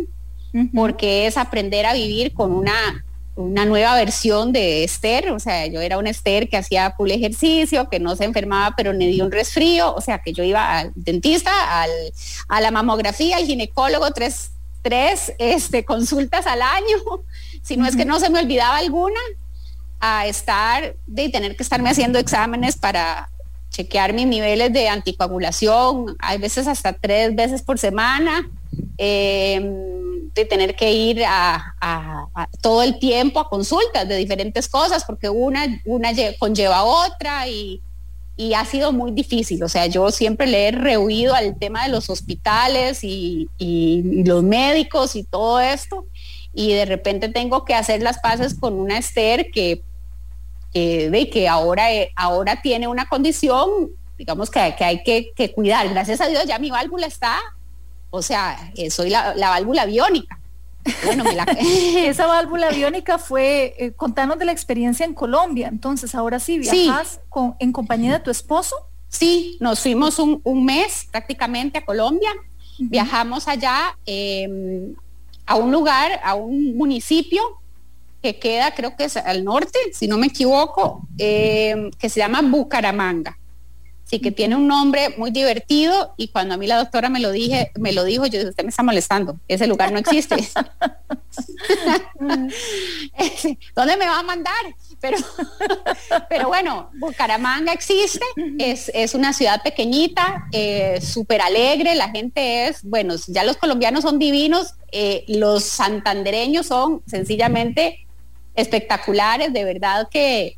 porque 0.73 1.27
es 1.27 1.37
aprender 1.37 1.85
a 1.85 1.93
vivir 1.93 2.33
con 2.33 2.51
una, 2.51 3.05
una 3.35 3.65
nueva 3.65 3.95
versión 3.95 4.51
de 4.51 4.83
Esther. 4.83 5.31
O 5.31 5.39
sea, 5.39 5.67
yo 5.67 5.81
era 5.81 5.97
una 5.97 6.09
Esther 6.09 6.49
que 6.49 6.57
hacía 6.57 6.93
full 6.97 7.11
ejercicio, 7.11 7.89
que 7.89 7.99
no 7.99 8.15
se 8.15 8.25
enfermaba, 8.25 8.75
pero 8.75 8.93
me 8.93 9.07
dio 9.07 9.25
un 9.25 9.31
resfrío. 9.31 9.93
O 9.93 10.01
sea, 10.01 10.19
que 10.19 10.33
yo 10.33 10.43
iba 10.43 10.79
al 10.79 10.91
dentista, 10.95 11.81
al, 11.81 11.91
a 12.47 12.61
la 12.61 12.71
mamografía, 12.71 13.37
al 13.37 13.45
ginecólogo, 13.45 14.11
tres, 14.11 14.51
tres 14.81 15.33
este, 15.37 15.85
consultas 15.85 16.45
al 16.47 16.61
año. 16.61 16.97
Si 17.63 17.75
no 17.75 17.85
es 17.85 17.97
que 17.97 18.05
no 18.05 18.17
se 18.17 18.29
me 18.29 18.39
olvidaba 18.39 18.77
alguna 18.77 19.19
a 19.99 20.27
estar, 20.27 20.95
de 21.05 21.29
tener 21.29 21.55
que 21.55 21.63
estarme 21.63 21.89
haciendo 21.89 22.19
exámenes 22.19 22.77
para 22.77 23.29
chequear 23.69 24.13
mis 24.13 24.27
niveles 24.27 24.71
de 24.73 24.89
anticoagulación, 24.89 26.15
hay 26.19 26.37
veces 26.37 26.67
hasta 26.67 26.93
tres 26.93 27.35
veces 27.35 27.61
por 27.61 27.77
semana, 27.77 28.49
em, 28.97 30.31
de 30.33 30.45
tener 30.45 30.75
que 30.75 30.91
ir 30.91 31.23
a, 31.25 31.73
todo 32.61 32.83
el 32.83 32.99
tiempo 32.99 33.39
a 33.39 33.49
consultas 33.49 34.07
de 34.07 34.15
diferentes 34.17 34.67
cosas, 34.67 35.03
porque 35.03 35.29
una, 35.29 35.65
una 35.85 36.09
conlleva 36.37 36.83
otra 36.83 37.47
y, 37.47 37.81
ha 38.55 38.65
sido 38.65 38.91
muy 38.91 39.11
difícil. 39.11 39.63
O 39.63 39.67
sea, 39.67 39.87
yo 39.87 40.11
siempre 40.11 40.45
le 40.45 40.67
he 40.67 40.71
rehuido 40.71 41.33
al 41.33 41.57
tema 41.57 41.83
de 41.83 41.89
los 41.89 42.07
hospitales 42.11 43.03
y, 43.03 43.49
y 43.57 44.23
los 44.25 44.43
médicos 44.43 45.15
y 45.15 45.23
todo 45.23 45.59
esto 45.59 46.05
y 46.57 46.73
de 46.73 46.85
repente 46.85 47.29
tengo 47.29 47.65
que 47.65 47.75
hacer 47.75 48.01
las 48.01 48.17
paces 48.17 48.55
con 48.55 48.79
una 48.79 48.97
Esther 48.97 49.51
que 49.51 49.83
de 50.73 51.29
que 51.31 51.47
ahora, 51.47 51.91
eh, 51.91 52.11
ahora 52.15 52.61
tiene 52.61 52.87
una 52.87 53.07
condición, 53.07 53.89
digamos 54.17 54.49
que, 54.49 54.75
que 54.77 54.83
hay 54.83 55.03
que, 55.03 55.51
cuidar. 55.53 55.89
Gracias 55.89 56.21
a 56.21 56.27
Dios 56.27 56.45
ya 56.45 56.59
mi 56.59 56.69
válvula 56.69 57.07
está, 57.07 57.39
o 58.09 58.21
sea, 58.21 58.71
eh, 58.75 58.89
soy 58.89 59.09
la, 59.09 59.33
válvula 59.35 59.85
biónica. 59.85 60.39
Bueno, 61.05 61.25
esa 61.59 62.27
válvula 62.27 62.69
biónica 62.69 63.17
fue, 63.17 63.75
eh, 63.77 63.91
contanos 63.93 64.39
de 64.39 64.45
la 64.45 64.51
experiencia 64.51 65.05
en 65.05 65.13
Colombia. 65.13 65.67
Entonces, 65.67 66.15
ahora 66.15 66.39
sí, 66.39 66.59
viajas 66.59 67.19
Con, 67.29 67.55
en 67.59 67.71
compañía 67.71 68.13
de 68.13 68.19
tu 68.19 68.31
esposo. 68.31 68.75
Sí, 69.09 69.57
nos 69.59 69.79
fuimos 69.79 70.19
un, 70.19 70.65
mes 70.65 71.07
prácticamente 71.11 71.79
a 71.79 71.85
Colombia. 71.85 72.29
Viajamos 72.77 73.47
allá 73.47 73.97
em, 74.05 74.93
a 75.45 75.55
un 75.55 75.71
lugar, 75.71 76.19
a 76.23 76.35
un 76.35 76.75
municipio 76.75 77.41
que 78.21 78.39
queda, 78.39 78.73
creo 78.73 78.95
que 78.95 79.05
es 79.05 79.17
al 79.17 79.43
norte, 79.43 79.77
si 79.93 80.07
no 80.07 80.17
me 80.17 80.27
equivoco, 80.27 81.07
eh, 81.17 81.89
que 81.99 82.09
se 82.09 82.19
llama 82.19 82.41
Bucaramanga. 82.41 83.37
Sí, 84.09 84.19
que 84.19 84.31
tiene 84.31 84.55
un 84.55 84.67
nombre 84.69 85.09
muy 85.17 85.31
divertido 85.31 86.13
y 86.15 86.29
cuando 86.29 86.53
a 86.53 86.57
mí 86.57 86.65
la 86.65 86.77
doctora 86.77 87.09
me 87.09 87.19
lo 87.19 87.29
dije, 87.29 87.73
me 87.77 87.91
lo 87.91 88.05
dijo, 88.05 88.25
yo 88.25 88.39
dije, 88.39 88.51
usted 88.51 88.63
me 88.63 88.69
está 88.69 88.81
molestando, 88.81 89.37
ese 89.49 89.67
lugar 89.67 89.91
no 89.91 89.99
existe. 89.99 90.37
¿Dónde 93.75 93.97
me 93.97 94.05
va 94.05 94.19
a 94.19 94.23
mandar? 94.23 94.55
Pero, 95.01 95.17
pero 96.29 96.47
bueno, 96.47 96.89
Bucaramanga 96.99 97.73
existe, 97.73 98.23
es, 98.57 98.89
es 98.93 99.13
una 99.13 99.33
ciudad 99.33 99.61
pequeñita, 99.61 100.47
eh, 100.53 101.01
súper 101.01 101.41
alegre, 101.41 101.93
la 101.93 102.09
gente 102.09 102.67
es, 102.67 102.83
bueno, 102.83 103.15
ya 103.27 103.43
los 103.43 103.57
colombianos 103.57 104.03
son 104.03 104.19
divinos, 104.19 104.75
eh, 104.93 105.25
los 105.27 105.65
santandereños 105.65 106.67
son 106.67 107.01
sencillamente 107.07 108.06
espectaculares, 108.57 109.53
de 109.53 109.63
verdad 109.63 110.09
que 110.11 110.57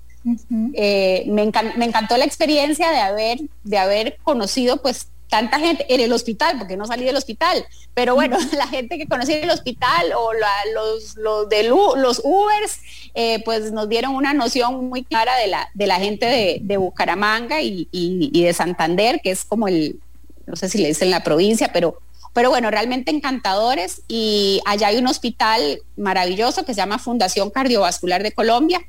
eh, 0.74 1.26
me, 1.28 1.44
encantó 1.44 2.18
la 2.18 2.26
experiencia 2.26 2.90
de 2.92 3.00
haber, 3.00 3.40
de 3.64 3.78
haber 3.78 4.18
conocido 4.24 4.82
pues 4.82 5.08
tanta 5.30 5.60
gente 5.60 5.86
en 5.94 6.02
el 6.02 6.12
hospital, 6.12 6.58
porque 6.58 6.76
no 6.76 6.88
salí 6.88 7.04
del 7.06 7.16
hospital, 7.16 7.64
pero 7.94 8.16
bueno, 8.16 8.38
la 8.58 8.68
gente 8.68 8.98
que 8.98 9.06
conocí 9.06 9.34
en 9.34 9.44
el 9.44 9.52
hospital 9.52 10.14
o 10.18 10.32
los, 10.34 11.16
los, 11.18 11.50
de 11.50 11.64
los 11.64 12.22
Ubers, 12.24 12.80
eh, 13.14 13.44
pues 13.44 13.72
nos 13.72 13.88
dieron 13.90 14.16
una 14.16 14.34
noción 14.34 14.90
muy 14.90 15.04
clara 15.04 15.36
de 15.38 15.48
la, 15.48 15.70
de 15.74 15.88
la 15.88 15.98
gente 15.98 16.60
de, 16.62 16.78
Bucaramanga 16.78 17.62
y, 17.62 17.88
y, 17.92 18.42
de 18.42 18.54
Santander, 18.54 19.20
que 19.22 19.32
es 19.32 19.44
como 19.46 19.68
el, 19.68 20.00
no 20.48 20.56
sé 20.56 20.70
si 20.70 20.80
le 20.80 20.88
dicen 20.88 21.12
la 21.12 21.24
provincia, 21.24 21.70
pero 21.72 22.00
pero 22.40 22.52
bueno, 22.52 22.72
realmente 22.72 23.12
encantadores 23.12 24.02
y 24.08 24.62
allá 24.64 24.88
hay 24.88 24.98
un 24.98 25.08
hospital 25.08 25.82
maravilloso 25.98 26.64
que 26.64 26.74
se 26.74 26.78
llama 26.78 26.98
Fundación 26.98 27.50
Cardiovascular 27.50 28.24
de 28.24 28.32
Colombia. 28.32 28.80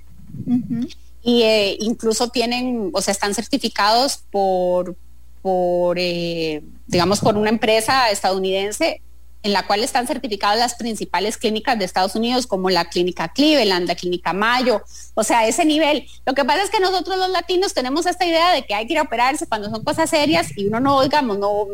Y 1.25 1.43
eh, 1.43 1.77
incluso 1.81 2.29
tienen, 2.29 2.91
o 2.93 3.03
sea, 3.03 3.11
están 3.11 3.35
certificados 3.35 4.19
por, 4.31 4.95
por 5.43 5.99
eh, 5.99 6.63
digamos, 6.87 7.19
por 7.19 7.37
una 7.37 7.51
empresa 7.51 8.09
estadounidense 8.11 9.03
en 9.43 9.53
la 9.53 9.67
cual 9.67 9.83
están 9.83 10.07
certificadas 10.07 10.59
las 10.59 10.75
principales 10.75 11.39
clínicas 11.39 11.79
de 11.79 11.87
Estados 11.87 12.15
Unidos, 12.15 12.47
como 12.47 12.69
la 12.69 12.91
clínica 12.91 13.29
Cleveland, 13.29 13.89
la 13.89 13.95
clínica 13.95 14.33
Mayo, 14.33 14.83
o 15.15 15.25
sea, 15.25 15.47
ese 15.47 15.65
nivel. 15.65 16.07
Lo 16.27 16.35
que 16.35 16.45
pasa 16.45 16.63
es 16.63 16.71
que 16.71 16.79
nosotros 16.79 17.17
los 17.17 17.31
latinos 17.31 17.73
tenemos 17.73 18.05
esta 18.05 18.27
idea 18.27 18.53
de 18.53 18.67
que 18.67 18.75
hay 18.75 18.87
que 18.87 18.93
ir 18.93 18.99
a 18.99 19.03
operarse 19.03 19.47
cuando 19.47 19.71
son 19.71 19.83
cosas 19.83 20.11
serias 20.11 20.49
y 20.57 20.67
uno 20.67 20.81
no, 20.81 21.03
digamos, 21.03 21.39
no, 21.39 21.67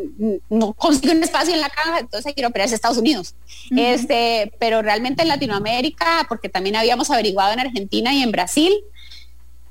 no 0.49 0.73
consigue 0.73 1.11
un 1.11 1.23
espacio 1.23 1.53
en 1.53 1.61
la 1.61 1.69
caja, 1.69 1.99
entonces 1.99 2.25
hay 2.25 2.33
que 2.33 2.41
ir 2.41 2.45
a 2.45 2.49
operarse 2.49 2.73
a 2.73 2.77
Estados 2.77 2.97
Unidos. 2.97 3.35
este, 3.75 4.53
pero 4.59 4.81
realmente 4.81 5.23
en 5.23 5.27
Latinoamérica, 5.27 6.25
porque 6.29 6.47
también 6.47 6.77
habíamos 6.77 7.09
averiguado 7.11 7.51
en 7.51 7.59
Argentina 7.59 8.13
y 8.13 8.23
en 8.23 8.31
Brasil, 8.31 8.73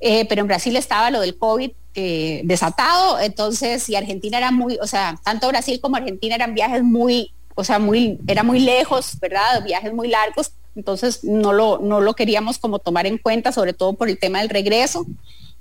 eh, 0.00 0.26
pero 0.28 0.42
en 0.42 0.48
Brasil 0.48 0.76
estaba 0.76 1.10
lo 1.10 1.20
del 1.20 1.38
COVID 1.38 1.70
eh, 1.94 2.42
desatado, 2.44 3.18
entonces, 3.20 3.88
y 3.88 3.96
Argentina 3.96 4.36
era 4.36 4.50
muy, 4.50 4.78
o 4.82 4.86
sea, 4.86 5.18
tanto 5.24 5.48
Brasil 5.48 5.80
como 5.80 5.96
Argentina 5.96 6.34
eran 6.34 6.54
viajes 6.54 6.82
muy 6.82 7.32
o 7.56 7.64
sea, 7.64 7.78
muy, 7.80 8.18
era 8.28 8.42
muy 8.44 8.60
lejos, 8.60 9.18
¿verdad? 9.18 9.64
Viajes 9.64 9.92
muy 9.92 10.08
largos, 10.08 10.52
entonces 10.76 11.24
no 11.24 11.52
lo, 11.52 11.78
no 11.78 12.00
lo 12.00 12.14
queríamos 12.14 12.58
como 12.58 12.78
tomar 12.78 13.06
en 13.06 13.18
cuenta, 13.18 13.50
sobre 13.50 13.72
todo 13.72 13.94
por 13.94 14.08
el 14.08 14.18
tema 14.18 14.40
del 14.40 14.50
regreso. 14.50 15.06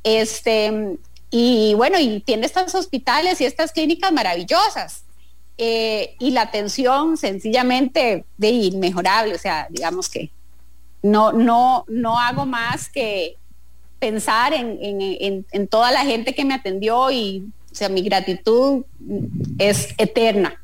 Este, 0.04 0.98
y 1.32 1.74
bueno, 1.76 1.98
y 2.00 2.20
tiene 2.20 2.46
estos 2.46 2.76
hospitales 2.76 3.40
y 3.42 3.46
estas 3.46 3.72
clínicas 3.72 4.12
maravillosas. 4.12 5.04
Eh, 5.58 6.16
y 6.20 6.32
la 6.32 6.42
atención 6.42 7.16
sencillamente 7.16 8.26
de 8.38 8.50
inmejorable, 8.50 9.34
o 9.34 9.40
sea, 9.40 9.68
digamos 9.70 10.10
que 10.10 10.30
no, 11.02 11.32
no, 11.32 11.86
no 11.88 12.20
hago 12.20 12.46
más 12.46 12.90
que 12.90 13.38
pensar 14.00 14.54
en, 14.54 14.78
en, 14.82 15.46
en 15.50 15.68
toda 15.70 15.92
la 15.92 16.02
gente 16.02 16.36
que 16.36 16.44
me 16.44 16.56
atendió 16.56 17.10
y, 17.10 17.46
o 17.72 17.76
sea, 17.76 17.88
mi 17.88 18.02
gratitud 18.02 18.84
es 19.58 19.96
eterna. 19.98 20.62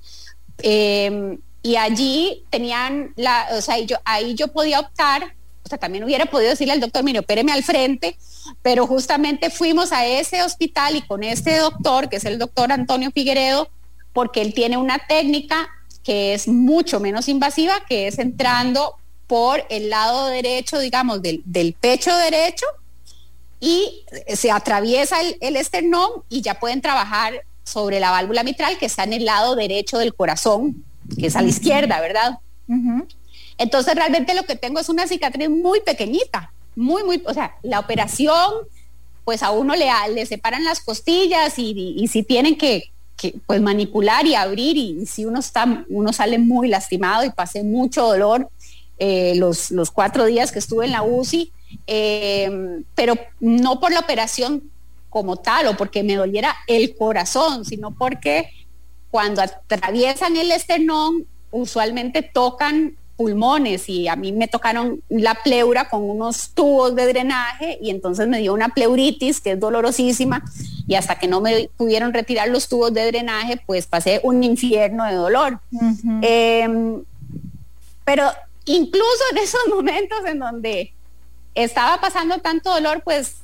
Em, 0.63 1.37
y 1.63 1.75
allí 1.75 2.43
tenían 2.49 3.13
la, 3.15 3.47
o 3.51 3.61
sea, 3.61 3.79
yo, 3.79 3.97
ahí 4.03 4.33
yo 4.35 4.47
podía 4.49 4.79
optar, 4.79 5.35
o 5.63 5.69
sea, 5.69 5.77
también 5.77 6.03
hubiera 6.03 6.25
podido 6.25 6.49
decirle 6.49 6.73
al 6.73 6.79
doctor, 6.79 7.03
mire, 7.03 7.19
opéreme 7.19 7.51
al 7.51 7.63
frente, 7.63 8.17
pero 8.61 8.87
justamente 8.87 9.49
fuimos 9.49 9.91
a 9.91 10.05
ese 10.05 10.43
hospital 10.43 10.95
y 10.95 11.01
con 11.03 11.23
este 11.23 11.57
doctor, 11.57 12.09
que 12.09 12.17
es 12.17 12.25
el 12.25 12.39
doctor 12.39 12.71
Antonio 12.71 13.11
Figueredo, 13.11 13.69
porque 14.13 14.41
él 14.41 14.53
tiene 14.53 14.77
una 14.77 14.99
técnica 14.99 15.69
que 16.03 16.33
es 16.33 16.47
mucho 16.47 16.99
menos 16.99 17.27
invasiva, 17.27 17.83
que 17.87 18.07
es 18.07 18.17
entrando 18.17 18.95
por 19.27 19.63
el 19.69 19.89
lado 19.89 20.27
derecho, 20.27 20.79
digamos, 20.79 21.21
del, 21.21 21.41
del 21.45 21.73
pecho 21.73 22.15
derecho 22.17 22.65
y 23.61 24.03
se 24.27 24.51
atraviesa 24.51 25.21
el, 25.21 25.37
el 25.39 25.55
esternón 25.55 26.23
y 26.27 26.41
ya 26.41 26.59
pueden 26.59 26.81
trabajar 26.81 27.45
sobre 27.63 27.99
la 27.99 28.11
válvula 28.11 28.43
mitral 28.43 28.77
que 28.77 28.85
está 28.85 29.03
en 29.03 29.13
el 29.13 29.25
lado 29.25 29.55
derecho 29.55 29.97
del 29.97 30.13
corazón, 30.13 30.83
que 31.19 31.27
es 31.27 31.35
a 31.35 31.41
la 31.41 31.49
izquierda, 31.49 31.99
¿verdad? 32.01 32.39
Entonces 33.57 33.95
realmente 33.95 34.33
lo 34.33 34.43
que 34.43 34.55
tengo 34.55 34.79
es 34.79 34.89
una 34.89 35.07
cicatriz 35.07 35.49
muy 35.49 35.81
pequeñita, 35.81 36.51
muy, 36.75 37.03
muy, 37.03 37.21
o 37.25 37.33
sea, 37.33 37.55
la 37.63 37.79
operación, 37.79 38.51
pues 39.23 39.43
a 39.43 39.51
uno 39.51 39.75
le, 39.75 39.87
le 40.13 40.25
separan 40.25 40.63
las 40.63 40.79
costillas 40.79 41.53
y, 41.57 42.07
si 42.07 42.23
tienen 42.23 42.57
que, 42.57 42.89
pues 43.45 43.61
manipular 43.61 44.25
y 44.25 44.35
abrir 44.35 44.77
y, 44.77 45.05
si 45.05 45.25
uno 45.25 45.39
está, 45.39 45.85
uno 45.89 46.11
sale 46.13 46.39
muy 46.39 46.67
lastimado 46.67 47.23
y 47.23 47.29
pase 47.29 47.63
mucho 47.63 48.03
dolor, 48.07 48.49
eh, 48.97 49.33
los, 49.35 49.71
los 49.71 49.91
cuatro 49.91 50.25
días 50.25 50.51
que 50.51 50.59
estuve 50.59 50.85
en 50.85 50.91
la 50.91 51.03
UCI, 51.03 51.51
eh, 51.87 52.83
pero 52.95 53.15
no 53.39 53.79
por 53.79 53.91
la 53.91 53.99
operación 53.99 54.69
como 55.11 55.35
tal 55.35 55.67
o 55.67 55.77
porque 55.77 56.01
me 56.01 56.15
doliera 56.15 56.55
el 56.65 56.95
corazón, 56.95 57.65
sino 57.65 57.91
porque 57.91 58.49
cuando 59.11 59.41
atraviesan 59.41 60.37
el 60.37 60.51
esternón, 60.51 61.27
usualmente 61.51 62.23
tocan 62.23 62.95
pulmones 63.17 63.87
y 63.89 64.07
a 64.07 64.15
mí 64.15 64.31
me 64.31 64.47
tocaron 64.47 65.03
la 65.09 65.35
pleura 65.43 65.89
con 65.89 66.09
unos 66.09 66.51
tubos 66.55 66.95
de 66.95 67.05
drenaje 67.07 67.77
y 67.81 67.89
entonces 67.91 68.27
me 68.27 68.39
dio 68.39 68.53
una 68.53 68.69
pleuritis 68.69 69.41
que 69.41 69.51
es 69.51 69.59
dolorosísima 69.59 70.43
y 70.87 70.95
hasta 70.95 71.19
que 71.19 71.27
no 71.27 71.41
me 71.41 71.69
pudieron 71.77 72.13
retirar 72.13 72.47
los 72.47 72.67
tubos 72.69 72.93
de 72.93 73.05
drenaje, 73.05 73.61
pues 73.67 73.85
pasé 73.85 74.21
un 74.23 74.43
infierno 74.43 75.05
de 75.05 75.13
dolor. 75.13 75.59
Em, 76.21 77.03
pero 78.05 78.31
incluso 78.65 79.23
en 79.31 79.37
esos 79.37 79.61
momentos 79.69 80.19
en 80.25 80.39
donde 80.39 80.93
estaba 81.53 81.99
pasando 81.99 82.39
tanto 82.39 82.73
dolor, 82.73 83.01
pues 83.03 83.40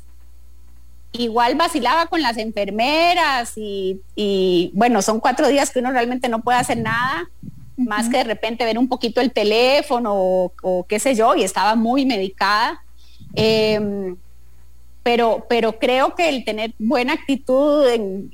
igual 1.13 1.55
vacilaba 1.55 2.07
con 2.07 2.21
las 2.21 2.37
enfermeras 2.37 3.53
y, 3.55 4.71
bueno, 4.73 5.01
son 5.01 5.19
cuatro 5.19 5.47
días 5.47 5.71
que 5.71 5.79
uno 5.79 5.91
realmente 5.91 6.29
no 6.29 6.41
puede 6.41 6.59
hacer 6.59 6.77
nada, 6.77 7.29
más 7.75 8.09
que 8.09 8.17
de 8.17 8.23
repente 8.23 8.65
ver 8.65 8.77
un 8.77 8.87
poquito 8.87 9.21
el 9.21 9.31
teléfono 9.31 10.13
o, 10.15 10.85
qué 10.87 10.99
sé 10.99 11.15
yo, 11.15 11.35
y 11.35 11.43
estaba 11.43 11.75
muy 11.75 12.05
medicada. 12.05 12.81
Em, 13.33 14.15
pero, 15.03 15.45
pero 15.47 15.79
creo 15.79 16.15
que 16.15 16.27
el 16.27 16.43
tener 16.43 16.73
buena 16.79 17.13
actitud 17.13 17.87
en, 17.87 18.29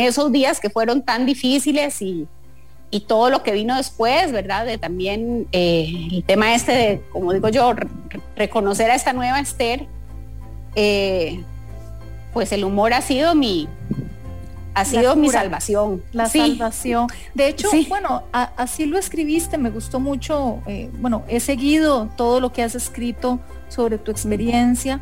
esos 0.00 0.32
días 0.32 0.60
que 0.60 0.70
fueron 0.70 1.02
tan 1.02 1.26
difíciles 1.26 2.00
y, 2.00 2.26
todo 3.08 3.28
lo 3.28 3.42
que 3.42 3.50
vino 3.50 3.76
después, 3.76 4.30
¿verdad? 4.30 4.64
De 4.64 4.78
también 4.78 5.48
eh, 5.50 6.08
el 6.12 6.22
tema 6.22 6.54
este 6.54 6.70
de, 6.70 7.02
como 7.10 7.32
digo 7.32 7.48
yo, 7.48 7.74
reconocer 8.36 8.88
a 8.88 8.94
esta 8.94 9.12
nueva 9.12 9.40
Esther, 9.40 9.88
eh, 10.76 11.42
pues 12.34 12.52
el 12.52 12.64
humor 12.64 12.92
ha 12.92 13.00
sido 13.00 13.34
mi, 13.34 13.68
ha 14.74 14.84
sido 14.84 15.16
mi 15.16 15.30
salvación. 15.30 16.02
La 16.12 16.26
salvación. 16.26 17.06
De 17.32 17.48
hecho, 17.48 17.70
bueno, 17.88 18.24
así 18.32 18.86
lo 18.86 18.98
escribiste, 18.98 19.56
me 19.56 19.70
gustó 19.70 20.00
mucho. 20.00 20.58
Eh, 20.66 20.90
bueno, 21.00 21.22
he 21.28 21.40
seguido 21.40 22.10
todo 22.16 22.40
lo 22.40 22.52
que 22.52 22.62
has 22.62 22.74
escrito 22.74 23.38
sobre 23.68 23.98
tu 23.98 24.10
experiencia, 24.10 25.00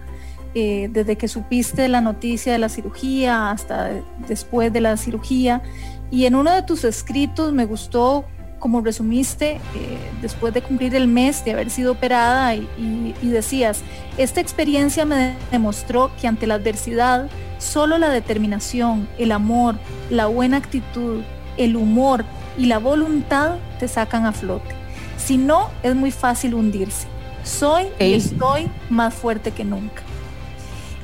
eh, 0.54 0.88
desde 0.92 1.16
que 1.16 1.26
supiste 1.26 1.88
la 1.88 2.02
noticia 2.02 2.52
de 2.52 2.58
la 2.58 2.68
cirugía 2.68 3.50
hasta 3.50 3.90
después 4.28 4.72
de 4.72 4.82
la 4.82 4.96
cirugía. 4.98 5.62
Y 6.10 6.26
en 6.26 6.34
uno 6.34 6.52
de 6.52 6.62
tus 6.62 6.84
escritos 6.84 7.54
me 7.54 7.64
gustó 7.64 8.26
como 8.62 8.80
resumiste, 8.80 9.54
eh, 9.74 9.98
después 10.20 10.54
de 10.54 10.62
cumplir 10.62 10.94
el 10.94 11.08
mes 11.08 11.44
de 11.44 11.50
haber 11.50 11.68
sido 11.68 11.90
operada 11.90 12.54
y, 12.54 13.12
decías, 13.20 13.80
esta 14.18 14.40
experiencia 14.40 15.04
me 15.04 15.34
demostró 15.50 16.12
que 16.20 16.28
ante 16.28 16.46
la 16.46 16.54
adversidad, 16.54 17.28
solo 17.58 17.98
la 17.98 18.08
determinación, 18.08 19.08
el 19.18 19.32
amor, 19.32 19.74
la 20.10 20.26
buena 20.26 20.58
actitud, 20.58 21.22
el 21.56 21.74
humor 21.74 22.24
y 22.56 22.66
la 22.66 22.78
voluntad 22.78 23.56
te 23.80 23.88
sacan 23.88 24.26
a 24.26 24.32
flote. 24.32 24.76
Si 25.16 25.38
no, 25.38 25.68
es 25.82 25.96
muy 25.96 26.12
fácil 26.12 26.54
hundirse. 26.54 27.08
Soy 27.42 27.86
y 27.98 28.14
estoy 28.14 28.70
más 28.90 29.12
fuerte 29.12 29.50
que 29.50 29.64
nunca. 29.64 30.02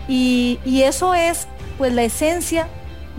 Y, 0.06 0.61
eso 0.64 1.12
es 1.12 1.48
pues 1.76 1.92
la 1.92 2.04
esencia 2.04 2.68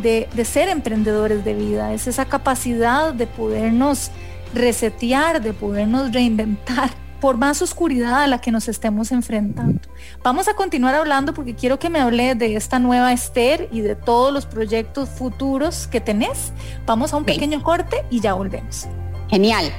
de, 0.02 0.28
de, 0.34 0.46
ser 0.46 0.70
emprendedores 0.70 1.44
de 1.46 1.54
vida, 1.54 1.94
es 1.94 2.08
esa 2.08 2.26
capacidad 2.26 3.14
de 3.14 3.28
podernos 3.28 4.12
resetear, 4.54 5.42
de 5.42 5.54
podernos 5.54 6.12
reinventar 6.12 6.92
por 7.20 7.38
más 7.38 7.62
oscuridad 7.62 8.24
a 8.24 8.28
la 8.28 8.40
que 8.40 8.52
nos 8.52 8.68
estemos 8.68 9.12
enfrentando. 9.12 9.82
Vamos 10.24 10.48
a 10.48 10.54
continuar 10.54 10.96
hablando 10.96 11.34
porque 11.34 11.54
quiero 11.54 11.78
que 11.78 11.90
me 11.90 12.00
hable 12.00 12.36
de 12.36 12.56
esta 12.56 12.80
nueva 12.80 13.12
Esther 13.12 13.68
y 13.72 13.82
de 13.82 13.96
todos 13.96 14.34
los 14.34 14.46
proyectos 14.46 15.10
futuros 15.10 15.88
que 15.88 16.00
tenés. 16.00 16.54
Vamos 16.86 17.14
a 17.14 17.18
un 17.18 17.26
pequeño 17.26 17.62
corte 17.62 18.06
y 18.10 18.22
ya 18.22 18.34
volvemos. 18.34 18.88
Genial. 19.30 19.72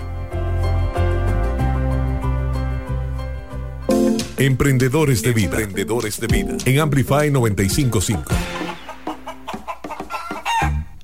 Emprendedores 4.37 5.23
de 5.23 5.33
vida. 5.33 5.61
Emprendedores 5.61 6.19
de 6.19 6.27
vida. 6.27 6.57
En 6.65 6.81
Amplify 6.81 7.31
955. 7.31 8.35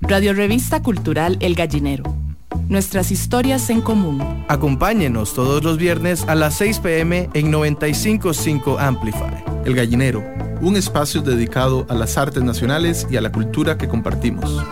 Radio 0.08 0.34
Revista 0.34 0.82
Cultural 0.82 1.36
El 1.40 1.54
Gallinero 1.54 2.26
nuestras 2.68 3.10
historias 3.10 3.70
en 3.70 3.80
común. 3.80 4.44
Acompáñenos 4.48 5.34
todos 5.34 5.62
los 5.62 5.78
viernes 5.78 6.24
a 6.26 6.34
las 6.34 6.54
6 6.54 6.80
pm 6.80 7.30
en 7.34 7.50
955 7.50 8.78
Amplify. 8.78 9.44
El 9.64 9.74
Gallinero, 9.74 10.24
un 10.60 10.76
espacio 10.76 11.22
dedicado 11.22 11.86
a 11.88 11.94
las 11.94 12.18
artes 12.18 12.42
nacionales 12.42 13.06
y 13.10 13.16
a 13.16 13.20
la 13.20 13.30
cultura 13.30 13.78
que 13.78 13.88
compartimos. 13.88 14.62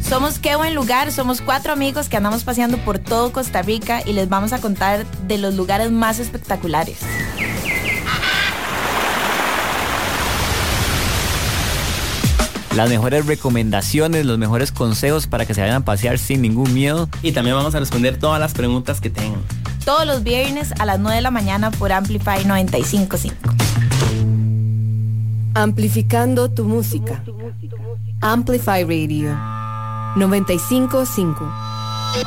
Somos 0.00 0.38
Qué 0.38 0.56
Buen 0.56 0.74
Lugar, 0.74 1.12
somos 1.12 1.42
cuatro 1.42 1.72
amigos 1.72 2.08
que 2.08 2.16
andamos 2.16 2.42
paseando 2.42 2.78
por 2.78 2.98
todo 2.98 3.30
Costa 3.30 3.62
Rica 3.62 4.02
y 4.06 4.14
les 4.14 4.28
vamos 4.28 4.52
a 4.52 4.60
contar 4.60 5.04
de 5.26 5.38
los 5.38 5.54
lugares 5.54 5.90
más 5.90 6.18
espectaculares. 6.18 6.98
Las 12.76 12.88
mejores 12.88 13.26
recomendaciones, 13.26 14.26
los 14.26 14.38
mejores 14.38 14.72
consejos 14.72 15.26
para 15.26 15.46
que 15.46 15.54
se 15.54 15.60
vayan 15.60 15.82
a 15.82 15.84
pasear 15.84 16.18
sin 16.18 16.42
ningún 16.42 16.72
miedo. 16.74 17.08
Y 17.22 17.32
también 17.32 17.56
vamos 17.56 17.74
a 17.74 17.80
responder 17.80 18.18
todas 18.18 18.40
las 18.40 18.52
preguntas 18.54 19.00
que 19.00 19.10
tengan. 19.10 19.40
Todos 19.84 20.06
los 20.06 20.22
viernes 20.22 20.72
a 20.78 20.86
las 20.86 20.98
9 20.98 21.16
de 21.16 21.22
la 21.22 21.30
mañana 21.30 21.70
por 21.70 21.92
Amplify 21.92 22.44
955. 22.44 23.36
Amplificando 25.54 26.50
tu 26.50 26.64
música. 26.64 27.22
Amplify 28.20 28.84
Radio 28.84 29.36
955. 30.16 31.52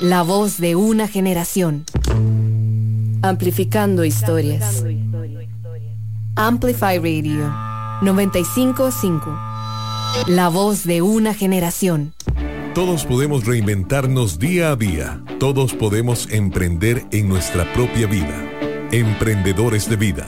La 0.02 0.24
voz 0.24 0.58
de 0.58 0.76
una 0.76 1.08
generación. 1.08 1.86
Amplificando 3.22 4.04
historias. 4.04 4.84
Amplify 6.36 6.98
Radio 6.98 7.54
955 8.02 9.51
la 10.28 10.50
voz 10.50 10.84
de 10.86 11.02
una 11.02 11.34
generación. 11.34 12.14
Todos 12.74 13.06
podemos 13.06 13.46
reinventarnos 13.46 14.40
día 14.40 14.72
a 14.72 14.76
día. 14.76 15.22
Todos 15.40 15.74
podemos 15.74 16.30
emprender 16.32 17.06
en 17.12 17.28
nuestra 17.28 17.72
propia 17.74 18.08
vida. 18.08 18.36
Emprendedores 18.92 19.90
de 19.90 19.96
vida. 19.96 20.26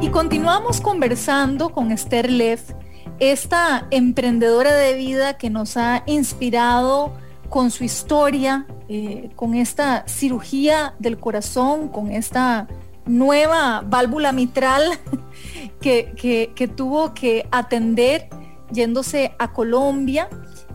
Y 0.00 0.08
continuamos 0.08 0.80
conversando 0.80 1.70
con 1.70 1.92
Esther 1.92 2.30
Leff, 2.30 2.72
esta 3.18 3.86
emprendedora 3.90 4.74
de 4.74 4.94
vida 4.94 5.36
que 5.36 5.50
nos 5.50 5.76
ha 5.76 6.02
inspirado 6.06 7.12
con 7.48 7.70
su 7.70 7.84
historia, 7.84 8.66
eh, 8.88 9.30
con 9.36 9.54
esta 9.54 10.04
cirugía 10.06 10.94
del 10.98 11.18
corazón, 11.18 11.88
con 11.88 12.10
esta 12.10 12.66
nueva 13.06 13.82
válvula 13.84 14.32
mitral 14.32 14.82
que, 15.80 16.72
tuvo 16.76 17.14
que 17.14 17.46
atender 17.50 18.28
yéndose 18.72 19.34
a 19.38 19.52
Colombia, 19.52 20.28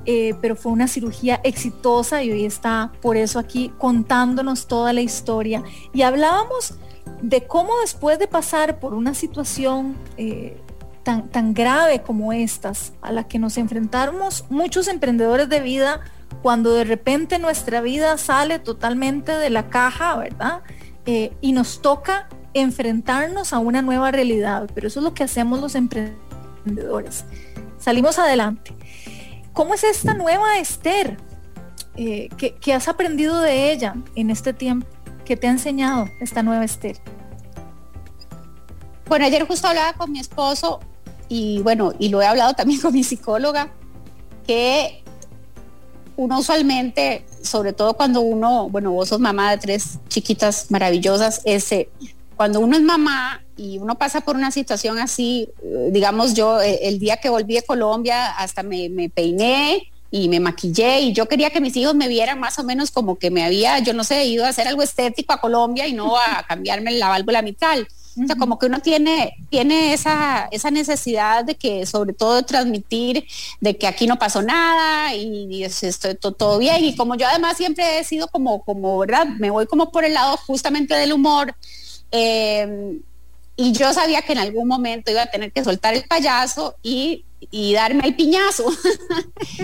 eh, 0.06 0.36
pero 0.42 0.56
fue 0.56 0.72
una 0.72 0.88
cirugía 0.88 1.40
exitosa 1.44 2.24
y 2.24 2.32
hoy 2.32 2.46
está 2.46 2.92
por 3.02 3.18
eso 3.18 3.40
aquí 3.40 3.72
contándonos 3.78 4.68
toda 4.68 4.94
la 4.94 5.02
historia. 5.02 5.64
Y 5.94 6.02
hablábamos 6.02 6.76
de 7.22 7.48
cómo 7.48 7.72
después 7.82 8.20
de 8.20 8.28
pasar 8.28 8.80
por 8.80 8.94
una 8.94 9.14
situación 9.14 9.96
eh, 10.18 10.58
tan, 11.04 11.30
tan 11.30 11.54
grave 11.54 12.02
como 12.02 12.34
estas, 12.34 12.94
a 13.02 13.12
la 13.12 13.28
que 13.28 13.40
nos 13.40 13.58
enfrentamos 13.58 14.46
muchos 14.50 14.88
emprendedores 14.88 15.50
de 15.50 15.62
vida, 15.62 16.02
cuando 16.42 16.74
de 16.74 16.84
repente 16.84 17.40
nuestra 17.40 17.82
vida 17.82 18.18
sale 18.18 18.60
totalmente 18.60 19.32
de 19.32 19.50
la 19.50 19.70
caja, 19.70 20.16
¿verdad? 20.18 20.62
Eh, 21.06 21.34
y 21.42 21.52
nos 21.52 21.82
toca 21.82 22.28
enfrentarnos 22.56 23.52
a 23.52 23.60
una 23.60 23.82
nueva 23.82 24.12
realidad, 24.12 24.70
pero 24.74 24.88
eso 24.88 25.02
es 25.02 25.04
lo 25.04 25.14
que 25.14 25.24
hacemos 25.24 25.60
los 25.60 25.76
emprendedores. 25.76 27.26
Salimos 27.78 28.18
adelante. 28.18 28.74
¿Cómo 29.54 29.74
es 29.74 29.84
esta 29.84 30.14
nueva 30.14 30.58
Esther? 30.58 31.18
Eh, 31.98 32.30
¿qué, 32.38 32.74
has 32.74 32.88
aprendido 32.88 33.40
de 33.42 33.72
ella 33.72 33.96
en 34.16 34.30
este 34.30 34.54
tiempo? 34.54 34.88
¿Qué 35.26 35.36
te 35.36 35.48
ha 35.48 35.52
enseñado 35.52 36.08
esta 36.22 36.44
nueva 36.44 36.64
Esther? 36.64 36.98
Bueno, 39.08 39.26
ayer 39.26 39.46
justo 39.46 39.68
hablaba 39.68 39.94
con 39.94 40.12
mi 40.12 40.20
esposo 40.20 40.80
y 41.28 41.62
bueno, 41.62 41.94
y 42.00 42.10
lo 42.10 42.22
he 42.22 42.26
hablado 42.26 42.54
también 42.54 42.80
con 42.82 42.94
mi 42.94 43.04
psicóloga, 43.04 43.70
que 44.48 45.04
uno 46.16 46.40
usualmente, 46.40 47.26
sobre 47.42 47.74
todo 47.74 47.96
cuando 47.96 48.22
uno, 48.22 48.70
bueno, 48.70 48.92
vos 48.92 49.10
sos 49.10 49.20
mamá 49.20 49.52
de 49.52 49.58
tres 49.58 50.00
chiquitas 50.08 50.72
maravillosas, 50.72 51.42
ese, 51.44 51.90
cuando 52.36 52.60
uno 52.60 52.76
es 52.76 52.82
mamá 52.82 53.42
y 53.58 53.78
uno 53.78 53.96
pasa 53.96 54.22
por 54.22 54.36
una 54.36 54.52
situación 54.52 55.00
así, 55.00 55.50
eh, 55.64 55.90
digamos 55.92 56.34
yo, 56.34 56.62
eh, 56.62 56.80
el 56.84 57.00
día 57.00 57.18
que 57.18 57.30
volví 57.30 57.58
a 57.58 57.62
Colombia 57.62 58.32
hasta 58.32 58.64
me, 58.64 59.10
peiné, 59.14 59.90
y 60.12 60.30
me 60.30 60.40
maquillé 60.40 61.02
y 61.02 61.14
yo 61.14 61.28
quería 61.28 61.50
que 61.50 61.60
mis 61.60 61.76
hijos 61.76 61.94
me 61.94 62.08
vieran 62.08 62.40
más 62.40 62.58
o 62.58 62.64
menos 62.64 62.90
como 62.90 63.18
que 63.18 63.32
me 63.32 63.44
había, 63.44 63.80
yo 63.80 63.94
no 63.94 64.04
sé, 64.04 64.26
ido 64.26 64.46
a 64.46 64.50
hacer 64.50 64.68
algo 64.68 64.82
estético 64.82 65.34
a 65.34 65.42
Colombia 65.42 65.88
y 65.88 65.94
no 65.94 66.18
a 66.18 66.46
cambiarme 66.48 66.92
la 66.92 67.10
válvula 67.10 67.42
mitral. 67.42 67.88
O 68.24 68.26
sea, 68.26 68.38
como 68.38 68.58
que 68.58 68.68
uno 68.68 68.80
tiene, 68.80 69.36
tiene 69.50 69.92
esa, 69.94 70.48
esa 70.52 70.72
necesidad 70.72 71.44
de 71.44 71.56
que, 71.56 71.86
sobre 71.86 72.14
todo, 72.14 72.44
transmitir 72.44 73.26
de 73.60 73.78
que 73.78 73.88
aquí 73.88 74.08
no 74.08 74.18
pasó 74.18 74.42
nada 74.42 75.14
y, 75.14 75.66
estoy 75.66 76.16
todo, 76.16 76.58
bien. 76.58 76.82
Y 76.86 76.96
como 76.96 77.16
yo 77.16 77.28
además 77.28 77.58
siempre 77.58 78.00
he 78.00 78.06
sido 78.06 78.30
como, 78.30 78.64
como, 78.64 78.98
¿verdad? 79.00 79.26
Me 79.26 79.50
voy 79.50 79.66
como 79.66 79.92
por 79.92 80.06
el 80.06 80.14
lado 80.14 80.38
justamente 80.38 80.96
del 80.96 81.12
humor. 81.12 81.56
Eh, 82.12 83.00
y 83.58 83.72
yo 83.72 83.94
sabía 83.94 84.22
que 84.22 84.34
en 84.34 84.40
algún 84.40 84.68
momento 84.68 85.12
iba 85.12 85.24
a 85.24 85.32
tener 85.32 85.52
que 85.52 85.64
soltar 85.64 85.94
el 85.94 86.04
payaso 86.04 86.76
y, 86.84 87.24
darme 87.74 88.08
el 88.08 88.16
piñazo. 88.16 88.66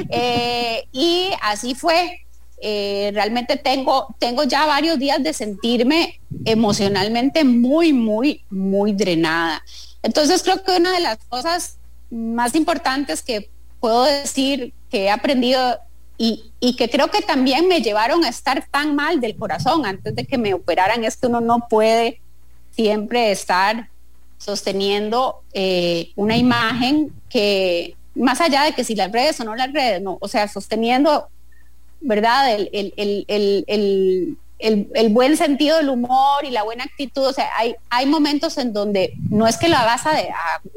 Eh, 0.10 0.88
y 0.92 1.30
así 1.42 1.76
fue. 1.76 2.22
Eh, 2.62 3.12
realmente 3.14 3.58
tengo, 3.58 4.14
tengo 4.20 4.44
ya 4.44 4.66
varios 4.66 5.00
días 5.00 5.22
de 5.24 5.34
sentirme 5.34 6.20
emocionalmente 6.46 7.44
muy, 7.44 7.92
muy, 7.92 8.44
muy 8.50 8.94
drenada. 8.94 9.64
Entonces 10.04 10.44
creo 10.44 10.64
que 10.64 10.78
una 10.78 10.92
de 10.92 11.00
las 11.00 11.18
cosas 11.30 11.78
más 12.10 12.56
importantes 12.56 13.22
que 13.22 13.50
puedo 13.80 14.04
decir 14.04 14.74
que 14.90 15.06
he 15.06 15.10
aprendido 15.10 15.80
y, 16.18 16.52
y, 16.60 16.76
que 16.76 16.90
creo 16.90 17.10
que 17.10 17.22
también 17.22 17.68
me 17.68 17.82
llevaron 17.82 18.24
a 18.24 18.30
estar 18.30 18.68
tan 18.70 18.96
mal 18.96 19.20
del 19.20 19.36
corazón 19.36 19.86
antes 19.86 20.16
de 20.16 20.26
que 20.26 20.38
me 20.38 20.54
operaran 20.54 21.04
es 21.04 21.18
que 21.18 21.28
uno 21.28 21.42
no 21.42 21.68
puede 21.68 22.21
siempre 22.82 23.32
estar 23.32 23.90
sosteniendo 24.38 25.44
eh, 25.54 26.12
una 26.16 26.36
imagen 26.36 27.14
que, 27.30 27.96
más 28.16 28.42
allá 28.42 28.64
de 28.64 28.74
que 28.74 28.84
si 28.84 28.96
las 28.96 29.12
redes 29.12 29.40
o 29.40 29.44
no 29.44 29.56
las 29.56 29.72
redes, 29.72 30.02
no, 30.02 30.18
o 30.20 30.28
sea, 30.28 30.48
sosteniendo 30.48 31.28
¿verdad? 32.02 32.52
El, 32.56 34.36
el, 34.58 35.10
buen 35.10 35.38
sentido 35.38 35.78
del 35.78 35.90
humor 35.90 36.44
y 36.44 36.50
la 36.50 36.64
buena 36.64 36.84
actitud. 36.84 37.26
O 37.26 37.34
sea, 37.34 37.50
hay, 37.56 37.76
hay 37.92 38.08
momentos 38.08 38.58
en 38.58 38.74
donde 38.74 39.14
no 39.30 39.48
es 39.48 39.58
que 39.58 39.70
la 39.70 39.86
vas 39.86 40.08
a, 40.08 40.14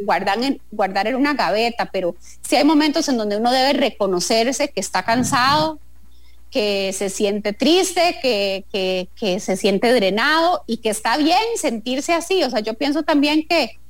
guardar, 0.05 0.43
en, 0.43 0.61
guardar 0.71 1.07
en 1.07 1.17
una 1.17 1.33
gaveta, 1.33 1.87
pero 1.91 2.15
sí 2.43 2.57
hay 2.57 2.65
momentos 2.65 3.09
en 3.09 3.17
donde 3.17 3.39
uno 3.39 3.51
debe 3.51 3.73
reconocerse 3.73 4.69
que 4.69 4.81
está 4.81 5.03
cansado, 5.03 5.79
que 6.55 6.93
se 6.93 7.11
siente 7.11 7.53
triste, 7.53 8.21
que, 8.23 9.09
que, 9.17 9.41
se 9.41 9.57
siente 9.57 9.93
drenado 9.93 10.63
y 10.69 10.77
que 10.77 10.89
está 10.89 11.17
bien 11.17 11.43
sentirse 11.57 12.13
así. 12.13 12.45
O 12.45 12.51
sea, 12.51 12.61
yo 12.61 12.75
pienso 12.75 13.03
también 13.03 13.45
que, 13.49 13.81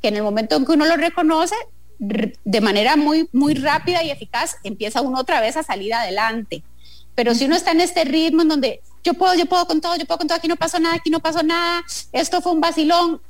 que 0.00 0.08
en 0.08 0.16
el 0.18 0.22
momento 0.22 0.54
en 0.54 0.64
que 0.64 0.70
uno 0.70 0.86
lo 0.86 0.96
reconoce, 0.96 1.56
de 1.98 2.60
manera 2.60 2.94
muy, 2.94 3.28
muy 3.32 3.54
rápida 3.54 4.04
y 4.04 4.12
eficaz, 4.12 4.58
empieza 4.62 5.00
uno 5.00 5.18
otra 5.18 5.40
vez 5.40 5.56
a 5.56 5.64
salir 5.64 5.92
adelante. 5.92 6.62
Pero 7.16 7.34
si 7.34 7.46
uno 7.46 7.56
está 7.56 7.72
en 7.72 7.80
este 7.80 8.04
ritmo 8.04 8.42
en 8.42 8.48
donde 8.48 8.80
yo 9.02 9.14
puedo, 9.14 9.34
yo 9.34 9.46
puedo 9.46 9.66
con 9.66 9.80
todo, 9.80 9.96
yo 9.96 10.06
puedo 10.06 10.18
con 10.18 10.28
todo, 10.28 10.38
aquí 10.38 10.46
no 10.46 10.54
pasó 10.54 10.78
nada, 10.78 10.94
aquí 10.94 11.10
no 11.10 11.18
pasó 11.18 11.42
nada, 11.42 11.82
esto 12.12 12.40
fue 12.40 12.52
un 12.52 12.60
vacilón, 12.60 13.22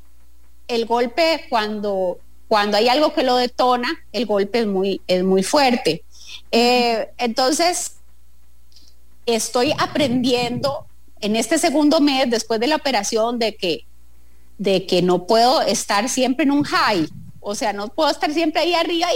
el 0.68 0.84
golpe 0.84 1.46
cuando, 1.48 2.18
cuando 2.48 2.76
hay 2.76 2.88
algo 2.88 3.14
que 3.14 3.22
lo 3.22 3.36
detona, 3.36 3.88
el 4.12 4.26
golpe 4.26 4.58
es 4.58 4.66
muy, 4.66 5.00
es 5.06 5.24
muy 5.24 5.42
fuerte. 5.42 6.04
Eh, 6.50 7.08
entonces, 7.16 7.96
estoy 9.26 9.72
aprendiendo 9.78 10.86
en 11.20 11.36
este 11.36 11.58
segundo 11.58 12.00
mes 12.00 12.30
después 12.30 12.60
de 12.60 12.66
la 12.66 12.76
operación 12.76 13.38
de 13.38 13.56
que, 13.56 13.86
de 14.58 14.86
que 14.86 15.02
no 15.02 15.26
puedo 15.26 15.62
estar 15.62 16.08
siempre 16.08 16.44
en 16.44 16.50
un 16.50 16.64
high. 16.64 17.08
O 17.40 17.54
sea, 17.54 17.72
no 17.72 17.88
puedo 17.88 18.10
estar 18.10 18.32
siempre 18.32 18.62
ahí 18.62 18.74
arriba, 18.74 19.08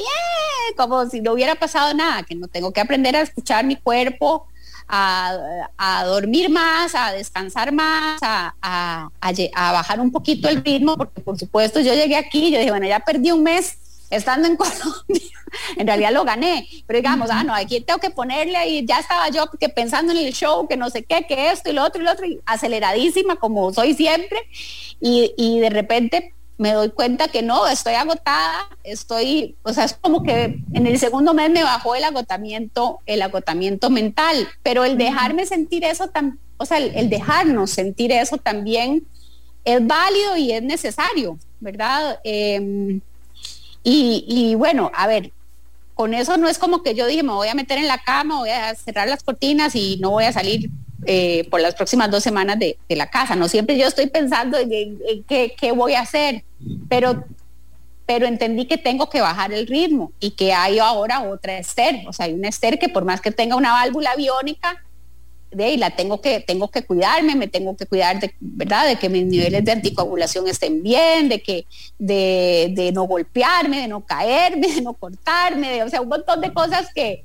como 0.77 1.09
si 1.09 1.21
no 1.21 1.33
hubiera 1.33 1.55
pasado 1.55 1.95
nada, 1.95 2.23
que 2.23 2.35
no 2.35 2.47
tengo 2.49 2.73
que 2.73 2.81
aprender 2.81 3.17
a 3.17 3.23
escuchar 3.23 3.65
mi 3.65 3.77
cuerpo, 3.77 4.47
a, 4.87 6.05
dormir 6.07 6.51
más, 6.51 6.95
a 6.95 7.13
descansar 7.13 7.73
más, 7.73 8.21
a, 8.23 9.11
bajar 9.55 10.01
un 10.01 10.11
poquito 10.11 10.49
el 10.49 10.63
ritmo, 10.63 10.97
porque 10.97 11.21
por 11.21 11.39
supuesto 11.39 11.81
yo 11.81 11.95
llegué 11.95 12.17
aquí 12.17 12.51
yo 12.51 12.59
dije, 12.59 12.71
bueno, 12.71 12.87
ya 12.87 13.01
perdí 13.01 13.31
un 13.31 13.43
mes 13.43 13.79
estando 14.11 14.49
en 14.49 14.57
Colombia, 14.59 15.23
en 15.77 15.87
realidad 15.87 16.13
lo 16.13 16.25
gané, 16.25 16.67
pero 16.87 16.99
digamos, 16.99 17.31
ah, 17.31 17.45
no, 17.45 17.55
aquí 17.55 17.81
tengo 17.81 18.01
que 18.01 18.11
ponerle 18.11 18.69
y 18.69 18.87
ya 18.87 19.01
estaba 19.01 19.29
yo 19.31 19.51
que 19.59 19.69
pensando 19.69 20.13
en 20.13 20.19
el 20.19 20.33
show, 20.33 20.67
que 20.69 20.77
no 20.77 20.91
sé 20.91 21.05
qué, 21.05 21.27
que 21.27 21.51
esto 21.51 21.71
y 21.71 21.73
lo 21.73 21.85
otro 21.85 22.03
y 22.03 22.05
lo 22.05 22.13
otro, 22.13 22.27
aceleradísima 22.47 23.37
como 23.37 23.73
soy 23.73 23.95
siempre, 23.95 24.41
y, 25.01 25.33
y 25.37 25.61
de 25.61 25.71
repente 25.71 26.35
me 26.59 26.73
doy 26.73 26.91
cuenta 26.91 27.29
que 27.29 27.41
no, 27.41 27.67
estoy 27.69 27.95
agotada, 27.95 28.69
estoy, 28.83 29.57
o 29.63 29.73
sea, 29.73 29.85
es 29.85 29.95
como 29.95 30.25
que 30.25 30.61
en 30.73 30.87
el 30.87 30.99
segundo 30.99 31.33
mes 31.33 31.51
me 31.51 31.63
bajó 31.63 31.95
el 31.95 32.03
agotamiento, 32.03 32.99
el 33.07 33.23
agotamiento 33.23 33.91
mental, 33.91 34.49
pero 34.65 34.85
el 34.85 34.99
dejarme 34.99 35.47
sentir 35.47 35.85
eso, 35.85 36.09
tan, 36.09 36.39
o 36.57 36.67
sea, 36.67 36.79
el, 36.79 37.09
dejarnos 37.09 37.71
sentir 37.71 38.11
eso 38.11 38.39
también 38.39 39.07
es 39.65 39.87
válido 39.87 40.37
y 40.37 40.51
es 40.51 40.63
necesario, 40.63 41.39
¿verdad? 41.61 42.19
Em, 42.25 43.01
y, 43.91 44.55
bueno, 44.55 44.91
a 44.95 45.07
ver, 45.07 45.33
con 45.95 46.15
eso 46.15 46.37
no 46.37 46.49
es 46.49 46.59
como 46.59 46.83
que 46.83 46.95
yo 46.95 47.07
dije, 47.07 47.23
me 47.23 47.33
voy 47.33 47.49
a 47.49 47.55
meter 47.55 47.79
en 47.79 47.89
la 47.89 47.99
cama, 47.99 48.39
voy 48.39 48.51
a 48.51 48.75
cerrar 48.75 49.09
las 49.09 49.23
cortinas 49.23 49.75
y 49.75 49.99
no 50.01 50.11
voy 50.11 50.25
a 50.25 50.33
salir 50.33 50.71
eh, 51.07 51.47
por 51.51 51.61
las 51.61 51.75
próximas 51.75 52.11
dos 52.11 52.23
semanas 52.23 52.59
de, 52.59 52.77
la 52.91 53.11
casa. 53.11 53.35
No 53.35 53.49
siempre 53.49 53.79
yo 53.79 53.87
estoy 53.87 54.09
pensando 54.09 54.59
en, 54.59 54.99
qué, 55.27 55.73
voy 55.75 55.95
a 55.95 56.01
hacer, 56.01 56.45
pero, 56.89 57.25
pero 58.07 58.27
entendí 58.27 58.67
que 58.67 58.79
tengo 58.79 59.09
que 59.09 59.21
bajar 59.21 59.53
el 59.53 59.67
ritmo 59.67 60.13
y 60.21 60.33
que 60.33 60.53
hay 60.53 60.79
ahora 60.79 61.23
otra 61.23 61.59
Esther. 61.59 62.05
O 62.07 62.13
sea, 62.13 62.27
hay 62.27 62.35
una 62.35 62.49
Esther 62.49 62.79
que 62.79 62.89
por 62.89 63.05
más 63.05 63.21
que 63.21 63.31
tenga 63.31 63.57
una 63.57 63.73
válvula 63.73 64.15
biónica, 64.17 64.85
de 65.51 65.65
ahí 65.65 65.77
la 65.77 65.91
tengo 65.91 66.21
que, 66.21 66.41
tengo 66.41 66.69
que 66.69 66.85
cuidarme, 66.85 67.35
me 67.35 67.49
tengo 67.49 67.77
que 67.77 67.87
cuidar 67.87 68.21
de, 68.21 68.35
¿verdad? 68.41 68.87
De 68.87 68.97
que 68.97 69.09
mis 69.09 69.25
niveles 69.25 69.65
de 69.65 69.73
anticoagulación 69.73 70.47
estén 70.49 70.83
bien, 70.83 71.29
de 71.29 71.43
que, 71.43 71.67
de, 71.99 72.91
no 72.95 73.05
golpearme, 73.05 73.83
de 73.83 73.89
no 73.89 74.05
caerme, 74.05 74.69
de 74.75 74.83
no 74.83 74.95
cortarme, 74.95 75.83
o 75.83 75.89
sea, 75.89 76.01
un 76.01 76.09
montón 76.09 76.41
de 76.41 76.53
cosas 76.53 76.89
que, 76.95 77.25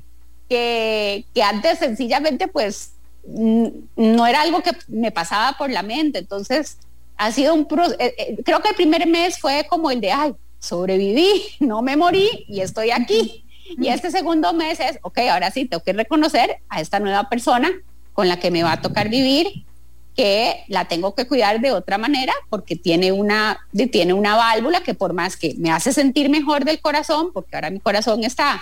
que, 0.49 1.25
que 1.33 1.43
antes 1.43 1.79
sencillamente 1.79 2.47
pues 2.47 2.93
no 3.25 4.27
era 4.27 4.41
algo 4.41 4.61
que 4.61 4.71
me 4.87 5.11
pasaba 5.11 5.57
por 5.57 5.69
la 5.69 5.83
mente. 5.83 6.19
Entonces, 6.19 6.77
ha 7.17 7.31
sido 7.31 7.53
un... 7.53 7.67
Eh, 7.99 8.13
eh, 8.17 8.37
creo 8.43 8.61
que 8.61 8.69
el 8.69 8.75
primer 8.75 9.07
mes 9.07 9.39
fue 9.39 9.65
como 9.69 9.91
el 9.91 10.01
de, 10.01 10.11
ay, 10.11 10.33
sobreviví, 10.59 11.29
no 11.59 11.81
me 11.81 11.97
morí 11.97 12.45
y 12.47 12.61
estoy 12.61 12.91
aquí. 12.91 13.45
Y 13.77 13.87
este 13.87 14.11
segundo 14.11 14.53
mes 14.53 14.79
es, 14.79 14.99
ok, 15.01 15.19
ahora 15.31 15.49
sí, 15.49 15.65
tengo 15.65 15.83
que 15.83 15.93
reconocer 15.93 16.57
a 16.69 16.81
esta 16.81 16.99
nueva 16.99 17.29
persona 17.29 17.71
con 18.13 18.27
la 18.27 18.39
que 18.39 18.51
me 18.51 18.63
va 18.63 18.73
a 18.73 18.81
tocar 18.81 19.09
vivir, 19.09 19.65
que 20.15 20.63
la 20.67 20.85
tengo 20.85 21.15
que 21.15 21.27
cuidar 21.27 21.59
de 21.59 21.71
otra 21.71 21.97
manera 21.97 22.33
porque 22.49 22.75
tiene 22.75 23.11
una, 23.11 23.59
tiene 23.91 24.13
una 24.13 24.35
válvula 24.35 24.81
que 24.81 24.93
por 24.93 25.13
más 25.13 25.37
que 25.37 25.55
me 25.57 25.71
hace 25.71 25.91
sentir 25.91 26.29
mejor 26.29 26.65
del 26.65 26.79
corazón, 26.81 27.31
porque 27.33 27.55
ahora 27.55 27.71
mi 27.71 27.79
corazón 27.79 28.23
está 28.23 28.61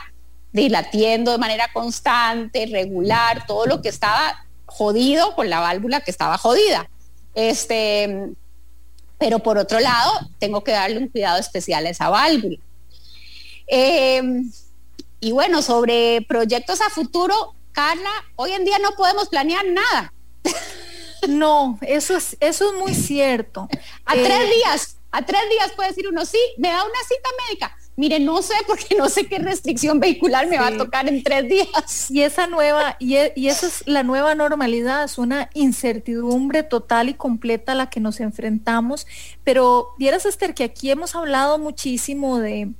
dilatiendo 0.53 1.31
de 1.31 1.37
manera 1.37 1.69
constante, 1.73 2.67
regular, 2.67 3.45
todo 3.45 3.65
lo 3.65 3.81
que 3.81 3.89
estaba 3.89 4.45
jodido 4.65 5.35
con 5.35 5.49
la 5.49 5.59
válvula 5.59 6.01
que 6.01 6.11
estaba 6.11 6.37
jodida. 6.37 6.89
Este, 7.35 8.31
pero 9.17 9.39
por 9.39 9.57
otro 9.57 9.79
lado, 9.79 10.11
tengo 10.39 10.63
que 10.63 10.71
darle 10.71 10.97
un 10.97 11.07
cuidado 11.07 11.39
especial 11.39 11.85
a 11.85 11.89
esa 11.89 12.09
válvula. 12.09 12.57
Em, 13.67 14.51
y 15.19 15.31
bueno, 15.31 15.61
sobre 15.61 16.25
proyectos 16.27 16.81
a 16.81 16.89
futuro, 16.89 17.53
Carla, 17.71 18.11
hoy 18.35 18.51
en 18.51 18.65
día 18.65 18.79
no 18.79 18.91
podemos 18.91 19.29
planear 19.29 19.65
nada. 19.65 20.13
No, 21.27 21.77
eso 21.81 22.17
es, 22.17 22.35
eso 22.39 22.71
es 22.71 22.79
muy 22.79 22.93
cierto. 22.95 23.67
A 24.05 24.13
tres 24.13 24.39
eh, 24.41 24.51
días, 24.55 24.97
a 25.11 25.23
tres 25.23 25.41
días 25.49 25.71
puede 25.75 25.89
decir 25.89 26.07
uno, 26.07 26.25
sí, 26.25 26.39
me 26.57 26.69
da 26.69 26.83
una 26.83 26.99
cita 27.07 27.29
médica. 27.47 27.77
Mire, 27.97 28.19
no 28.19 28.41
sé 28.41 28.55
porque 28.65 28.95
no 28.95 29.09
sé 29.09 29.27
qué 29.27 29.37
restricción 29.37 29.99
vehicular 29.99 30.47
me 30.47 30.57
va 30.57 30.67
a 30.67 30.77
tocar 30.77 31.07
en 31.07 31.21
tres 31.23 31.47
días. 31.47 32.09
Y 32.09 32.23
esa 32.23 32.47
nueva, 32.47 32.95
y, 32.99 33.17
e, 33.17 33.33
y 33.35 33.49
esa 33.49 33.67
es 33.67 33.83
la 33.85 34.01
nueva 34.01 34.33
normalidad, 34.33 35.03
es 35.03 35.17
una 35.17 35.49
incertidumbre 35.53 36.63
total 36.63 37.09
y 37.09 37.13
completa 37.13 37.73
a 37.73 37.75
la 37.75 37.89
que 37.89 37.99
nos 37.99 38.19
enfrentamos. 38.19 39.05
Pero 39.43 39.89
vieras, 39.99 40.25
Esther, 40.25 40.55
que 40.55 40.63
aquí 40.63 40.89
hemos 40.89 41.15
hablado 41.15 41.59
muchísimo 41.59 42.39
de 42.39 42.71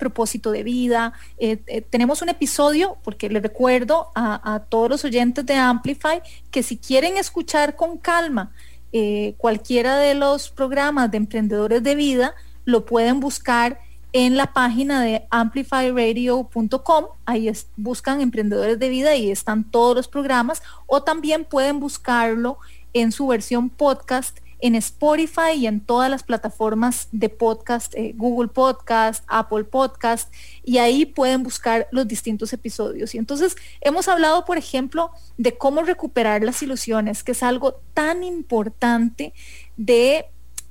propósito 0.00 0.50
de 0.50 0.64
vida. 0.64 1.12
Eh, 1.38 1.58
eh, 1.68 1.82
tenemos 1.82 2.22
un 2.22 2.30
episodio, 2.30 2.96
porque 3.04 3.28
les 3.28 3.42
recuerdo 3.42 4.08
a, 4.16 4.64
todos 4.68 4.90
los 4.90 5.04
oyentes 5.04 5.46
de 5.46 5.54
Amplify 5.54 6.20
que 6.50 6.64
si 6.64 6.76
quieren 6.76 7.16
escuchar 7.16 7.76
con 7.76 7.98
calma 7.98 8.50
eh, 8.92 9.34
cualquiera 9.38 9.98
de 9.98 10.14
los 10.14 10.50
programas 10.50 11.12
de 11.12 11.18
emprendedores 11.18 11.84
de 11.84 11.94
vida, 11.94 12.34
lo 12.64 12.84
pueden 12.84 13.20
buscar 13.20 13.78
en 14.12 14.36
la 14.36 14.52
página 14.52 15.00
de 15.02 15.26
amplifyradio.com, 15.30 17.04
ahí 17.26 17.52
buscan 17.76 18.20
emprendedores 18.20 18.76
de 18.78 18.88
vida 18.88 19.14
y 19.14 19.30
están 19.30 19.70
todos 19.70 19.94
los 19.94 20.08
programas, 20.08 20.62
o 20.86 21.04
también 21.04 21.44
pueden 21.44 21.78
buscarlo 21.78 22.58
en 22.92 23.12
su 23.12 23.28
versión 23.28 23.70
podcast 23.70 24.38
en 24.62 24.74
Spotify 24.74 25.52
y 25.56 25.66
en 25.66 25.80
todas 25.80 26.10
las 26.10 26.22
plataformas 26.22 27.08
de 27.12 27.28
podcast, 27.28 27.94
eh, 27.94 28.12
Google 28.16 28.48
Podcast, 28.48 29.24
Apple 29.28 29.64
Podcast, 29.64 30.32
y 30.64 30.78
ahí 30.78 31.06
pueden 31.06 31.42
buscar 31.42 31.88
los 31.90 32.06
distintos 32.06 32.52
episodios. 32.52 33.14
Y 33.14 33.18
entonces 33.18 33.56
hemos 33.80 34.08
hablado, 34.08 34.44
por 34.44 34.58
ejemplo, 34.58 35.10
de 35.36 35.56
cómo 35.56 35.82
recuperar 35.82 36.42
las 36.42 36.62
ilusiones, 36.62 37.22
que 37.24 37.32
es 37.32 37.42
algo 37.42 37.80
tan 37.94 38.22
importante 38.24 39.32
de... 39.76 40.26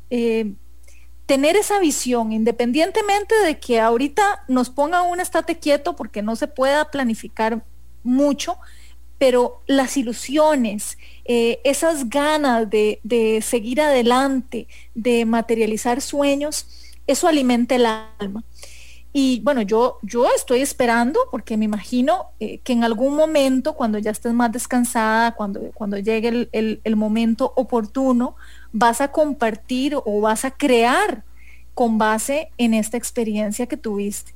Eh, 0.09 0.53
tener 1.29 1.55
esa 1.55 1.79
visión, 1.79 2.31
independientemente 2.31 3.35
de 3.45 3.59
que 3.59 3.79
ahorita 3.79 4.45
nos 4.47 4.71
ponga 4.71 5.03
un 5.03 5.19
estate 5.19 5.59
quieto 5.59 5.95
porque 5.95 6.23
no 6.23 6.35
se 6.35 6.47
pueda 6.47 6.89
planificar 6.89 7.63
mucho, 8.01 8.57
pero 9.19 9.61
las 9.67 9.95
ilusiones, 9.97 10.97
eh, 11.31 11.61
esas 11.63 12.09
ganas 12.09 12.67
de, 12.67 12.99
de, 13.03 13.43
seguir 13.43 13.81
adelante, 13.81 14.67
de 14.95 15.25
materializar 15.25 16.01
sueños, 16.01 16.65
eso 17.05 17.27
alimenta 17.27 17.75
el 17.75 17.85
alma. 17.85 18.43
Y 19.13 19.39
bueno, 19.41 19.61
yo, 19.61 19.99
yo 20.01 20.27
estoy 20.35 20.61
esperando 20.61 21.19
porque 21.29 21.55
me 21.55 21.65
imagino 21.65 22.31
eh, 22.39 22.59
que 22.63 22.73
en 22.73 22.83
algún 22.83 23.15
momento, 23.15 23.75
cuando 23.75 23.99
ya 23.99 24.09
estés 24.09 24.33
más 24.33 24.51
descansada, 24.51 25.35
cuando, 25.35 25.61
cuando 25.75 25.99
llegue 25.99 26.29
el, 26.29 26.49
el, 26.51 26.81
el 26.83 26.95
momento 26.95 27.53
oportuno, 27.55 28.35
vas 28.71 28.99
a 28.99 29.11
compartir 29.11 29.95
o 29.95 30.21
vas 30.21 30.45
a 30.45 30.51
crear 30.51 31.23
con 31.75 31.99
base 31.99 32.49
en 32.57 32.73
esta 32.73 32.97
experiencia 32.97 33.67
que 33.67 33.77
tuviste 33.77 34.33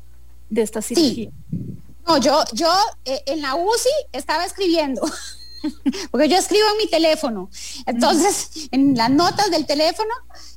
de 0.52 0.62
esta 0.62 0.82
cirugía. 0.84 1.32
Sí. 1.50 1.68
No, 2.06 2.18
yo, 2.18 2.44
yo 2.54 2.72
eh, 3.06 3.24
en 3.26 3.42
la 3.42 3.56
UCI 3.56 3.90
estaba 4.12 4.46
escribiendo, 4.46 5.02
porque 6.12 6.30
yo 6.30 6.38
escribo 6.38 6.66
en 6.72 6.78
mi 6.78 6.88
teléfono. 6.88 7.50
Entonces, 7.86 8.68
en 8.72 8.96
las 8.96 9.10
notas 9.10 9.52
del 9.52 9.66
teléfono, 9.66 10.12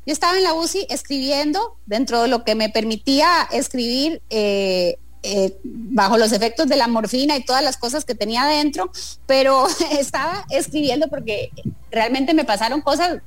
yo 0.04 0.12
estaba 0.12 0.36
en 0.36 0.44
la 0.44 0.54
UCI 0.54 0.86
escribiendo 0.90 1.76
dentro 1.86 2.22
de 2.22 2.28
lo 2.28 2.44
que 2.44 2.54
me 2.54 2.68
permitía 2.68 3.48
escribir 3.50 4.22
eh, 4.30 4.98
eh, 5.22 5.58
bajo 5.64 6.18
los 6.18 6.32
efectos 6.32 6.68
de 6.68 6.76
la 6.76 6.86
morfina 6.86 7.36
y 7.36 7.44
todas 7.44 7.64
las 7.64 7.76
cosas 7.76 8.04
que 8.04 8.14
tenía 8.14 8.42
adentro, 8.42 8.92
pero 9.26 9.66
estaba 9.90 10.46
escribiendo 10.50 11.08
porque 11.08 11.50
realmente 11.90 12.34
me 12.34 12.44
pasaron 12.44 12.80
cosas 12.80 13.18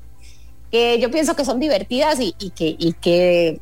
que 0.71 0.99
yo 0.99 1.09
pienso 1.09 1.35
que 1.35 1.45
son 1.45 1.59
divertidas 1.59 2.19
y, 2.19 2.33
que, 2.51 3.59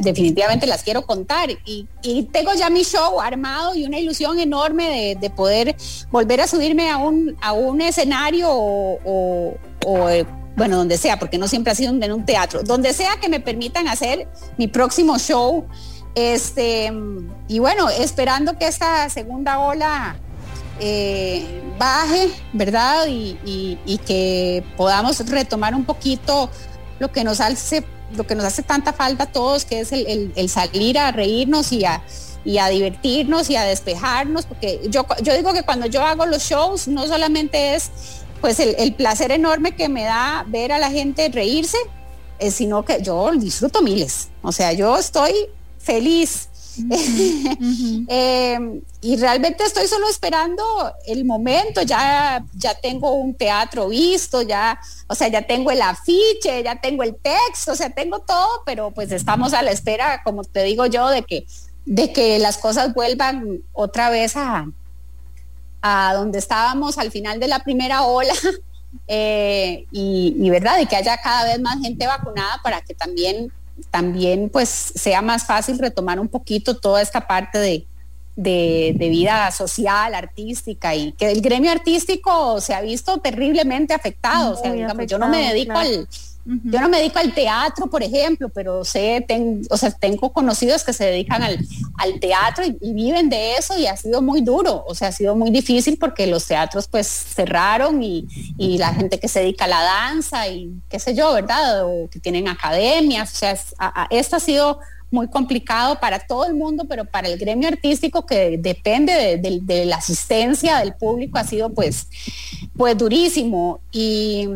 definitivamente 0.00 0.66
las 0.66 0.82
quiero 0.82 1.02
contar. 1.02 1.50
Y, 1.64 1.88
tengo 2.32 2.54
ya 2.54 2.70
mi 2.70 2.84
show 2.84 3.20
armado 3.20 3.74
y 3.74 3.84
una 3.84 3.98
ilusión 3.98 4.38
enorme 4.38 4.88
de, 4.88 5.20
de 5.20 5.30
poder 5.30 5.76
volver 6.10 6.40
a 6.40 6.46
subirme 6.46 6.90
a 6.90 6.98
un, 6.98 7.80
escenario 7.80 8.48
o 8.50 9.56
eh, 10.10 10.24
bueno, 10.56 10.76
donde 10.76 10.98
sea, 10.98 11.18
porque 11.18 11.38
no 11.38 11.48
siempre 11.48 11.72
ha 11.72 11.74
sido 11.74 11.92
en 11.92 12.12
un 12.12 12.24
teatro, 12.24 12.62
donde 12.62 12.92
sea 12.92 13.16
que 13.20 13.28
me 13.28 13.40
permitan 13.40 13.88
hacer 13.88 14.28
mi 14.58 14.68
próximo 14.68 15.18
show. 15.18 15.66
Este, 16.14 16.92
y 17.48 17.58
bueno, 17.58 17.88
esperando 17.88 18.58
que 18.58 18.66
esta 18.66 19.08
segunda 19.08 19.60
ola 19.60 20.16
eh, 20.84 21.44
baje, 21.78 22.28
¿verdad? 22.52 23.06
Y, 23.08 24.00
que 24.04 24.64
podamos 24.76 25.24
retomar 25.28 25.76
un 25.76 25.84
poquito 25.84 26.50
lo 26.98 27.12
que 27.12 27.22
nos 27.22 27.40
hace, 27.40 27.84
lo 28.16 28.26
que 28.26 28.34
nos 28.34 28.44
hace 28.44 28.64
tanta 28.64 28.92
falta 28.92 29.24
a 29.24 29.26
todos, 29.26 29.64
que 29.64 29.80
es 29.80 29.92
el, 29.92 30.48
salir 30.48 30.98
a 30.98 31.12
reírnos 31.12 31.70
y 31.70 31.84
a, 31.84 32.02
y 32.44 32.58
a 32.58 32.68
divertirnos 32.68 33.48
y 33.48 33.54
a 33.54 33.62
despejarnos, 33.62 34.44
porque 34.46 34.80
yo, 34.88 35.06
yo 35.22 35.36
digo 35.36 35.52
que 35.52 35.62
cuando 35.62 35.86
yo 35.86 36.02
hago 36.02 36.26
los 36.26 36.42
shows 36.42 36.88
no 36.88 37.06
solamente 37.06 37.76
es 37.76 37.90
pues 38.40 38.58
el, 38.58 38.74
el 38.76 38.94
placer 38.94 39.30
enorme 39.30 39.76
que 39.76 39.88
me 39.88 40.02
da 40.02 40.44
ver 40.48 40.72
a 40.72 40.80
la 40.80 40.90
gente 40.90 41.28
reírse, 41.28 41.78
eh, 42.40 42.50
sino 42.50 42.84
que 42.84 43.00
yo 43.00 43.30
disfruto 43.36 43.82
miles, 43.82 44.30
o 44.42 44.50
sea, 44.50 44.72
yo 44.72 44.98
estoy 44.98 45.32
feliz 45.78 46.48
Eh, 48.08 48.80
y 49.00 49.16
realmente 49.16 49.64
estoy 49.64 49.86
solo 49.86 50.08
esperando 50.08 50.64
el 51.06 51.24
momento, 51.24 51.82
ya, 51.82 52.44
ya 52.54 52.74
tengo 52.74 53.12
un 53.12 53.34
teatro 53.34 53.88
visto, 53.88 54.42
ya, 54.42 54.78
o 55.06 55.14
sea, 55.14 55.28
ya 55.28 55.42
tengo 55.42 55.70
el 55.70 55.80
afiche, 55.82 56.62
ya 56.62 56.80
tengo 56.80 57.02
el 57.02 57.16
texto, 57.16 57.72
o 57.72 57.76
sea, 57.76 57.90
tengo 57.90 58.20
todo, 58.20 58.62
pero 58.66 58.90
pues 58.90 59.12
estamos 59.12 59.54
a 59.54 59.62
la 59.62 59.70
espera, 59.70 60.22
como 60.24 60.44
te 60.44 60.62
digo 60.64 60.86
yo, 60.86 61.08
de 61.08 61.22
que, 61.22 61.46
de 61.86 62.12
que 62.12 62.38
las 62.38 62.58
cosas 62.58 62.94
vuelvan 62.94 63.62
otra 63.72 64.10
vez 64.10 64.36
a, 64.36 64.66
a 65.80 66.14
donde 66.14 66.38
estábamos 66.38 66.98
al 66.98 67.10
final 67.10 67.40
de 67.40 67.48
la 67.48 67.60
primera 67.60 68.02
ola. 68.02 68.34
Eh, 69.08 69.86
y, 69.90 70.36
y 70.38 70.50
verdad, 70.50 70.78
y 70.78 70.84
que 70.84 70.96
haya 70.96 71.16
cada 71.16 71.44
vez 71.44 71.58
más 71.60 71.80
gente 71.80 72.06
vacunada 72.06 72.60
para 72.62 72.82
que 72.82 72.94
también 72.94 73.50
también 73.90 74.48
pues 74.48 74.68
sea 74.68 75.22
más 75.22 75.46
fácil 75.46 75.78
retomar 75.78 76.20
un 76.20 76.28
poquito 76.28 76.76
toda 76.76 77.02
esta 77.02 77.26
parte 77.26 77.58
de, 77.58 77.86
de, 78.36 78.94
de, 78.96 79.08
vida 79.08 79.50
social, 79.50 80.14
artística 80.14 80.94
y 80.94 81.12
que 81.12 81.30
el 81.30 81.40
gremio 81.40 81.70
artístico 81.70 82.60
se 82.60 82.74
ha 82.74 82.80
visto 82.80 83.18
terriblemente 83.18 83.94
afectado. 83.94 84.50
Muy 84.50 84.58
o 84.58 84.62
sea, 84.62 84.72
digamos, 84.72 84.94
afectado, 84.94 85.20
yo 85.20 85.26
no 85.26 85.28
me 85.28 85.52
dedico 85.52 85.72
claro. 85.72 85.88
al 85.88 86.08
Yo 86.44 86.80
no 86.80 86.88
me 86.88 86.98
dedico 86.98 87.20
al 87.20 87.32
teatro, 87.32 87.88
por 87.88 88.02
ejemplo, 88.02 88.48
pero 88.48 88.84
sé, 88.84 89.24
ten, 89.26 89.62
o 89.70 89.76
sea, 89.76 89.92
tengo 89.92 90.32
conocidos 90.32 90.82
que 90.82 90.92
se 90.92 91.04
dedican 91.04 91.40
al, 91.42 91.58
al 91.98 92.18
teatro 92.18 92.64
y, 92.64 92.92
viven 92.92 93.28
de 93.28 93.54
eso 93.56 93.78
y 93.78 93.86
ha 93.86 93.96
sido 93.96 94.20
muy 94.22 94.40
duro, 94.40 94.84
o 94.86 94.94
sea, 94.94 95.08
ha 95.08 95.12
sido 95.12 95.36
muy 95.36 95.50
difícil 95.50 95.98
porque 95.98 96.26
los 96.26 96.46
teatros 96.46 96.88
pues 96.88 97.06
cerraron 97.06 98.02
y, 98.02 98.26
y 98.58 98.78
la 98.78 98.92
gente 98.92 99.20
que 99.20 99.28
se 99.28 99.40
dedica 99.40 99.66
a 99.66 99.68
la 99.68 99.82
danza 99.82 100.48
y 100.48 100.72
qué 100.88 100.98
sé 100.98 101.14
yo, 101.14 101.32
¿verdad? 101.32 101.86
O 101.86 102.08
que 102.10 102.18
tienen 102.18 102.48
academias, 102.48 103.32
o 103.32 103.36
sea, 103.36 103.56
esto 104.10 104.36
ha 104.36 104.40
sido 104.40 104.80
muy 105.12 105.28
complicado 105.28 106.00
para 106.00 106.18
todo 106.18 106.46
el 106.46 106.54
mundo, 106.54 106.86
pero 106.88 107.04
para 107.04 107.28
el 107.28 107.38
gremio 107.38 107.68
artístico 107.68 108.26
que 108.26 108.58
depende 108.58 109.12
de, 109.12 109.36
de, 109.36 109.60
de 109.62 109.84
la 109.84 109.96
asistencia 109.96 110.78
del 110.78 110.94
público 110.94 111.38
ha 111.38 111.44
sido 111.44 111.70
pues, 111.70 112.08
pues 112.76 112.96
durísimo. 112.96 113.80
Y, 113.92 114.48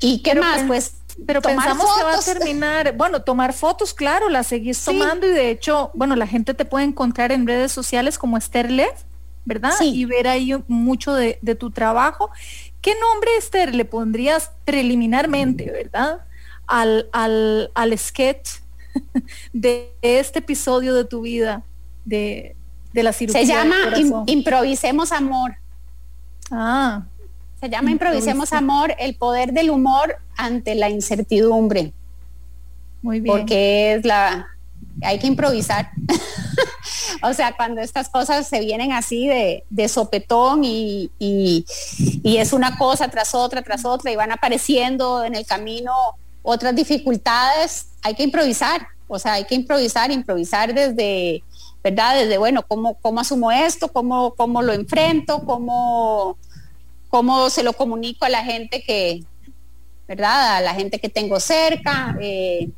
¿Y 0.00 0.22
qué 0.22 0.32
pero 0.32 0.42
más? 0.42 0.62
Pues 0.64 0.94
pero 1.24 1.40
pensamos 1.40 1.86
fotos. 1.86 1.96
que 1.96 2.02
va 2.04 2.14
a 2.14 2.20
terminar, 2.20 2.96
bueno, 2.96 3.22
tomar 3.22 3.52
fotos, 3.54 3.94
claro, 3.94 4.28
las 4.28 4.48
seguís 4.48 4.76
sí. 4.76 4.86
tomando 4.86 5.26
y 5.26 5.30
de 5.30 5.50
hecho, 5.50 5.90
bueno, 5.94 6.14
la 6.16 6.26
gente 6.26 6.52
te 6.52 6.64
puede 6.64 6.84
encontrar 6.84 7.32
en 7.32 7.46
redes 7.46 7.72
sociales 7.72 8.18
como 8.18 8.36
Esther 8.36 8.70
Lev, 8.70 8.92
¿verdad? 9.44 9.72
Sí. 9.78 9.94
Y 9.94 10.04
ver 10.04 10.28
ahí 10.28 10.52
mucho 10.68 11.14
de, 11.14 11.38
de, 11.40 11.54
tu 11.54 11.70
trabajo. 11.70 12.30
¿Qué 12.82 12.94
nombre, 13.00 13.30
Esther, 13.38 13.74
le 13.74 13.84
pondrías 13.84 14.50
preliminarmente, 14.64 15.70
verdad? 15.70 16.20
Al, 16.66 17.08
al, 17.12 17.70
al 17.74 17.98
sketch 17.98 18.48
de 19.52 19.94
este 20.02 20.40
episodio 20.40 20.94
de 20.94 21.04
tu 21.04 21.22
vida, 21.22 21.62
de, 22.04 22.56
de 22.92 23.02
la 23.02 23.12
cirugía. 23.12 23.40
Se 23.40 23.46
llama 23.46 23.76
Improvisemos 24.26 25.12
Amor. 25.12 25.56
Ah, 26.50 27.04
se 27.60 27.68
llama 27.70 27.90
Improvisemos 27.90 28.52
Amor, 28.52 28.94
el 28.98 29.16
poder 29.16 29.52
del 29.52 29.70
humor 29.70 30.16
ante 30.36 30.74
la 30.74 30.90
incertidumbre. 30.90 31.92
Muy 33.02 33.20
bien. 33.20 33.36
Porque 33.36 33.94
es 33.94 34.04
la, 34.04 34.46
hay 35.02 35.18
que 35.18 35.26
improvisar. 35.26 35.90
o 37.22 37.32
sea, 37.32 37.56
cuando 37.56 37.80
estas 37.80 38.08
cosas 38.08 38.46
se 38.46 38.60
vienen 38.60 38.92
así 38.92 39.26
de, 39.26 39.64
de 39.70 39.88
sopetón 39.88 40.64
y, 40.64 41.10
y, 41.18 41.64
y, 41.98 42.36
es 42.38 42.52
una 42.52 42.76
cosa 42.76 43.08
tras 43.08 43.34
otra, 43.34 43.62
tras 43.62 43.84
otra, 43.84 44.10
y 44.10 44.16
van 44.16 44.32
apareciendo 44.32 45.24
en 45.24 45.34
el 45.34 45.46
camino 45.46 45.92
otras 46.42 46.74
dificultades, 46.74 47.88
hay 48.02 48.14
que 48.14 48.22
improvisar. 48.22 48.86
O 49.08 49.18
sea, 49.18 49.34
hay 49.34 49.44
que 49.44 49.54
improvisar, 49.54 50.10
improvisar 50.10 50.74
desde, 50.74 51.42
¿verdad? 51.82 52.16
Desde, 52.16 52.38
bueno, 52.38 52.64
¿cómo, 52.66 52.94
cómo 53.00 53.20
asumo 53.20 53.52
esto? 53.52 53.88
¿Cómo, 53.88 54.34
cómo 54.34 54.62
lo 54.62 54.72
enfrento? 54.72 55.44
¿Cómo 55.44 56.36
cómo 57.16 57.48
se 57.48 57.62
lo 57.62 57.72
comunico 57.72 58.26
a 58.26 58.28
la 58.28 58.44
gente 58.44 58.82
que, 58.82 59.24
¿verdad? 60.06 60.56
A 60.56 60.60
la 60.60 60.74
gente 60.74 60.98
que 60.98 61.08
tengo 61.08 61.40
cerca. 61.40 62.14
Eh, 62.20 62.68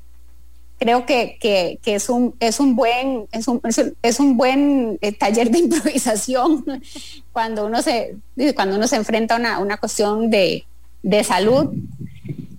creo 0.78 1.06
que, 1.06 1.38
que, 1.40 1.80
es, 1.84 2.08
un, 2.08 2.36
es 2.38 2.60
un 2.60 2.76
buen, 2.76 3.26
es 3.32 3.48
un, 3.48 3.60
es 4.00 4.20
un 4.20 4.36
buen 4.36 4.96
eh, 5.00 5.10
taller 5.10 5.50
de 5.50 5.58
improvisación 5.66 6.64
cuando 7.32 7.66
uno 7.66 7.82
se, 7.82 8.14
cuando 8.54 8.76
uno 8.76 8.86
se 8.86 8.94
enfrenta 8.94 9.34
a 9.34 9.38
una, 9.38 9.58
una 9.58 9.76
cuestión 9.76 10.30
de, 10.30 10.64
de 11.02 11.24
salud. 11.24 11.72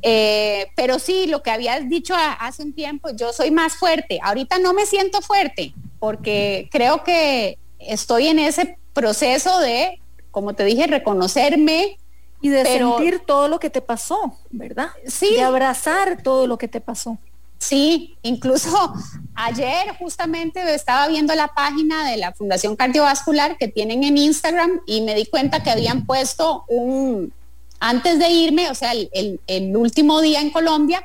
Eh, 0.01 0.67
pero 0.75 0.99
sí, 0.99 1.27
lo 1.27 1.43
que 1.43 1.51
habías 1.51 1.88
dicho 1.88 2.13
hace 2.13 2.61
un 2.61 2.73
tiempo, 2.73 3.09
yo 3.15 3.32
soy 3.32 3.51
más 3.51 3.75
fuerte. 3.75 4.19
Ahorita 4.21 4.59
no 4.59 4.73
me 4.73 4.86
siento 4.86 5.21
fuerte 5.21 5.73
porque 5.97 6.67
creo 6.73 7.05
que 7.05 7.57
estoy 7.80 8.27
en 8.27 8.39
ese 8.39 8.77
proceso 8.93 9.59
de 9.59 9.97
como 10.32 10.53
te 10.53 10.63
dije, 10.63 10.88
reconocerme. 10.88 11.97
Y 12.41 12.49
de 12.49 12.63
pero, 12.63 12.97
sentir 12.97 13.21
todo 13.25 13.49
lo 13.49 13.59
que 13.59 13.69
te 13.69 13.82
pasó, 13.82 14.38
¿verdad? 14.49 14.89
Sí. 15.05 15.34
De 15.34 15.41
abrazar 15.41 16.23
todo 16.23 16.47
lo 16.47 16.57
que 16.57 16.69
te 16.69 16.80
pasó. 16.80 17.17
Sí, 17.57 18.17
incluso 18.21 18.93
ayer 19.36 19.93
justamente 19.99 20.73
estaba 20.73 21.07
viendo 21.09 21.36
la 21.36 21.49
página 21.49 22.09
de 22.09 22.17
la 22.17 22.34
Fundación 22.34 22.75
Cardiovascular 22.75 23.57
que 23.57 23.67
tienen 23.67 24.03
en 24.05 24.17
Instagram 24.17 24.82
y 24.88 25.01
me 25.01 25.13
di 25.13 25.25
cuenta 25.25 25.61
que 25.61 25.69
habían 25.69 26.05
puesto 26.05 26.63
un, 26.69 27.34
antes 27.80 28.17
de 28.17 28.30
irme, 28.30 28.69
o 28.69 28.75
sea, 28.75 28.93
el, 28.93 29.39
el, 29.45 29.75
último 29.75 30.21
día 30.21 30.41
en 30.41 30.51
Colombia, 30.51 31.03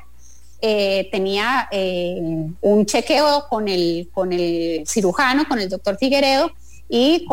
eh, 0.60 1.08
tenía 1.12 1.68
eh, 1.70 2.20
un 2.60 2.86
chequeo 2.86 3.46
con 3.48 3.68
el, 3.68 4.08
con 4.12 4.32
el 4.32 4.84
cirujano, 4.86 5.46
con 5.46 5.58
el 5.58 5.68
doctor 5.68 5.98
Figueredo, 5.98 6.52
y, 6.88 7.26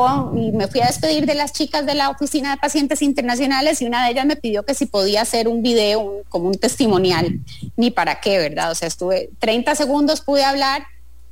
me 0.54 0.68
fui 0.68 0.82
a 0.82 0.88
despedir 0.88 1.26
de 1.26 1.36
las 1.36 1.52
chicas 1.52 1.86
de 1.86 1.94
la 1.94 2.10
oficina 2.10 2.52
de 2.52 2.58
pacientes 2.58 3.02
internacionales 3.02 3.82
y 3.82 3.86
una 3.86 4.06
de 4.06 4.12
ellas 4.12 4.26
me 4.26 4.36
pidió 4.36 4.64
que 4.64 4.74
si 4.74 4.86
podía 4.86 5.22
hacer 5.22 5.48
un 5.48 5.62
video 5.62 6.24
como 6.30 6.48
un 6.48 6.56
testimonial, 6.56 7.40
ni 7.76 7.92
para 7.92 8.22
qué, 8.22 8.38
¿verdad? 8.38 8.72
O 8.72 8.76
sea, 8.76 8.88
estuve 8.88 9.30
30 9.40 9.76
segundos, 9.76 10.22
pude 10.22 10.44
hablar 10.44 10.84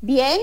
bien, 0.02 0.40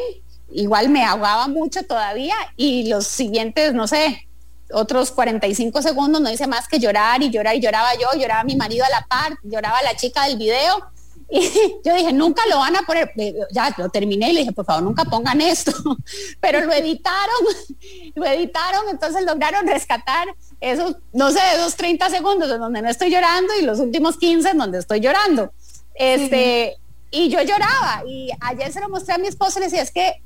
igual 0.50 0.88
me 0.88 1.04
ahogaba 1.04 1.48
mucho 1.48 1.82
todavía 1.84 2.34
y 2.56 2.88
los 2.88 3.06
siguientes, 3.06 3.74
no 3.74 3.86
sé, 3.86 4.26
otros 4.72 5.12
45 5.12 5.80
segundos 5.82 6.20
no 6.20 6.30
hice 6.30 6.46
más 6.46 6.66
que 6.66 6.78
llorar 6.78 7.22
y 7.22 7.30
llorar 7.30 7.54
y 7.54 7.60
lloraba 7.60 7.90
yo, 7.94 8.18
lloraba 8.18 8.42
mi 8.44 8.56
marido 8.56 8.84
a 8.84 8.88
la 8.88 9.06
par, 9.06 9.38
lloraba 9.44 9.82
la 9.82 9.96
chica 9.96 10.24
del 10.24 10.38
video 10.38 10.90
y 11.28 11.40
yo 11.84 11.94
dije, 11.94 12.12
nunca 12.12 12.42
lo 12.48 12.58
van 12.58 12.76
a 12.76 12.82
poner, 12.82 13.12
eh, 13.16 13.34
ya 13.50 13.74
lo 13.78 13.88
terminé 13.88 14.30
y 14.30 14.32
le 14.32 14.40
dije, 14.40 14.52
por 14.52 14.64
favor, 14.64 14.82
nunca 14.82 15.04
pongan 15.04 15.40
esto, 15.40 15.72
pero 16.40 16.60
lo 16.60 16.72
editaron, 16.72 17.46
lo 18.14 18.24
editaron, 18.24 18.88
entonces 18.88 19.24
lograron 19.24 19.66
rescatar 19.66 20.28
esos, 20.60 20.96
no 21.12 21.30
sé, 21.30 21.40
esos 21.54 21.74
30 21.76 22.10
segundos 22.10 22.50
en 22.50 22.60
donde 22.60 22.82
no 22.82 22.88
estoy 22.88 23.10
llorando 23.10 23.52
y 23.58 23.62
los 23.62 23.78
últimos 23.80 24.16
15 24.16 24.50
en 24.50 24.58
donde 24.58 24.78
estoy 24.78 25.00
llorando. 25.00 25.52
Este, 25.94 26.76
Y 27.10 27.28
yo 27.28 27.40
lloraba 27.40 28.02
y 28.06 28.30
ayer 28.40 28.72
se 28.72 28.80
lo 28.80 28.88
mostré 28.88 29.14
a 29.14 29.18
mi 29.18 29.28
esposo 29.28 29.58
y 29.58 29.60
le 29.60 29.66
decía, 29.66 29.82
es 29.82 29.90
que 29.90 30.22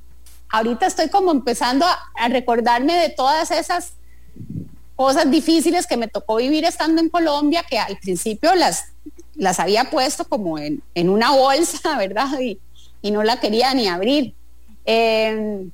ahorita 0.48 0.86
estoy 0.86 1.09
como 1.09 1.30
empezando 1.30 1.86
a 1.86 2.28
recordarme 2.28 2.94
de 2.94 3.11
todas 3.11 3.51
esas 3.53 3.92
cosas 5.01 5.30
difíciles 5.30 5.86
que 5.86 5.96
me 5.96 6.09
tocó 6.09 6.36
vivir 6.36 6.66
estando 6.66 7.01
en 7.01 7.09
Colombia, 7.09 7.64
que 7.66 7.78
al 7.78 7.96
principio 7.96 8.55
las 8.55 8.84
las 9.40 9.59
había 9.59 9.90
puesto 9.90 10.24
como 10.26 10.59
en, 10.59 10.82
una 10.94 11.32
bolsa, 11.32 11.96
¿verdad? 11.98 12.28
Y, 12.38 12.59
no 13.11 13.22
la 13.22 13.40
quería 13.40 13.72
ni 13.72 13.88
abrir. 13.88 14.34
Em, 14.84 15.70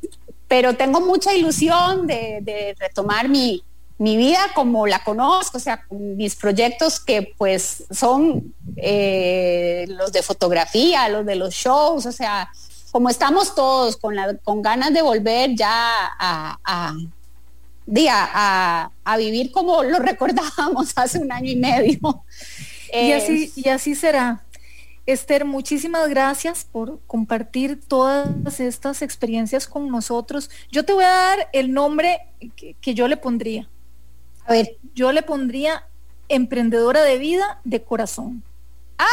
pero 0.46 0.76
tengo 0.76 1.00
mucha 1.00 1.34
ilusión 1.34 2.06
de, 2.06 2.76
retomar 2.78 3.28
mi, 3.28 3.64
vida 3.98 4.38
como 4.54 4.86
la 4.86 5.02
conozco, 5.02 5.56
o 5.56 5.60
sea, 5.60 5.84
mis 5.90 6.36
proyectos 6.36 7.00
que 7.00 7.34
pues 7.36 7.82
son 7.90 8.54
eh, 8.76 9.86
los 9.88 10.12
de 10.12 10.22
fotografía, 10.22 11.08
los 11.08 11.26
de 11.26 11.34
los 11.34 11.52
shows, 11.52 12.06
o 12.06 12.12
sea, 12.12 12.48
como 12.92 13.08
estamos 13.08 13.56
todos 13.56 13.96
con, 13.96 14.14
la, 14.14 14.36
con 14.44 14.62
ganas 14.62 14.92
de 14.92 15.02
volver 15.02 15.56
ya 15.56 16.12
a, 16.16 16.94
a, 18.10 18.90
a 19.04 19.16
vivir 19.16 19.52
como 19.52 19.82
lo 19.82 19.98
recordábamos 19.98 20.92
hace 20.96 21.18
un 21.18 21.32
año 21.32 21.50
y 21.50 21.56
medio. 21.56 22.24
Y 22.92 23.12
así, 23.12 23.52
y 23.56 23.68
así 23.68 23.94
será. 23.94 24.42
Esther, 25.06 25.44
muchísimas 25.44 26.08
gracias 26.08 26.66
por 26.70 26.98
compartir 27.06 27.80
todas 27.86 28.58
estas 28.58 29.02
experiencias 29.02 29.68
con 29.68 29.88
nosotros. 29.88 30.50
Yo 30.70 30.84
te 30.84 30.92
voy 30.92 31.04
a 31.04 31.10
dar 31.10 31.48
el 31.52 31.72
nombre 31.72 32.18
que, 32.80 32.94
yo 32.94 33.06
le 33.06 33.16
pondría. 33.16 33.68
A 34.46 34.52
ver, 34.52 34.76
yo 34.94 35.12
le 35.12 35.22
pondría 35.22 35.86
emprendedora 36.28 37.02
de 37.02 37.18
vida 37.18 37.60
de 37.62 37.82
corazón. 37.84 38.42
Ah, 38.98 39.06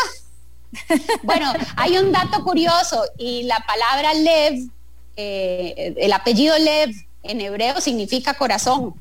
bueno, 1.22 1.54
hay 1.76 2.00
un 2.00 2.12
dato 2.12 2.44
curioso 2.44 3.04
y 3.18 3.44
la 3.44 3.64
palabra 3.68 4.16
Lev, 4.16 4.70
eh, 5.16 5.94
el 5.98 6.12
apellido 6.12 6.58
Lev 6.58 6.90
en 7.24 7.42
hebreo 7.42 7.82
significa 7.82 8.34
corazón. 8.36 8.94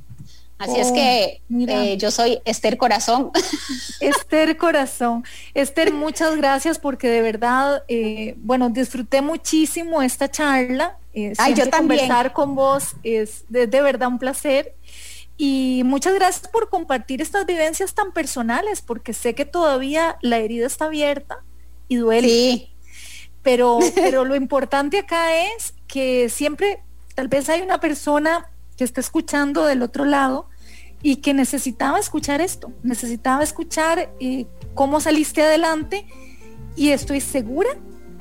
Así 0.62 0.78
es 0.78 0.92
que 0.92 1.40
oh, 1.52 1.68
eh, 1.68 1.96
yo 1.96 2.12
soy 2.12 2.38
Esther 2.44 2.76
Corazón. 2.76 3.32
Esther 4.00 4.56
Corazón. 4.56 5.24
Esther, 5.54 5.92
muchas 5.92 6.36
gracias 6.36 6.78
porque 6.78 7.08
de 7.08 7.20
verdad, 7.20 7.82
eh, 7.88 8.34
bueno, 8.38 8.70
disfruté 8.70 9.22
muchísimo 9.22 10.02
esta 10.02 10.30
charla. 10.30 10.98
Eh, 11.14 11.32
Ay, 11.38 11.54
yo 11.54 11.68
también. 11.68 12.02
Conversar 12.02 12.32
con 12.32 12.54
vos 12.54 12.94
es 13.02 13.44
de, 13.48 13.66
verdad 13.66 14.06
un 14.06 14.20
placer. 14.20 14.76
Y 15.36 15.82
muchas 15.84 16.14
gracias 16.14 16.46
por 16.46 16.68
compartir 16.68 17.20
estas 17.20 17.44
vivencias 17.44 17.94
tan 17.94 18.12
personales, 18.12 18.82
porque 18.82 19.14
sé 19.14 19.34
que 19.34 19.44
todavía 19.44 20.16
la 20.20 20.38
herida 20.38 20.68
está 20.68 20.84
abierta 20.84 21.42
y 21.88 21.96
duele. 21.96 22.28
Sí. 22.28 22.70
Pero, 23.42 23.80
pero 23.96 24.24
lo 24.24 24.36
importante 24.36 24.98
acá 24.98 25.34
es 25.56 25.74
que 25.88 26.28
siempre, 26.28 26.84
tal 27.14 27.28
vez 27.28 27.48
hay 27.48 27.60
una 27.62 27.80
persona 27.80 28.50
que 28.76 28.84
está 28.84 29.00
escuchando 29.00 29.64
del 29.66 29.82
otro 29.82 30.04
lado 30.04 30.48
y 31.02 31.16
que 31.16 31.34
necesitaba 31.34 31.98
escuchar 31.98 32.40
esto, 32.40 32.72
necesitaba 32.82 33.42
escuchar 33.42 34.12
eh, 34.20 34.46
cómo 34.74 35.00
saliste 35.00 35.42
adelante 35.42 36.06
y 36.76 36.90
estoy 36.90 37.20
segura 37.20 37.70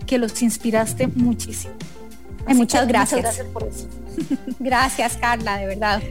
que 0.06 0.18
los 0.18 0.42
inspiraste 0.42 1.08
muchísimo. 1.08 1.74
muchas 2.48 2.88
gracias. 2.88 3.22
gracias 3.22 3.48
por 3.48 3.64
eso. 3.64 3.88
gracias 4.60 5.18
Carla, 5.18 5.58
de 5.58 5.68
verdad. 5.68 6.02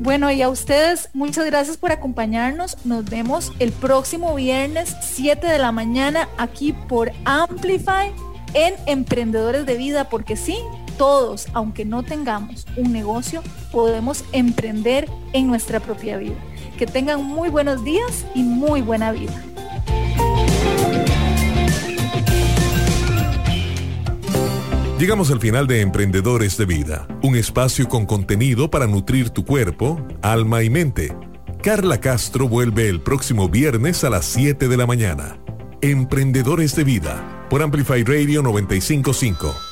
Bueno, 0.00 0.30
y 0.30 0.42
a 0.42 0.48
ustedes 0.48 1.08
muchas 1.12 1.44
gracias 1.46 1.76
por 1.76 1.90
acompañarnos. 1.90 2.76
Nos 2.84 3.04
vemos 3.04 3.52
el 3.58 3.72
próximo 3.72 4.34
viernes 4.34 4.94
7 5.02 5.44
de 5.44 5.58
la 5.58 5.72
mañana 5.72 6.28
aquí 6.38 6.72
por 6.72 7.10
Amplify 7.24 8.12
en 8.54 8.74
Emprendedores 8.86 9.66
de 9.66 9.76
Vida, 9.76 10.08
porque 10.08 10.36
sí, 10.36 10.56
todos, 10.98 11.46
aunque 11.54 11.86
no 11.86 12.02
tengamos 12.02 12.66
un 12.76 12.92
negocio, 12.92 13.42
podemos 13.72 14.24
emprender 14.32 15.08
en 15.32 15.46
nuestra 15.46 15.80
propia 15.80 16.18
vida. 16.18 16.36
Que 16.76 16.86
tengan 16.86 17.24
muy 17.24 17.48
buenos 17.48 17.82
días 17.84 18.26
y 18.34 18.42
muy 18.42 18.82
buena 18.82 19.12
vida. 19.12 19.42
Llegamos 24.98 25.30
al 25.30 25.38
final 25.38 25.68
de 25.68 25.80
Emprendedores 25.80 26.56
de 26.56 26.66
Vida, 26.66 27.06
un 27.22 27.36
espacio 27.36 27.88
con 27.88 28.04
contenido 28.04 28.68
para 28.68 28.88
nutrir 28.88 29.30
tu 29.30 29.44
cuerpo, 29.44 30.04
alma 30.22 30.64
y 30.64 30.70
mente. 30.70 31.16
Carla 31.62 32.00
Castro 32.00 32.48
vuelve 32.48 32.88
el 32.88 33.00
próximo 33.00 33.48
viernes 33.48 34.02
a 34.02 34.10
las 34.10 34.24
7 34.24 34.66
de 34.66 34.76
la 34.76 34.86
mañana. 34.86 35.38
Emprendedores 35.82 36.74
de 36.74 36.82
Vida, 36.82 37.46
por 37.48 37.62
Amplify 37.62 38.02
Radio 38.02 38.42
955 38.42 39.67